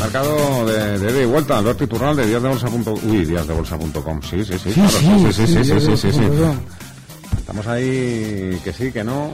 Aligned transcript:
Mercado 0.00 0.66
de, 0.66 0.98
de, 0.98 1.12
de 1.12 1.26
vuelta, 1.26 1.58
Alberto 1.58 1.84
Iturral 1.84 2.16
de 2.16 2.26
días 2.26 2.42
de 2.42 2.48
bolsa. 2.48 2.68
Uy, 3.04 3.24
días 3.24 3.46
de 3.46 3.54
bolsa.com. 3.54 4.22
Sí, 4.22 4.44
sí, 4.44 4.58
sí, 4.58 4.70
claro, 4.70 4.90
sí, 4.90 5.32
sí, 5.32 5.46
sí, 5.46 5.64
sí, 5.64 5.96
sí, 5.96 6.12
sí, 6.12 6.20
Estamos 7.36 7.66
ahí 7.66 8.60
que 8.62 8.72
sí, 8.72 8.92
que 8.92 9.02
no. 9.02 9.30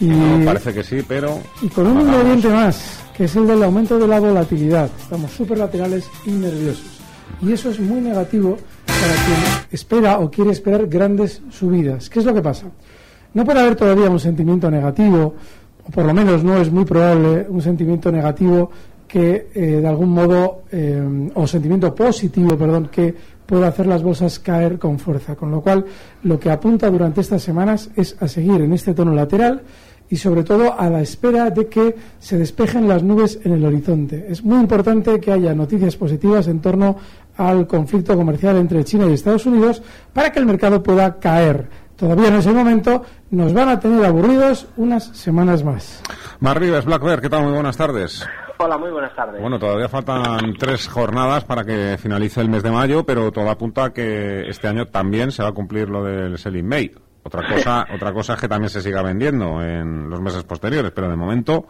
Y 0.00 0.06
no, 0.06 0.44
parece 0.44 0.72
que 0.74 0.82
sí, 0.82 1.04
pero. 1.06 1.40
Y 1.62 1.68
con 1.68 1.86
un 1.86 2.00
ingrediente 2.02 2.48
más, 2.48 3.00
que 3.16 3.24
es 3.24 3.36
el 3.36 3.46
del 3.46 3.62
aumento 3.62 3.98
de 3.98 4.06
la 4.06 4.20
volatilidad. 4.20 4.90
Estamos 5.00 5.30
súper 5.32 5.58
laterales 5.58 6.04
y 6.26 6.30
nerviosos. 6.30 7.00
Y 7.40 7.52
eso 7.52 7.70
es 7.70 7.80
muy 7.80 8.00
negativo 8.00 8.58
para 8.86 9.14
quien 9.24 9.66
espera 9.70 10.18
o 10.18 10.30
quiere 10.30 10.50
esperar 10.50 10.86
grandes 10.86 11.40
subidas. 11.50 12.10
¿Qué 12.10 12.20
es 12.20 12.24
lo 12.24 12.34
que 12.34 12.42
pasa? 12.42 12.66
No 13.34 13.44
puede 13.44 13.60
haber 13.60 13.76
todavía 13.76 14.10
un 14.10 14.20
sentimiento 14.20 14.70
negativo, 14.70 15.34
o 15.86 15.90
por 15.90 16.04
lo 16.04 16.14
menos 16.14 16.42
no 16.42 16.56
es 16.58 16.70
muy 16.70 16.84
probable 16.84 17.46
un 17.48 17.62
sentimiento 17.62 18.10
negativo 18.10 18.70
que 19.08 19.48
eh, 19.54 19.60
de 19.80 19.88
algún 19.88 20.10
modo, 20.10 20.64
eh, 20.70 21.30
o 21.34 21.46
sentimiento 21.46 21.94
positivo, 21.94 22.56
perdón, 22.56 22.88
que 22.92 23.14
pueda 23.46 23.68
hacer 23.68 23.86
las 23.86 24.02
bolsas 24.02 24.38
caer 24.38 24.78
con 24.78 24.98
fuerza. 24.98 25.34
Con 25.34 25.50
lo 25.50 25.62
cual, 25.62 25.86
lo 26.22 26.38
que 26.38 26.50
apunta 26.50 26.90
durante 26.90 27.22
estas 27.22 27.42
semanas 27.42 27.90
es 27.96 28.14
a 28.20 28.28
seguir 28.28 28.60
en 28.60 28.74
este 28.74 28.92
tono 28.92 29.14
lateral 29.14 29.62
y 30.10 30.16
sobre 30.16 30.44
todo 30.44 30.78
a 30.78 30.88
la 30.90 31.00
espera 31.00 31.50
de 31.50 31.66
que 31.66 31.96
se 32.18 32.38
despejen 32.38 32.88
las 32.88 33.02
nubes 33.02 33.40
en 33.44 33.52
el 33.52 33.64
horizonte. 33.64 34.26
Es 34.28 34.44
muy 34.44 34.60
importante 34.60 35.18
que 35.20 35.32
haya 35.32 35.54
noticias 35.54 35.96
positivas 35.96 36.46
en 36.48 36.60
torno 36.60 36.96
al 37.36 37.66
conflicto 37.66 38.16
comercial 38.16 38.56
entre 38.56 38.84
China 38.84 39.06
y 39.06 39.14
Estados 39.14 39.46
Unidos 39.46 39.82
para 40.12 40.30
que 40.30 40.38
el 40.38 40.46
mercado 40.46 40.82
pueda 40.82 41.18
caer. 41.18 41.68
Todavía 41.96 42.28
en 42.28 42.36
ese 42.36 42.52
momento 42.52 43.02
nos 43.30 43.52
van 43.52 43.70
a 43.70 43.80
tener 43.80 44.04
aburridos 44.04 44.66
unas 44.76 45.04
semanas 45.16 45.64
más. 45.64 46.00
Mar 46.40 46.60
Bear, 46.60 47.20
¿qué 47.20 47.28
tal? 47.28 47.44
Muy 47.44 47.52
buenas 47.52 47.76
tardes. 47.76 48.24
Hola, 48.60 48.76
muy 48.76 48.90
buenas 48.90 49.14
tardes. 49.14 49.40
Bueno, 49.40 49.56
todavía 49.56 49.88
faltan 49.88 50.52
tres 50.58 50.88
jornadas 50.88 51.44
para 51.44 51.64
que 51.64 51.96
finalice 51.96 52.40
el 52.40 52.48
mes 52.48 52.64
de 52.64 52.72
mayo, 52.72 53.04
pero 53.04 53.30
todo 53.30 53.48
apunta 53.48 53.84
a 53.84 53.92
que 53.92 54.48
este 54.48 54.66
año 54.66 54.86
también 54.86 55.30
se 55.30 55.44
va 55.44 55.50
a 55.50 55.52
cumplir 55.52 55.88
lo 55.88 56.02
del 56.02 56.36
Selling 56.38 56.66
May. 56.66 56.90
Otra 57.22 57.46
cosa, 57.46 57.86
otra 57.94 58.12
cosa 58.12 58.34
es 58.34 58.40
que 58.40 58.48
también 58.48 58.68
se 58.68 58.82
siga 58.82 59.00
vendiendo 59.00 59.62
en 59.62 60.10
los 60.10 60.20
meses 60.20 60.42
posteriores, 60.42 60.90
pero 60.90 61.08
de 61.08 61.14
momento 61.14 61.66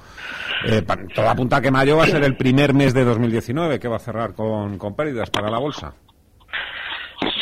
eh, 0.67 0.83
todo 1.15 1.29
apunta 1.29 1.59
a 1.59 1.61
que 1.61 1.71
mayo 1.71 1.99
va 1.99 2.05
a 2.05 2.07
ser 2.07 2.25
el 2.25 2.39
primer 2.39 2.73
mes 2.73 2.95
de 2.95 3.05
2019 3.05 3.79
que 3.79 3.89
va 3.89 3.97
a 3.97 4.01
cerrar 4.01 4.33
con, 4.35 4.79
con 4.79 4.97
pérdidas 4.97 5.29
para 5.29 5.51
la 5.51 5.59
bolsa. 5.59 5.93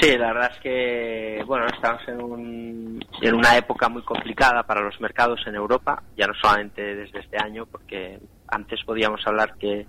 Sí, 0.00 0.16
la 0.18 0.32
verdad 0.32 0.50
es 0.54 0.60
que 0.60 1.44
bueno, 1.46 1.66
estamos 1.66 2.02
en, 2.08 2.20
un, 2.20 3.04
en 3.22 3.34
una 3.34 3.56
época 3.56 3.88
muy 3.88 4.02
complicada 4.02 4.64
para 4.64 4.80
los 4.80 5.00
mercados 5.00 5.40
en 5.46 5.54
Europa, 5.54 6.02
ya 6.16 6.26
no 6.26 6.34
solamente 6.34 6.96
desde 6.96 7.20
este 7.20 7.36
año, 7.38 7.64
porque 7.66 8.18
antes 8.48 8.80
podíamos 8.84 9.20
hablar 9.26 9.54
que 9.58 9.86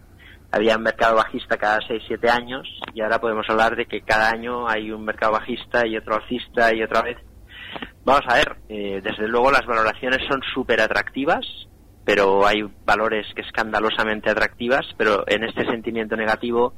había 0.52 0.78
un 0.78 0.84
mercado 0.84 1.16
bajista 1.16 1.58
cada 1.58 1.80
6-7 1.80 2.30
años 2.30 2.68
y 2.94 3.02
ahora 3.02 3.20
podemos 3.20 3.46
hablar 3.50 3.76
de 3.76 3.86
que 3.86 4.02
cada 4.02 4.30
año 4.30 4.68
hay 4.68 4.92
un 4.92 5.04
mercado 5.04 5.34
bajista 5.34 5.86
y 5.86 5.98
otro 5.98 6.16
alcista 6.16 6.74
y 6.74 6.84
otra 6.84 7.02
vez. 7.02 7.18
Vamos 8.06 8.24
a 8.28 8.36
ver, 8.36 8.56
eh, 8.70 9.02
desde 9.04 9.28
luego 9.28 9.52
las 9.52 9.66
valoraciones 9.66 10.20
son 10.30 10.42
súper 10.54 10.80
atractivas, 10.80 11.46
pero 12.06 12.48
hay 12.48 12.64
valores 12.86 13.28
que 13.36 13.42
escandalosamente 13.42 14.30
atractivas, 14.30 14.86
pero 14.98 15.26
en 15.28 15.44
este 15.44 15.66
sentimiento 15.66 16.16
negativo, 16.16 16.74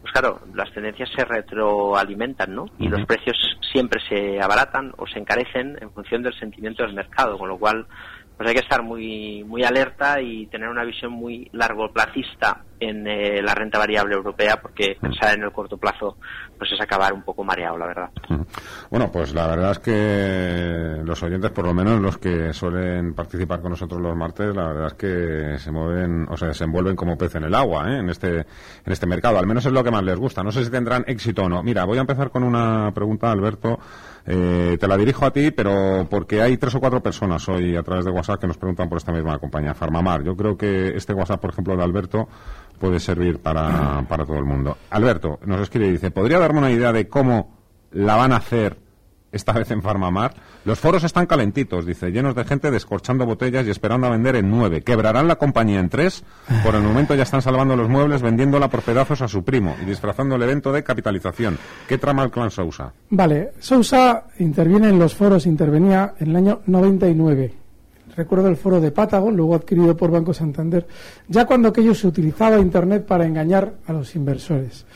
pues 0.00 0.12
claro, 0.12 0.40
las 0.54 0.72
tendencias 0.72 1.08
se 1.14 1.24
retroalimentan, 1.24 2.52
¿no? 2.52 2.66
Y 2.80 2.88
los 2.88 3.06
precios 3.06 3.36
siempre 3.72 4.00
se 4.08 4.40
abaratan 4.40 4.92
o 4.96 5.06
se 5.06 5.20
encarecen 5.20 5.78
en 5.80 5.92
función 5.92 6.24
del 6.24 6.36
sentimiento 6.36 6.82
del 6.82 6.94
mercado, 6.94 7.38
con 7.38 7.48
lo 7.48 7.58
cual 7.58 7.86
pues 8.36 8.48
hay 8.48 8.54
que 8.54 8.60
estar 8.60 8.82
muy 8.82 9.44
muy 9.44 9.64
alerta 9.64 10.20
y 10.20 10.46
tener 10.46 10.68
una 10.68 10.84
visión 10.84 11.12
muy 11.12 11.48
largoplacista 11.52 12.62
en 12.78 13.06
eh, 13.06 13.40
la 13.40 13.54
renta 13.54 13.78
variable 13.78 14.14
europea 14.14 14.60
porque 14.60 14.98
pensar 15.00 15.34
en 15.34 15.44
el 15.44 15.52
corto 15.52 15.78
plazo 15.78 16.18
pues 16.58 16.70
es 16.72 16.80
acabar 16.80 17.14
un 17.14 17.22
poco 17.22 17.42
mareado 17.42 17.78
la 17.78 17.86
verdad. 17.86 18.10
Bueno 18.90 19.10
pues 19.10 19.34
la 19.34 19.46
verdad 19.46 19.70
es 19.70 19.78
que 19.78 21.02
los 21.02 21.22
oyentes 21.22 21.50
por 21.50 21.64
lo 21.64 21.72
menos 21.72 22.00
los 22.00 22.18
que 22.18 22.52
suelen 22.52 23.14
participar 23.14 23.62
con 23.62 23.70
nosotros 23.70 24.00
los 24.02 24.14
martes 24.14 24.54
la 24.54 24.66
verdad 24.66 24.86
es 24.88 24.94
que 24.94 25.58
se 25.58 25.70
mueven 25.70 26.26
o 26.28 26.36
sea 26.36 26.52
se 26.52 26.64
envuelven 26.64 26.96
como 26.96 27.16
pez 27.16 27.34
en 27.36 27.44
el 27.44 27.54
agua 27.54 27.90
¿eh? 27.90 27.98
en 28.00 28.10
este 28.10 28.40
en 28.40 28.92
este 28.92 29.06
mercado. 29.06 29.38
Al 29.38 29.46
menos 29.46 29.64
es 29.64 29.72
lo 29.72 29.82
que 29.82 29.90
más 29.90 30.02
les 30.02 30.18
gusta. 30.18 30.42
No 30.42 30.52
sé 30.52 30.62
si 30.64 30.70
tendrán 30.70 31.04
éxito 31.06 31.44
o 31.44 31.48
no. 31.48 31.62
Mira 31.62 31.84
voy 31.84 31.96
a 31.96 32.02
empezar 32.02 32.30
con 32.30 32.42
una 32.42 32.92
pregunta 32.92 33.30
Alberto 33.30 33.78
eh, 34.26 34.76
te 34.80 34.88
la 34.88 34.96
dirijo 34.96 35.24
a 35.24 35.30
ti, 35.30 35.52
pero 35.52 36.06
porque 36.10 36.42
hay 36.42 36.56
tres 36.56 36.74
o 36.74 36.80
cuatro 36.80 37.00
personas 37.00 37.48
hoy 37.48 37.76
a 37.76 37.82
través 37.82 38.04
de 38.04 38.10
WhatsApp 38.10 38.40
que 38.40 38.46
nos 38.48 38.58
preguntan 38.58 38.88
por 38.88 38.98
esta 38.98 39.12
misma 39.12 39.38
compañía, 39.38 39.74
Farmamar. 39.74 40.24
Yo 40.24 40.36
creo 40.36 40.56
que 40.56 40.96
este 40.96 41.14
WhatsApp, 41.14 41.40
por 41.40 41.50
ejemplo, 41.50 41.76
de 41.76 41.84
Alberto, 41.84 42.28
puede 42.78 42.98
servir 42.98 43.38
para, 43.38 44.04
para 44.08 44.24
todo 44.24 44.38
el 44.38 44.44
mundo. 44.44 44.76
Alberto 44.90 45.38
nos 45.44 45.60
escribe 45.60 45.86
y 45.86 45.92
dice, 45.92 46.10
¿podría 46.10 46.38
darme 46.38 46.58
una 46.58 46.70
idea 46.70 46.92
de 46.92 47.08
cómo 47.08 47.56
la 47.92 48.16
van 48.16 48.32
a 48.32 48.36
hacer 48.36 48.85
esta 49.36 49.52
vez 49.52 49.70
en 49.70 49.82
Farmamar. 49.82 50.34
Los 50.64 50.80
foros 50.80 51.04
están 51.04 51.26
calentitos, 51.26 51.86
dice, 51.86 52.10
llenos 52.10 52.34
de 52.34 52.44
gente 52.44 52.70
descorchando 52.70 53.24
botellas 53.24 53.66
y 53.66 53.70
esperando 53.70 54.08
a 54.08 54.10
vender 54.10 54.36
en 54.36 54.50
nueve. 54.50 54.82
Quebrarán 54.82 55.28
la 55.28 55.36
compañía 55.36 55.78
en 55.78 55.88
tres. 55.88 56.24
Por 56.64 56.74
el 56.74 56.82
momento 56.82 57.14
ya 57.14 57.22
están 57.22 57.42
salvando 57.42 57.76
los 57.76 57.88
muebles 57.88 58.22
vendiéndola 58.22 58.68
por 58.68 58.82
pedazos 58.82 59.22
a 59.22 59.28
su 59.28 59.44
primo 59.44 59.76
y 59.80 59.84
disfrazando 59.84 60.34
el 60.34 60.42
evento 60.42 60.72
de 60.72 60.82
capitalización. 60.82 61.58
¿Qué 61.86 61.98
trama 61.98 62.24
el 62.24 62.30
clan 62.30 62.50
Sousa? 62.50 62.92
Vale, 63.10 63.52
Sousa 63.60 64.24
interviene 64.38 64.88
en 64.88 64.98
los 64.98 65.14
foros, 65.14 65.46
intervenía 65.46 66.14
en 66.18 66.30
el 66.30 66.36
año 66.36 66.60
99. 66.66 67.66
Recuerdo 68.16 68.48
el 68.48 68.56
foro 68.56 68.80
de 68.80 68.92
Patagon, 68.92 69.36
luego 69.36 69.54
adquirido 69.54 69.94
por 69.94 70.10
Banco 70.10 70.32
Santander, 70.32 70.86
ya 71.28 71.44
cuando 71.44 71.68
aquello 71.68 71.94
se 71.94 72.06
utilizaba 72.06 72.58
Internet 72.58 73.04
para 73.04 73.26
engañar 73.26 73.74
a 73.86 73.92
los 73.92 74.14
inversores. 74.16 74.86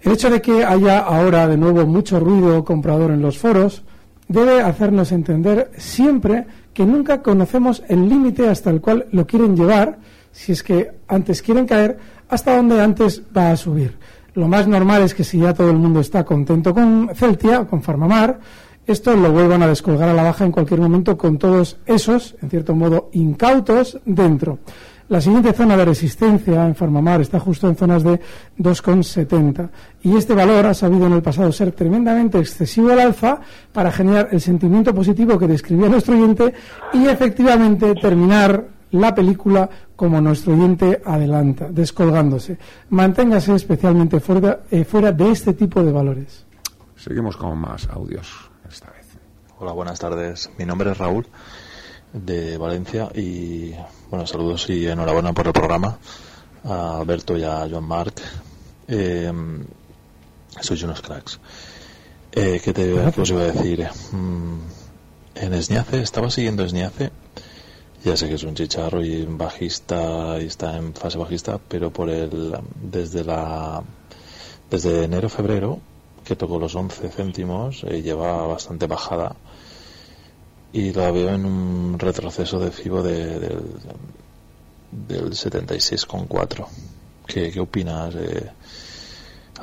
El 0.00 0.12
hecho 0.12 0.30
de 0.30 0.40
que 0.40 0.64
haya 0.64 1.00
ahora 1.00 1.48
de 1.48 1.56
nuevo 1.56 1.84
mucho 1.86 2.20
ruido 2.20 2.64
comprador 2.64 3.10
en 3.10 3.22
los 3.22 3.38
foros 3.38 3.82
debe 4.28 4.60
hacernos 4.60 5.10
entender 5.10 5.70
siempre 5.76 6.46
que 6.72 6.86
nunca 6.86 7.22
conocemos 7.22 7.82
el 7.88 8.08
límite 8.08 8.48
hasta 8.48 8.70
el 8.70 8.80
cual 8.80 9.06
lo 9.10 9.26
quieren 9.26 9.56
llevar, 9.56 9.98
si 10.30 10.52
es 10.52 10.62
que 10.62 10.92
antes 11.08 11.42
quieren 11.42 11.66
caer, 11.66 11.98
hasta 12.28 12.56
donde 12.56 12.80
antes 12.80 13.22
va 13.36 13.50
a 13.50 13.56
subir. 13.56 13.96
Lo 14.34 14.46
más 14.46 14.68
normal 14.68 15.02
es 15.02 15.14
que 15.14 15.24
si 15.24 15.40
ya 15.40 15.52
todo 15.52 15.70
el 15.70 15.78
mundo 15.78 15.98
está 15.98 16.24
contento 16.24 16.72
con 16.72 17.10
Celtia, 17.14 17.64
con 17.64 17.82
Farmamar, 17.82 18.38
esto 18.86 19.14
lo 19.16 19.32
vuelvan 19.32 19.62
a 19.62 19.66
descolgar 19.66 20.08
a 20.08 20.14
la 20.14 20.22
baja 20.22 20.44
en 20.44 20.52
cualquier 20.52 20.80
momento 20.80 21.18
con 21.18 21.36
todos 21.38 21.78
esos, 21.84 22.36
en 22.40 22.48
cierto 22.48 22.74
modo, 22.74 23.10
incautos 23.12 23.98
dentro. 24.04 24.60
La 25.08 25.22
siguiente 25.22 25.54
zona 25.54 25.74
de 25.74 25.86
resistencia 25.86 26.66
en 26.66 26.74
Farmamar 26.74 27.22
está 27.22 27.40
justo 27.40 27.66
en 27.66 27.76
zonas 27.76 28.02
de 28.02 28.20
2,70 28.58 29.70
y 30.02 30.14
este 30.14 30.34
valor 30.34 30.66
ha 30.66 30.74
sabido 30.74 31.06
en 31.06 31.14
el 31.14 31.22
pasado 31.22 31.50
ser 31.50 31.72
tremendamente 31.72 32.38
excesivo 32.38 32.92
al 32.92 33.00
alza 33.00 33.40
para 33.72 33.90
generar 33.90 34.28
el 34.32 34.40
sentimiento 34.42 34.94
positivo 34.94 35.38
que 35.38 35.46
describía 35.46 35.88
nuestro 35.88 36.14
oyente 36.14 36.52
y 36.92 37.06
efectivamente 37.06 37.94
terminar 37.94 38.68
la 38.90 39.14
película 39.14 39.70
como 39.96 40.20
nuestro 40.20 40.52
oyente 40.52 41.00
adelanta, 41.02 41.68
descolgándose. 41.70 42.58
Manténgase 42.90 43.54
especialmente 43.54 44.20
fuera, 44.20 44.60
eh, 44.70 44.84
fuera 44.84 45.10
de 45.10 45.30
este 45.30 45.54
tipo 45.54 45.82
de 45.82 45.90
valores. 45.90 46.44
Seguimos 46.96 47.34
con 47.38 47.56
más 47.56 47.88
audios 47.88 48.50
esta 48.70 48.90
vez. 48.90 49.06
Hola, 49.58 49.72
buenas 49.72 49.98
tardes. 49.98 50.50
Mi 50.58 50.66
nombre 50.66 50.90
es 50.90 50.98
Raúl 50.98 51.26
de 52.12 52.56
Valencia 52.56 53.10
y 53.14 53.74
bueno, 54.10 54.26
saludos 54.26 54.68
y 54.70 54.86
enhorabuena 54.86 55.32
por 55.32 55.46
el 55.46 55.52
programa 55.52 55.98
a 56.64 56.98
Alberto 56.98 57.36
y 57.36 57.44
a 57.44 57.66
Joan 57.68 57.84
Marc. 57.84 58.20
Eh, 58.88 59.32
sois 60.60 60.82
unos 60.82 61.00
cracks. 61.02 61.38
Eh, 62.32 62.60
¿Qué 62.62 62.72
te 62.72 62.92
os 62.92 63.30
iba 63.30 63.40
a 63.42 63.52
decir? 63.52 63.86
Mm, 64.12 64.58
en 65.34 65.54
Esniace, 65.54 66.00
estaba 66.00 66.30
siguiendo 66.30 66.64
Esniace 66.64 67.10
Ya 68.04 68.16
sé 68.16 68.28
que 68.28 68.34
es 68.34 68.42
un 68.44 68.54
chicharro 68.54 69.04
y 69.04 69.24
bajista 69.26 70.38
y 70.40 70.46
está 70.46 70.76
en 70.76 70.94
fase 70.94 71.18
bajista, 71.18 71.58
pero 71.58 71.90
por 71.90 72.08
el 72.10 72.56
desde 72.80 73.24
la 73.24 73.82
desde 74.70 75.04
enero 75.04 75.28
febrero 75.28 75.80
que 76.24 76.36
tocó 76.36 76.58
los 76.58 76.74
11 76.74 77.08
céntimos 77.08 77.84
eh, 77.84 78.02
lleva 78.02 78.46
bastante 78.46 78.86
bajada 78.86 79.34
y 80.72 80.92
la 80.92 81.10
veo 81.10 81.30
en 81.30 81.44
un 81.44 81.98
retroceso 81.98 82.58
de 82.58 82.70
FIBO 82.70 83.02
de, 83.02 83.38
del, 83.38 83.62
del 84.90 85.30
76,4. 85.30 86.66
¿Qué, 87.26 87.50
¿Qué 87.50 87.60
opinas, 87.60 88.14
eh, 88.14 88.50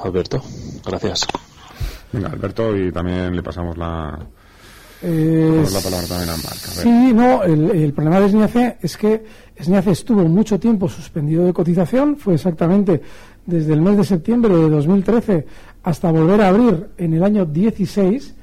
Alberto? 0.03 0.41
Gracias. 0.85 1.25
Venga, 2.11 2.29
Alberto, 2.29 2.75
y 2.75 2.91
también 2.91 3.35
le 3.35 3.43
pasamos 3.43 3.77
la, 3.77 4.17
Eh, 5.01 5.65
la 5.71 5.79
palabra 5.81 6.07
también 6.07 6.29
a 6.29 6.37
Marc. 6.37 6.47
A 6.47 6.75
ver. 6.75 6.83
Sí, 6.83 7.13
no, 7.13 7.43
el, 7.43 7.71
el 7.71 7.93
problema 7.93 8.19
de 8.19 8.29
SNIACE 8.29 8.77
es 8.81 8.97
que 8.97 9.25
SNIACE 9.59 9.91
estuvo 9.91 10.23
mucho 10.23 10.59
tiempo 10.59 10.87
suspendido 10.87 11.45
de 11.45 11.53
cotización, 11.53 12.17
fue 12.17 12.35
exactamente 12.35 13.01
desde 13.45 13.73
el 13.73 13.81
mes 13.81 13.97
de 13.97 14.03
septiembre 14.03 14.55
de 14.55 14.69
2013 14.69 15.45
hasta 15.83 16.11
volver 16.11 16.41
a 16.41 16.47
abrir 16.47 16.89
en 16.97 17.13
el 17.13 17.23
año 17.23 17.45
16 17.45 18.34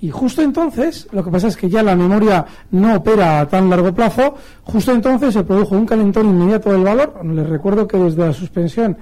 y 0.00 0.10
justo 0.10 0.42
entonces, 0.42 1.08
lo 1.12 1.24
que 1.24 1.30
pasa 1.30 1.48
es 1.48 1.56
que 1.56 1.68
ya 1.68 1.82
la 1.82 1.96
memoria 1.96 2.46
no 2.70 2.96
opera 2.96 3.40
a 3.40 3.48
tan 3.48 3.68
largo 3.68 3.92
plazo, 3.92 4.36
justo 4.62 4.92
entonces 4.92 5.34
se 5.34 5.42
produjo 5.42 5.74
un 5.74 5.86
calentón 5.86 6.28
inmediato 6.28 6.70
del 6.70 6.84
valor, 6.84 7.20
les 7.24 7.48
recuerdo 7.48 7.88
que 7.88 7.98
desde 7.98 8.26
la 8.26 8.32
suspensión 8.32 8.96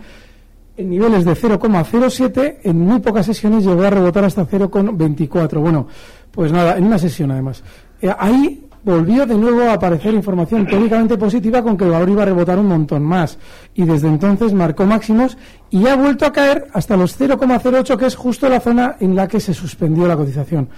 en 0.76 0.90
niveles 0.90 1.24
de 1.24 1.32
0,07, 1.32 2.58
en 2.62 2.78
muy 2.78 3.00
pocas 3.00 3.26
sesiones 3.26 3.64
llegó 3.64 3.82
a 3.82 3.90
rebotar 3.90 4.24
hasta 4.24 4.46
0,24. 4.46 5.60
Bueno, 5.60 5.86
pues 6.30 6.52
nada, 6.52 6.76
en 6.76 6.84
una 6.84 6.98
sesión 6.98 7.30
además. 7.30 7.62
Eh, 8.00 8.12
ahí 8.18 8.65
volvió 8.86 9.26
de 9.26 9.34
nuevo 9.34 9.62
a 9.62 9.72
aparecer 9.72 10.14
información 10.14 10.64
teóricamente 10.64 11.18
positiva 11.18 11.60
con 11.60 11.76
que 11.76 11.84
el 11.84 11.90
valor 11.90 12.08
iba 12.08 12.22
a 12.22 12.26
rebotar 12.26 12.56
un 12.56 12.68
montón 12.68 13.02
más. 13.02 13.36
Y 13.74 13.84
desde 13.84 14.06
entonces 14.06 14.52
marcó 14.54 14.86
máximos 14.86 15.36
y 15.70 15.88
ha 15.88 15.96
vuelto 15.96 16.24
a 16.24 16.32
caer 16.32 16.68
hasta 16.72 16.96
los 16.96 17.18
0,08, 17.20 17.96
que 17.98 18.06
es 18.06 18.14
justo 18.14 18.48
la 18.48 18.60
zona 18.60 18.94
en 19.00 19.16
la 19.16 19.26
que 19.26 19.40
se 19.40 19.52
suspendió 19.52 20.06
la 20.06 20.16
cotización. 20.16 20.68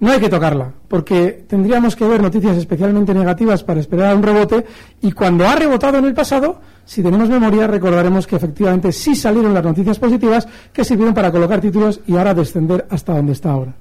No 0.00 0.10
hay 0.10 0.18
que 0.18 0.28
tocarla, 0.28 0.72
porque 0.88 1.44
tendríamos 1.46 1.94
que 1.94 2.04
ver 2.04 2.20
noticias 2.20 2.56
especialmente 2.56 3.14
negativas 3.14 3.62
para 3.62 3.78
esperar 3.78 4.10
a 4.10 4.16
un 4.16 4.24
rebote 4.24 4.66
y 5.00 5.12
cuando 5.12 5.46
ha 5.46 5.54
rebotado 5.54 5.98
en 5.98 6.06
el 6.06 6.14
pasado, 6.14 6.60
si 6.84 7.00
tenemos 7.00 7.28
memoria, 7.28 7.68
recordaremos 7.68 8.26
que 8.26 8.34
efectivamente 8.34 8.90
sí 8.90 9.14
salieron 9.14 9.54
las 9.54 9.62
noticias 9.62 10.00
positivas 10.00 10.48
que 10.72 10.84
sirvieron 10.84 11.14
para 11.14 11.30
colocar 11.30 11.60
títulos 11.60 12.00
y 12.08 12.16
ahora 12.16 12.34
descender 12.34 12.84
hasta 12.90 13.14
donde 13.14 13.34
está 13.34 13.52
ahora. 13.52 13.72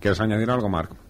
¿Quieres 0.00 0.20
añadir 0.20 0.50
algo, 0.50 0.68
Marc? 0.68 1.03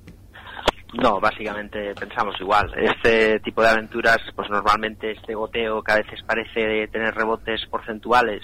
No, 1.03 1.21
básicamente 1.21 1.95
pensamos 1.95 2.35
igual. 2.41 2.73
Este 2.77 3.41
tipo 3.41 3.63
de 3.63 3.69
aventuras, 3.69 4.19
pues 4.35 4.49
normalmente 4.51 5.13
este 5.13 5.35
goteo 5.35 5.83
que 5.83 5.93
a 5.93 5.97
veces 5.97 6.21
parece 6.27 6.89
tener 6.89 7.15
rebotes 7.15 7.67
porcentuales, 7.71 8.43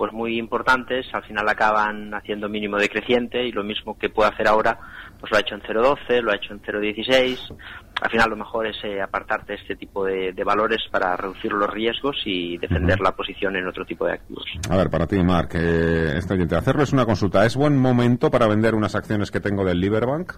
pues 0.00 0.12
muy 0.12 0.38
importantes, 0.38 1.06
al 1.12 1.22
final 1.24 1.46
acaban 1.46 2.14
haciendo 2.14 2.48
mínimo 2.48 2.78
decreciente 2.78 3.44
y 3.44 3.52
lo 3.52 3.62
mismo 3.62 3.98
que 3.98 4.08
puede 4.08 4.30
hacer 4.30 4.48
ahora, 4.48 4.78
pues 5.20 5.30
lo 5.30 5.36
ha 5.36 5.40
hecho 5.40 5.54
en 5.54 5.60
0.12, 5.60 6.22
lo 6.22 6.32
ha 6.32 6.36
hecho 6.36 6.54
en 6.54 6.62
0.16. 6.62 7.54
Al 8.00 8.10
final 8.10 8.30
lo 8.30 8.36
mejor 8.36 8.66
es 8.66 8.76
eh, 8.82 9.02
apartarte 9.02 9.54
este 9.54 9.76
tipo 9.76 10.06
de, 10.06 10.32
de, 10.32 10.42
valores 10.42 10.80
para 10.90 11.14
reducir 11.18 11.52
los 11.52 11.68
riesgos 11.68 12.16
y 12.24 12.56
defender 12.56 12.96
uh 12.96 13.02
-huh. 13.02 13.04
la 13.04 13.12
posición 13.12 13.56
en 13.56 13.66
otro 13.66 13.84
tipo 13.84 14.06
de 14.06 14.14
activos. 14.14 14.44
A 14.70 14.76
ver, 14.78 14.88
para 14.88 15.06
ti, 15.06 15.22
Marc, 15.22 15.54
eh, 15.56 16.16
este 16.16 16.32
oyente, 16.32 16.56
hacerles 16.56 16.94
una 16.94 17.04
consulta. 17.04 17.44
¿Es 17.44 17.54
buen 17.54 17.76
momento 17.76 18.30
para 18.30 18.46
vender 18.46 18.74
unas 18.74 18.94
acciones 18.94 19.30
que 19.30 19.40
tengo 19.40 19.66
del 19.66 19.80
Liberbank? 19.80 20.32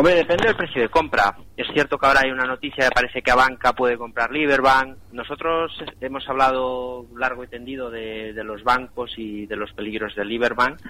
Hombre, 0.00 0.14
depende 0.14 0.46
del 0.46 0.56
precio 0.56 0.80
de 0.80 0.88
compra. 0.88 1.36
Es 1.54 1.66
cierto 1.74 1.98
que 1.98 2.06
ahora 2.06 2.20
hay 2.24 2.30
una 2.30 2.46
noticia 2.46 2.88
que 2.88 2.94
parece 2.94 3.20
que 3.20 3.30
Abanca 3.30 3.74
puede 3.74 3.98
comprar 3.98 4.30
Liberbank. 4.30 4.96
Nosotros 5.12 5.72
hemos 6.00 6.26
hablado 6.26 7.04
largo 7.18 7.44
y 7.44 7.48
tendido 7.48 7.90
de, 7.90 8.32
de 8.32 8.42
los 8.42 8.64
bancos 8.64 9.12
y 9.18 9.44
de 9.44 9.56
los 9.56 9.70
peligros 9.74 10.14
del 10.14 10.28
Liberbank. 10.28 10.80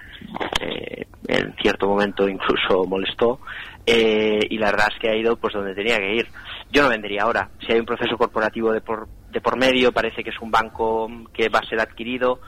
Eh, 0.60 1.06
en 1.26 1.56
cierto 1.60 1.88
momento 1.88 2.28
incluso 2.28 2.84
molestó. 2.84 3.40
Eh, 3.84 4.46
y 4.48 4.58
la 4.58 4.70
verdad 4.70 4.92
es 4.94 5.00
que 5.00 5.10
ha 5.10 5.16
ido 5.16 5.34
pues 5.34 5.54
donde 5.54 5.74
tenía 5.74 5.96
que 5.96 6.14
ir. 6.14 6.28
Yo 6.70 6.84
no 6.84 6.88
vendería 6.88 7.24
ahora. 7.24 7.50
Si 7.66 7.72
hay 7.72 7.80
un 7.80 7.86
proceso 7.86 8.16
corporativo 8.16 8.70
de 8.70 8.80
por, 8.80 9.08
de 9.32 9.40
por 9.40 9.58
medio, 9.58 9.90
parece 9.90 10.22
que 10.22 10.30
es 10.30 10.38
un 10.40 10.52
banco 10.52 11.10
que 11.32 11.48
va 11.48 11.58
a 11.58 11.68
ser 11.68 11.80
adquirido. 11.80 12.38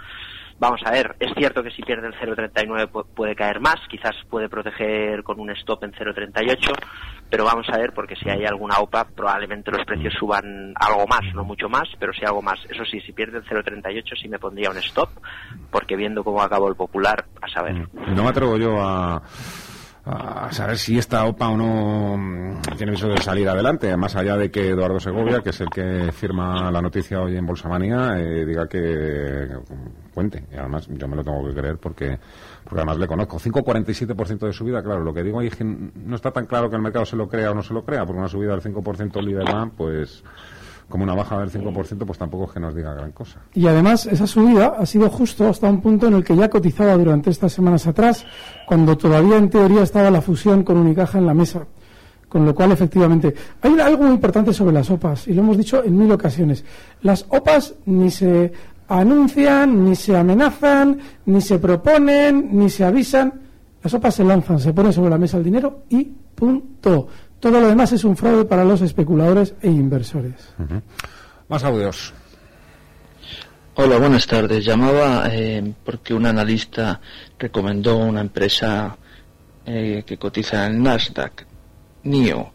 Vamos 0.59 0.81
a 0.85 0.91
ver, 0.91 1.17
es 1.19 1.33
cierto 1.37 1.63
que 1.63 1.71
si 1.71 1.83
pierde 1.83 2.07
el 2.07 2.15
0,39 2.15 3.07
puede 3.15 3.35
caer 3.35 3.61
más, 3.61 3.77
quizás 3.89 4.15
puede 4.31 4.49
proteger 4.49 5.23
con 5.23 5.41
un 5.41 5.51
stop 5.51 5.85
en 5.85 5.93
0,38, 5.93 6.73
pero 7.29 7.45
vamos 7.45 7.67
a 7.69 7.79
ver 7.79 7.93
porque 7.93 8.15
si 8.17 8.29
hay 8.29 8.45
alguna 8.45 8.79
OPA 8.79 9.09
probablemente 9.15 9.71
los 9.71 9.85
precios 9.85 10.15
suban 10.19 10.73
algo 10.77 11.07
más, 11.07 11.23
no 11.35 11.45
mucho 11.45 11.69
más, 11.69 11.89
pero 11.99 12.13
si 12.13 12.25
algo 12.25 12.43
más. 12.43 12.59
Eso 12.69 12.85
sí, 12.85 13.01
si 13.01 13.13
pierde 13.13 13.39
el 13.39 13.45
0,38 13.45 14.21
sí 14.21 14.29
me 14.29 14.39
pondría 14.39 14.71
un 14.71 14.79
stop, 14.79 15.11
porque 15.71 15.97
viendo 15.97 16.23
cómo 16.23 16.43
acabó 16.43 16.69
el 16.69 16.77
popular, 16.77 17.25
a 17.41 17.49
saber. 17.49 17.89
No 17.93 18.23
me 18.23 18.29
atrevo 18.29 18.57
yo 18.57 18.81
a 18.81 19.23
a 20.05 20.53
saber 20.53 20.79
si 20.79 20.99
esta 20.99 21.25
OPA 21.27 21.49
o 21.51 21.57
no 21.57 22.17
mm, 22.17 22.77
tiene 22.77 22.93
viso 22.93 23.09
de 23.09 23.19
salir 23.19 23.49
adelante, 23.49 23.97
más 23.97 24.17
allá 24.17 24.37
de 24.37 24.51
que 24.51 24.71
Eduardo 24.71 24.99
Segovia, 24.99 25.41
que 25.41 25.51
es 25.51 25.61
el 25.61 25.71
que 25.71 26.11
firma 26.13 26.71
la 26.73 26.83
noticia 26.83 27.21
hoy 27.21 27.37
en 27.37 27.47
Bolsamanía, 27.47 28.19
eh, 28.19 28.45
diga 28.45 28.67
que 28.67 29.49
cuente. 30.13 30.45
Y 30.53 30.57
además 30.57 30.89
yo 30.91 31.07
me 31.07 31.17
lo 31.17 31.23
tengo 31.23 31.47
que 31.47 31.55
creer 31.55 31.79
porque, 31.79 32.19
porque 32.65 32.81
además 32.81 32.99
le 32.99 33.07
conozco. 33.07 33.39
5,47% 33.39 34.47
de 34.47 34.53
subida, 34.53 34.83
claro, 34.83 35.05
lo 35.05 35.15
que 35.15 35.23
digo 35.23 35.39
ahí 35.39 35.47
es 35.47 35.57
que 35.57 35.65
no 35.65 36.17
está 36.17 36.33
tan 36.33 36.47
claro 36.47 36.69
que 36.69 36.77
el 36.77 36.83
mercado 36.83 37.05
se 37.05 37.17
lo 37.17 37.29
crea 37.29 37.53
o 37.53 37.55
no 37.55 37.63
se 37.63 37.73
lo 37.73 37.85
crea, 37.85 38.05
porque 38.05 38.19
una 38.19 38.29
subida 38.29 38.57
del 38.57 38.63
5% 38.63 39.23
Liberman, 39.23 39.71
pues 39.71 40.25
como 40.93 41.05
una 41.05 41.15
baja 41.15 41.39
del 41.39 41.51
5%, 41.51 42.05
pues 42.05 42.19
tampoco 42.19 42.45
es 42.45 42.51
que 42.51 42.61
nos 42.61 42.75
diga 42.75 42.93
gran 42.93 43.13
cosa. 43.13 43.41
Y 43.55 43.67
además, 43.67 44.05
esa 44.05 44.27
subida 44.27 44.75
ha 44.79 44.85
sido 44.85 45.09
justo 45.09 45.49
hasta 45.49 45.67
un 45.67 45.81
punto 45.81 46.07
en 46.07 46.13
el 46.13 46.23
que 46.23 46.37
ya 46.37 46.51
cotizaba 46.51 46.99
durante 46.99 47.31
estas 47.31 47.51
semanas 47.51 47.87
atrás, 47.87 48.27
cuando 48.67 48.95
todavía 48.99 49.39
en 49.39 49.49
teoría 49.49 49.85
estaba 49.85 50.11
la 50.11 50.21
fusión 50.21 50.63
con 50.63 50.77
Unicaja 50.77 51.17
en 51.17 51.25
la 51.25 51.33
mesa. 51.33 51.67
Con 52.29 52.45
lo 52.45 52.55
cual, 52.55 52.73
efectivamente, 52.73 53.35
hay 53.63 53.81
algo 53.81 54.05
muy 54.05 54.13
importante 54.13 54.53
sobre 54.53 54.75
las 54.75 54.91
OPAs, 54.91 55.29
y 55.29 55.33
lo 55.33 55.41
hemos 55.41 55.57
dicho 55.57 55.83
en 55.83 55.97
mil 55.97 56.13
ocasiones. 56.13 56.63
Las 57.01 57.25
OPAs 57.27 57.75
ni 57.87 58.11
se 58.11 58.53
anuncian, 58.87 59.87
ni 59.87 59.97
se 59.97 60.15
amenazan, 60.15 60.99
ni 61.25 61.41
se 61.41 61.59
proponen, 61.59 62.51
ni 62.53 62.69
se 62.69 62.85
avisan. 62.85 63.33
Las 63.83 63.95
OPAs 63.95 64.17
se 64.17 64.25
lanzan, 64.25 64.61
se 64.61 64.75
pone 64.75 64.93
sobre 64.93 65.09
la 65.09 65.17
mesa 65.17 65.39
el 65.39 65.45
dinero 65.45 65.85
y 65.89 66.05
punto. 66.05 67.09
Todo 67.43 67.61
lo 67.61 67.67
demás 67.67 67.91
es 67.91 68.05
un 68.05 68.17
fraude 68.17 68.45
para 68.45 68.65
los 68.65 68.83
especuladores 68.83 69.57
e 69.61 69.69
inversores. 69.69 70.55
Uh 70.61 70.63
-huh. 70.63 70.83
Más 71.49 71.65
audios. 71.65 72.15
Hola, 73.75 73.99
buenas 73.99 74.29
tardes. 74.29 74.65
Llamaba 74.65 75.27
eh, 75.29 75.75
porque 75.85 76.15
un 76.15 76.25
analista 76.25 77.01
recomendó 77.41 77.97
una 77.97 78.21
empresa 78.21 78.97
eh, 79.67 80.05
que 80.07 80.19
cotiza 80.19 80.69
en 80.69 80.85
Nasdaq, 80.85 81.45
NIO, 82.05 82.53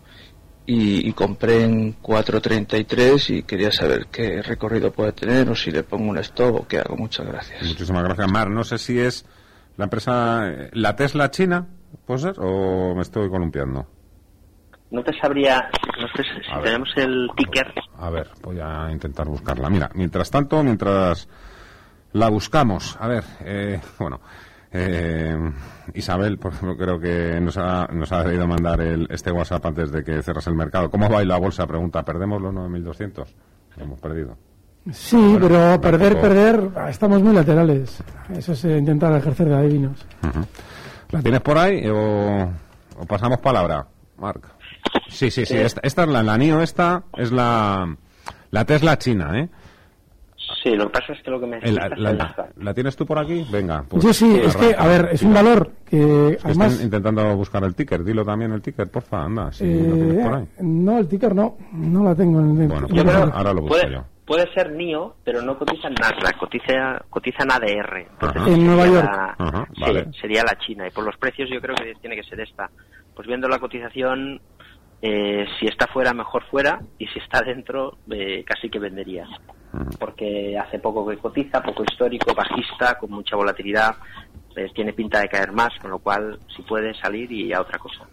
y, 0.65 1.09
y 1.09 1.11
compré 1.11 1.65
en 1.65 2.01
4.33 2.01 3.39
y 3.39 3.43
quería 3.43 3.73
saber 3.73 4.07
qué 4.09 4.41
recorrido 4.41 4.93
puede 4.93 5.11
tener 5.11 5.49
o 5.49 5.55
si 5.55 5.69
le 5.69 5.83
pongo 5.83 6.11
un 6.11 6.17
stop 6.19 6.55
o 6.61 6.65
qué 6.65 6.79
hago. 6.79 6.95
Muchas 6.95 7.27
gracias. 7.27 7.61
Muchísimas 7.61 8.03
gracias, 8.03 8.31
Mar. 8.31 8.49
No 8.49 8.63
sé 8.63 8.77
si 8.77 8.97
es 8.97 9.25
la 9.75 9.83
empresa, 9.83 10.47
eh, 10.47 10.69
la 10.71 10.95
Tesla 10.95 11.29
china, 11.29 11.67
¿puede 12.05 12.21
ser? 12.21 12.35
¿O 12.39 12.95
me 12.95 13.01
estoy 13.01 13.29
columpiando? 13.29 13.96
No 14.89 15.03
te 15.03 15.11
sabría, 15.19 15.69
no 15.99 16.07
sé 16.15 16.23
si 16.23 16.51
A 16.51 16.55
ver. 16.57 16.63
tenemos 16.65 16.89
el 16.95 17.27
ticker. 17.35 17.73
A 17.99 18.09
ver, 18.09 18.29
voy 18.41 18.59
a 18.61 18.89
intentar 18.91 19.27
buscarla. 19.27 19.69
Mira, 19.69 19.89
mientras 19.93 20.31
tanto, 20.31 20.63
mientras 20.63 21.27
la 22.13 22.29
buscamos, 22.29 22.95
a 22.99 23.07
ver, 23.07 23.23
eh, 23.41 23.81
bueno, 23.99 24.21
eh, 24.71 25.35
Isabel, 25.93 26.37
por 26.37 26.53
ejemplo, 26.53 26.77
creo 26.77 26.99
que 26.99 27.39
nos 27.41 27.57
ha, 27.57 27.87
nos 27.91 28.11
ha 28.13 28.23
debido 28.23 28.47
mandar 28.47 28.79
el, 28.79 29.07
este 29.09 29.29
WhatsApp 29.31 29.65
antes 29.65 29.91
de 29.91 30.03
que 30.05 30.21
cerras 30.23 30.47
el 30.47 30.55
mercado. 30.55 30.89
¿Cómo 30.89 31.09
va 31.09 31.21
y 31.21 31.25
la 31.25 31.37
bolsa? 31.37 31.67
Pregunta, 31.67 32.03
¿perdemos 32.03 32.41
los 32.41 32.53
9.200? 32.53 33.25
Lo 33.77 33.83
hemos 33.83 33.99
perdido. 33.99 34.37
Sí, 34.91 35.17
Bueno, 35.17 35.39
pero 35.49 35.81
perder, 35.81 36.21
perder, 36.21 36.69
estamos 36.89 37.21
muy 37.21 37.33
laterales. 37.35 38.01
Eso 38.33 38.53
es 38.53 38.63
eh, 38.63 38.77
intentar 38.77 39.11
ejercer 39.17 39.49
de 39.49 39.55
adivinos. 39.55 40.05
Ujú. 40.23 40.45
¿La 41.11 41.21
tienes 41.21 41.41
por 41.41 41.57
ahí 41.57 41.85
o, 41.89 42.43
o 42.97 43.05
pasamos 43.05 43.39
palabra, 43.39 43.85
Marc? 44.17 44.47
Sí, 45.09 45.31
sí, 45.31 45.45
sí. 45.45 45.57
Esta, 45.57 45.81
esta 45.83 46.03
es 46.03 46.09
la, 46.09 46.23
la 46.23 46.37
NIO, 46.37 46.61
esta 46.61 47.03
es 47.17 47.31
la, 47.31 47.95
la 48.51 48.65
Tesla 48.65 48.97
china, 48.97 49.39
¿eh? 49.39 49.49
Sí, 50.63 50.75
lo 50.75 50.85
que 50.87 50.99
pasa 50.99 51.13
es 51.13 51.21
que 51.23 51.29
lo 51.31 51.39
que 51.39 51.45
me 51.47 51.57
Eh, 51.57 51.71
La, 51.71 51.87
la- 51.89 51.95
es 51.95 51.99
la- 51.99 52.13
Nasdaq. 52.13 52.49
¿la 52.57 52.73
tienes 52.73 52.95
tú 52.95 53.05
por 53.05 53.19
aquí? 53.19 53.45
Venga. 53.51 53.83
pues, 53.87 54.03
Yo 54.03 54.13
sí, 54.13 54.39
es 54.43 54.55
que, 54.55 54.73
a 54.77 54.87
ver, 54.87 55.09
es 55.11 55.21
un 55.21 55.33
valor 55.33 55.71
que 55.85 55.97
Es 56.31 56.37
que 56.37 56.47
además... 56.47 56.71
Estoy 56.71 56.85
intentando 56.85 57.35
buscar 57.35 57.63
el 57.63 57.75
ticker. 57.75 58.03
Dilo 58.03 58.23
también 58.23 58.51
el 58.53 58.61
ticker, 58.61 58.89
porfa, 58.89 59.23
anda. 59.23 59.51
Si 59.51 59.65
eh, 59.65 59.83
lo 59.87 59.93
tienes 59.95 60.25
por 60.25 60.33
ahí. 60.35 60.47
no, 60.61 60.97
el 60.99 61.07
ticker 61.07 61.35
no, 61.35 61.57
no 61.73 62.03
la 62.03 62.15
tengo 62.15 62.39
en 62.39 62.61
el... 62.61 62.67
Bueno, 62.67 62.87
pues 62.87 63.05
ahora, 63.15 63.53
lo 63.53 63.61
busco 63.61 63.75
puede, 63.77 63.91
yo. 63.93 64.03
puede 64.25 64.53
ser 64.53 64.71
NIO, 64.71 65.15
pero 65.23 65.41
no 65.41 65.57
cotiza 65.57 65.87
en 65.89 65.95
Nasdaq, 65.95 66.37
cotiza, 66.37 67.01
cotiza 67.09 67.43
en 67.43 67.51
ADR. 67.51 67.97
Entonces. 68.19 68.53
En 68.53 68.65
Nueva 68.65 68.85
York. 68.87 69.05
la- 69.05 69.35
Ajá, 69.37 69.67
sí, 69.75 69.81
vale. 69.81 70.07
sería 70.19 70.43
la 70.43 70.57
China. 70.65 70.87
Y 70.87 70.91
por 70.91 71.03
los 71.03 71.17
precios 71.17 71.49
yo 71.51 71.59
creo 71.59 71.75
que 71.75 71.93
tiene 71.99 72.15
que 72.15 72.23
ser 72.23 72.39
esta. 72.39 72.69
Pues 73.15 73.27
viendo 73.27 73.47
la 73.49 73.59
cotización, 73.59 74.39
Eh, 75.01 75.45
si 75.59 75.67
está 75.67 75.87
fuera, 75.87 76.13
mejor 76.13 76.43
fuera, 76.49 76.81
y 76.97 77.05
si 77.07 77.19
está 77.19 77.41
dentro, 77.41 77.97
eh, 78.09 78.43
casi 78.45 78.69
que 78.69 78.79
vendería. 78.79 79.27
Porque 79.99 80.57
hace 80.57 80.79
poco 80.79 81.07
que 81.07 81.17
cotiza, 81.17 81.61
poco 81.61 81.83
histórico, 81.83 82.33
bajista, 82.33 82.97
con 82.97 83.11
mucha 83.11 83.35
volatilidad, 83.35 83.95
eh, 84.55 84.69
tiene 84.73 84.93
pinta 84.93 85.19
de 85.19 85.27
caer 85.27 85.51
más, 85.51 85.77
con 85.79 85.91
lo 85.91 85.99
cual, 85.99 86.39
si 86.55 86.63
puede 86.63 86.93
salir 86.95 87.31
y 87.31 87.53
a 87.53 87.61
otra 87.61 87.77
cosa. 87.77 88.07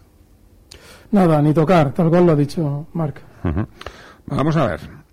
Nada, 1.11 1.41
ni 1.41 1.53
tocar, 1.53 1.91
tal 1.93 2.09
cual 2.09 2.25
lo 2.25 2.33
ha 2.33 2.35
dicho 2.35 2.87
Marc. 2.93 3.21
Vamos 4.27 4.57
a 4.57 4.67
ver. 4.67 5.04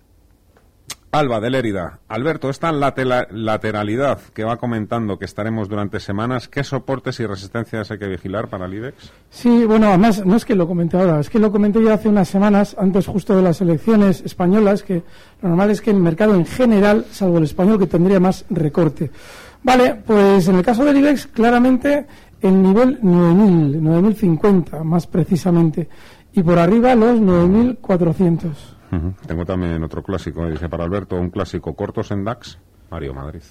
Alba 1.13 1.39
de 1.39 1.51
Lérida. 1.51 1.99
Alberto, 2.07 2.49
esta 2.49 2.71
lateralidad 2.71 4.19
que 4.33 4.43
va 4.43 4.57
comentando 4.57 5.19
que 5.19 5.25
estaremos 5.25 5.69
durante 5.69 5.99
semanas, 5.99 6.47
¿qué 6.47 6.63
soportes 6.63 7.19
y 7.19 7.27
resistencias 7.27 7.91
hay 7.91 7.99
que 7.99 8.07
vigilar 8.07 8.47
para 8.47 8.65
el 8.65 8.73
IBEX? 8.73 9.11
Sí, 9.29 9.63
bueno, 9.65 9.89
además 9.89 10.25
no 10.25 10.35
es 10.35 10.43
que 10.43 10.55
lo 10.55 10.65
comente 10.67 10.97
ahora, 10.97 11.19
es 11.19 11.29
que 11.29 11.37
lo 11.37 11.51
comenté 11.51 11.83
ya 11.83 11.93
hace 11.93 12.09
unas 12.09 12.27
semanas, 12.27 12.75
antes 12.79 13.05
justo 13.05 13.35
de 13.35 13.43
las 13.43 13.61
elecciones 13.61 14.21
españolas, 14.21 14.81
que 14.81 15.03
lo 15.43 15.49
normal 15.49 15.69
es 15.69 15.81
que 15.81 15.91
el 15.91 15.97
mercado 15.97 16.33
en 16.33 16.47
general, 16.47 17.05
salvo 17.11 17.37
el 17.37 17.43
español, 17.43 17.77
que 17.77 17.85
tendría 17.85 18.19
más 18.19 18.45
recorte. 18.49 19.11
Vale, 19.61 19.93
pues 19.93 20.47
en 20.47 20.55
el 20.55 20.63
caso 20.63 20.83
del 20.83 20.97
IBEX, 20.97 21.27
claramente 21.27 22.07
el 22.41 22.59
nivel 22.59 22.99
9.000, 23.01 23.81
9.050 23.81 24.83
más 24.83 25.05
precisamente, 25.05 25.87
y 26.33 26.41
por 26.41 26.57
arriba 26.57 26.95
los 26.95 27.19
9.400. 27.19 28.49
Tengo 29.27 29.45
también 29.45 29.83
otro 29.83 30.03
clásico, 30.03 30.47
dice 30.49 30.69
para 30.69 30.83
Alberto, 30.83 31.15
un 31.15 31.29
clásico 31.29 31.75
cortos 31.75 32.11
en 32.11 32.23
DAX, 32.23 32.59
Mario 32.89 33.13
Madrid. 33.13 33.41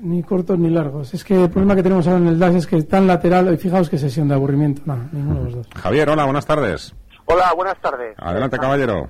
Ni 0.00 0.22
cortos 0.22 0.58
ni 0.58 0.70
largos. 0.70 1.12
Es 1.14 1.24
que 1.24 1.44
el 1.44 1.50
problema 1.50 1.74
que 1.74 1.82
tenemos 1.82 2.06
ahora 2.06 2.20
en 2.20 2.28
el 2.28 2.38
DAX 2.38 2.54
es 2.56 2.66
que 2.66 2.76
es 2.76 2.88
tan 2.88 3.06
lateral, 3.06 3.52
y 3.52 3.56
fijaos 3.56 3.90
qué 3.90 3.98
sesión 3.98 4.28
de 4.28 4.34
aburrimiento. 4.34 4.82
No, 4.84 4.96
ninguno 5.12 5.38
de 5.40 5.44
los 5.44 5.54
dos. 5.56 5.68
Javier, 5.74 6.08
hola, 6.08 6.24
buenas 6.24 6.46
tardes. 6.46 6.94
Hola, 7.26 7.52
buenas 7.54 7.80
tardes. 7.80 8.14
Adelante, 8.18 8.56
caballero. 8.58 9.08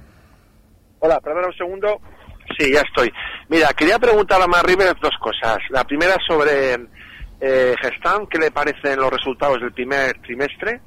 Hola, 1.00 1.20
perdona 1.20 1.48
un 1.48 1.54
segundo. 1.54 2.00
Sí, 2.58 2.72
ya 2.72 2.80
estoy. 2.80 3.12
Mira, 3.48 3.68
quería 3.76 3.98
preguntar 3.98 4.40
a 4.40 4.46
Mar 4.46 4.64
dos 5.00 5.14
cosas. 5.20 5.58
La 5.70 5.84
primera 5.84 6.16
sobre 6.26 6.74
eh, 7.40 7.74
Gestam, 7.80 8.26
¿qué 8.26 8.38
le 8.38 8.50
parecen 8.50 8.98
los 8.98 9.10
resultados 9.10 9.60
del 9.60 9.72
primer 9.72 10.20
trimestre? 10.22 10.80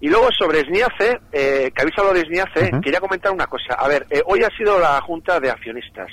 Y 0.00 0.08
luego 0.08 0.28
sobre 0.38 0.60
SNIACE, 0.60 1.20
eh, 1.32 1.72
que 1.74 1.82
habéis 1.82 1.98
hablado 1.98 2.14
de 2.14 2.26
SNIACE, 2.26 2.70
quería 2.82 3.00
comentar 3.00 3.32
una 3.32 3.46
cosa. 3.46 3.74
A 3.74 3.88
ver, 3.88 4.06
eh, 4.10 4.22
hoy 4.26 4.42
ha 4.44 4.56
sido 4.56 4.78
la 4.78 5.00
Junta 5.00 5.40
de 5.40 5.50
Accionistas 5.50 6.08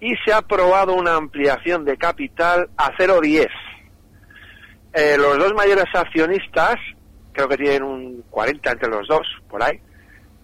y 0.00 0.14
se 0.24 0.32
ha 0.32 0.38
aprobado 0.38 0.94
una 0.94 1.16
ampliación 1.16 1.84
de 1.84 1.96
capital 1.96 2.68
a 2.76 2.92
0,10. 2.96 3.48
Eh, 4.92 5.16
los 5.18 5.38
dos 5.38 5.54
mayores 5.54 5.86
accionistas, 5.92 6.76
creo 7.32 7.48
que 7.48 7.56
tienen 7.56 7.82
un 7.82 8.24
40 8.30 8.70
entre 8.70 8.88
los 8.88 9.06
dos, 9.06 9.26
por 9.48 9.62
ahí, 9.62 9.78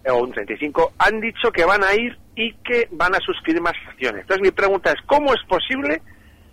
eh, 0.03 0.11
o 0.11 0.17
un 0.17 0.31
35, 0.31 0.93
han 0.97 1.19
dicho 1.19 1.51
que 1.51 1.65
van 1.65 1.83
a 1.83 1.93
ir 1.93 2.17
y 2.35 2.53
que 2.55 2.87
van 2.91 3.15
a 3.15 3.19
suscribir 3.19 3.61
más 3.61 3.73
acciones. 3.87 4.21
Entonces 4.21 4.41
mi 4.41 4.51
pregunta 4.51 4.91
es, 4.91 5.01
¿cómo 5.05 5.33
es 5.33 5.41
posible, 5.47 6.01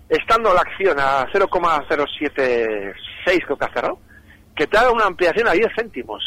estando 0.08 0.54
la 0.54 0.60
acción 0.60 0.98
a 0.98 1.26
0,076 1.32 3.44
creo 3.44 3.56
que 3.56 3.64
ha 3.64 3.72
cerrado, 3.72 3.98
que 4.54 4.66
te 4.66 4.78
haga 4.78 4.90
una 4.90 5.06
ampliación 5.06 5.48
a 5.48 5.52
10 5.52 5.68
céntimos. 5.74 6.22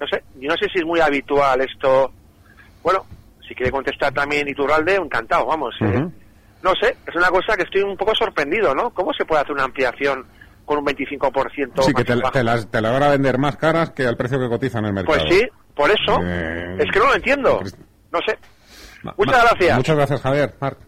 No 0.00 0.06
sé, 0.06 0.22
yo 0.36 0.48
no 0.48 0.56
sé 0.56 0.66
si 0.72 0.78
es 0.78 0.84
muy 0.84 1.00
habitual 1.00 1.60
esto. 1.60 2.12
Bueno, 2.82 3.04
si 3.46 3.54
quiere 3.54 3.72
contestar 3.72 4.12
también 4.12 4.48
Iturralde, 4.48 4.94
encantado, 4.94 5.46
vamos. 5.46 5.74
Eh. 5.80 6.06
No 6.62 6.72
sé, 6.80 6.96
es 7.06 7.14
una 7.14 7.28
cosa 7.28 7.56
que 7.56 7.62
estoy 7.62 7.82
un 7.82 7.96
poco 7.96 8.14
sorprendido, 8.14 8.74
¿no? 8.74 8.90
¿Cómo 8.90 9.12
se 9.12 9.24
puede 9.24 9.42
hacer 9.42 9.52
una 9.52 9.64
ampliación 9.64 10.26
con 10.64 10.78
un 10.78 10.86
25%? 10.86 11.82
Sí, 11.82 11.92
que 11.94 12.04
te, 12.04 12.16
te, 12.32 12.44
las, 12.44 12.70
te 12.70 12.80
la 12.80 12.90
van 12.90 13.02
a 13.02 13.10
vender 13.10 13.38
más 13.38 13.56
caras 13.56 13.90
que 13.90 14.06
al 14.06 14.16
precio 14.16 14.38
que 14.38 14.48
cotiza 14.48 14.78
en 14.78 14.86
el 14.86 14.92
mercado. 14.92 15.18
Pues 15.18 15.38
sí, 15.38 15.46
por 15.74 15.90
eso. 15.90 16.18
Eh, 16.22 16.76
es 16.78 16.90
que 16.92 16.98
no 16.98 17.06
lo 17.06 17.14
entiendo. 17.14 17.60
No 18.12 18.20
sé. 18.26 18.38
Muchas 19.16 19.42
gracias. 19.42 19.76
Muchas 19.76 19.96
gracias, 19.96 20.20
Javier. 20.20 20.54
Marc. 20.60 20.87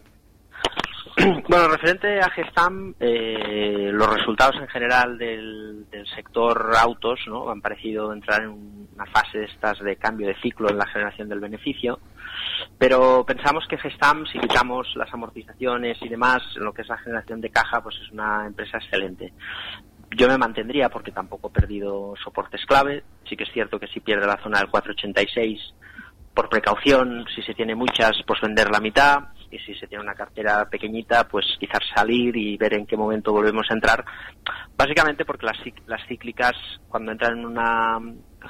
Bueno, 1.49 1.67
referente 1.67 2.19
a 2.19 2.29
Gestam, 2.29 2.93
eh, 2.99 3.89
los 3.91 4.13
resultados 4.13 4.55
en 4.61 4.67
general 4.67 5.17
del, 5.17 5.85
sector 6.15 6.71
autos 6.77 7.19
¿no? 7.27 7.49
han 7.49 7.61
parecido 7.61 8.13
entrar 8.13 8.43
en 8.43 8.89
una 8.93 9.05
fase 9.05 9.39
de 9.39 9.45
estas 9.45 9.79
de 9.79 9.95
cambio 9.97 10.27
de 10.27 10.35
ciclo 10.41 10.69
en 10.69 10.77
la 10.77 10.87
generación 10.87 11.29
del 11.29 11.39
beneficio, 11.39 11.99
pero 12.77 13.25
pensamos 13.25 13.65
que 13.67 13.77
Gestam, 13.77 14.25
si 14.25 14.39
quitamos 14.39 14.93
las 14.95 15.13
amortizaciones 15.13 15.97
y 16.01 16.09
demás, 16.09 16.41
en 16.55 16.63
lo 16.63 16.73
que 16.73 16.81
es 16.81 16.87
la 16.87 16.97
generación 16.97 17.41
de 17.41 17.49
caja, 17.49 17.81
pues 17.81 17.95
es 18.01 18.11
una 18.11 18.45
empresa 18.47 18.77
excelente. 18.77 19.33
Yo 20.11 20.27
me 20.27 20.37
mantendría 20.37 20.89
porque 20.89 21.11
tampoco 21.11 21.47
he 21.47 21.51
perdido 21.51 22.13
soportes 22.21 22.65
clave. 22.65 23.03
Sí 23.29 23.37
que 23.37 23.45
es 23.45 23.51
cierto 23.53 23.79
que 23.79 23.87
si 23.87 24.01
pierde 24.01 24.27
la 24.27 24.41
zona 24.43 24.59
del 24.59 24.69
486, 24.69 25.73
por 26.33 26.49
precaución, 26.49 27.25
si 27.33 27.41
se 27.43 27.53
tiene 27.53 27.75
muchas, 27.75 28.11
pues 28.25 28.41
vender 28.41 28.69
la 28.69 28.81
mitad 28.81 29.19
y 29.51 29.59
si 29.59 29.75
se 29.75 29.87
tiene 29.87 30.03
una 30.03 30.15
cartera 30.15 30.69
pequeñita, 30.69 31.27
pues 31.27 31.45
quizás 31.59 31.79
salir 31.93 32.35
y 32.35 32.57
ver 32.57 32.73
en 32.73 32.85
qué 32.85 32.97
momento 32.97 33.31
volvemos 33.31 33.65
a 33.69 33.73
entrar. 33.73 34.03
Básicamente 34.75 35.25
porque 35.25 35.45
las, 35.45 35.57
las 35.87 36.05
cíclicas, 36.07 36.53
cuando 36.87 37.11
entran 37.11 37.39
en 37.39 37.45
una 37.45 37.99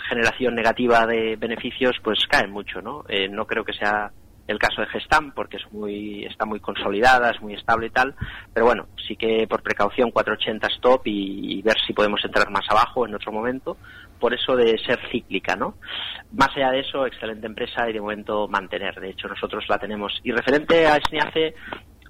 generación 0.10 0.55
negativa 0.55 1.05
de 1.05 1.36
beneficios, 1.36 1.96
pues 2.03 2.20
caen 2.29 2.51
mucho, 2.51 2.81
¿no? 2.81 3.03
Eh, 3.10 3.27
no 3.27 3.46
creo 3.46 3.63
que 3.63 3.74
sea 3.74 4.12
el 4.48 4.60
caso 4.60 4.81
de 4.81 4.88
Gestam, 4.88 5.31
porque 5.34 5.58
es 5.58 5.72
muy, 5.72 6.25
está 6.25 6.46
muy 6.46 6.60
consolidada, 6.60 7.31
es 7.31 7.41
muy 7.41 7.53
estable 7.53 7.88
y 7.88 7.91
tal, 7.91 8.15
pero 8.53 8.65
bueno, 8.65 8.88
sí 9.08 9.15
que 9.15 9.48
por 9.48 9.62
precaución 9.63 10.12
480 10.12 10.67
stop 10.75 11.01
y 11.05 11.62
ver 11.62 11.77
si 11.86 11.93
podemos 11.93 12.24
entrar 12.25 12.50
más 12.50 12.65
abajo 12.70 13.05
en 13.05 13.15
otro 13.15 13.31
momento, 13.31 13.77
por 14.21 14.33
eso 14.35 14.55
de 14.55 14.77
ser 14.77 14.99
cíclica, 15.11 15.55
¿no? 15.55 15.75
Más 16.31 16.49
allá 16.55 16.71
de 16.71 16.81
eso, 16.81 17.05
excelente 17.05 17.47
empresa 17.47 17.89
y 17.89 17.93
de 17.93 17.99
momento 17.99 18.47
mantener. 18.47 18.93
De 19.01 19.09
hecho, 19.09 19.27
nosotros 19.27 19.65
la 19.67 19.79
tenemos. 19.79 20.13
Y 20.23 20.31
referente 20.31 20.85
a 20.87 20.99
SNIACE, 20.99 21.55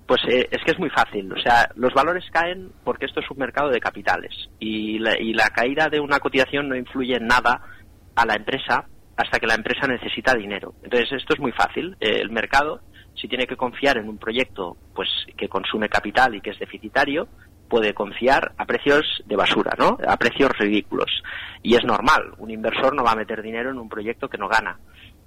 pues 0.06 0.22
eh, 0.28 0.48
es 0.52 0.62
que 0.64 0.72
es 0.72 0.78
muy 0.80 0.90
fácil. 0.90 1.32
O 1.32 1.40
sea, 1.40 1.70
los 1.76 1.94
valores 1.94 2.26
caen 2.30 2.70
porque 2.84 3.06
esto 3.06 3.22
es 3.22 3.32
un 3.32 3.38
mercado 3.38 3.70
de 3.70 3.80
capitales 3.80 4.50
y 4.60 5.00
la, 5.00 5.18
y 5.18 5.34
la 5.34 5.50
caída 5.50 5.88
de 5.88 6.02
una 6.02 6.20
cotización 6.20 6.68
no 6.68 6.76
influye 6.76 7.16
en 7.16 7.28
nada 7.28 7.62
a 8.14 8.26
la 8.26 8.36
empresa 8.36 8.86
hasta 9.16 9.40
que 9.40 9.48
la 9.48 9.56
empresa 9.56 9.88
necesita 9.88 10.36
dinero. 10.36 10.74
Entonces, 10.84 11.14
esto 11.14 11.34
es 11.34 11.40
muy 11.40 11.54
fácil. 11.54 11.96
Eh, 12.02 12.20
el 12.20 12.30
mercado, 12.30 12.82
si 13.16 13.30
tiene 13.30 13.48
que 13.48 13.56
confiar 13.56 13.98
en 13.98 14.10
un 14.10 14.18
proyecto 14.18 14.76
pues 14.94 15.08
que 15.38 15.48
consume 15.48 15.88
capital 15.88 16.36
y 16.36 16.42
que 16.42 16.50
es 16.50 16.60
deficitario, 16.60 17.30
puede 17.72 17.94
confiar 17.94 18.52
a 18.58 18.66
precios 18.66 19.24
de 19.26 19.38
basura, 19.38 19.72
¿no? 19.80 19.98
A 20.06 20.18
precios 20.18 20.52
ridículos. 20.60 21.24
Y 21.64 21.76
es 21.76 21.86
normal, 21.86 22.34
un 22.38 22.52
inversor 22.52 22.94
no 22.94 23.02
va 23.02 23.14
a 23.14 23.16
meter 23.16 23.42
dinero 23.42 23.72
en 23.72 23.78
un 23.78 23.88
proyecto 23.88 24.28
que 24.28 24.38
no 24.38 24.50
gana. 24.50 24.78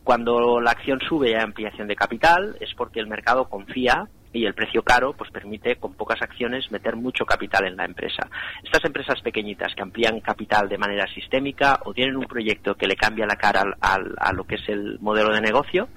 Cuando 0.05 0.61
la 0.61 0.73
acción 0.73 1.01
sube 1.01 1.31
y 1.31 1.33
hay 1.33 1.41
ampliación 1.41 1.89
de 1.89 1.97
capital 1.97 2.59
es 2.61 2.75
porque 2.77 3.01
el 3.01 3.07
mercado 3.07 3.49
confía 3.49 4.09
y 4.31 4.45
el 4.45 4.53
precio 4.53 4.83
caro 4.83 5.15
pues 5.15 5.31
permite 5.31 5.77
con 5.77 5.95
pocas 5.95 6.21
acciones 6.21 6.71
meter 6.71 6.97
mucho 6.97 7.25
capital 7.25 7.67
en 7.67 7.79
la 7.79 7.87
empresa. 7.87 8.29
Estas 8.63 8.85
empresas 8.85 9.23
pequeñitas 9.23 9.75
que 9.75 9.83
amplían 9.83 10.21
capital 10.21 10.69
de 10.69 10.77
manera 10.77 11.07
sistémica 11.07 11.81
o 11.87 11.95
tienen 11.95 12.19
un 12.19 12.27
proyecto 12.27 12.75
que 12.75 12.87
le 12.87 12.97
cambia 12.97 13.25
la 13.25 13.37
cara 13.37 13.65
al, 13.81 14.15
a 14.19 14.33
lo 14.35 14.45
que 14.45 14.57
es 14.57 14.69
el 14.69 14.99
modelo 15.01 15.33
de 15.33 15.41
negocio, 15.41 15.89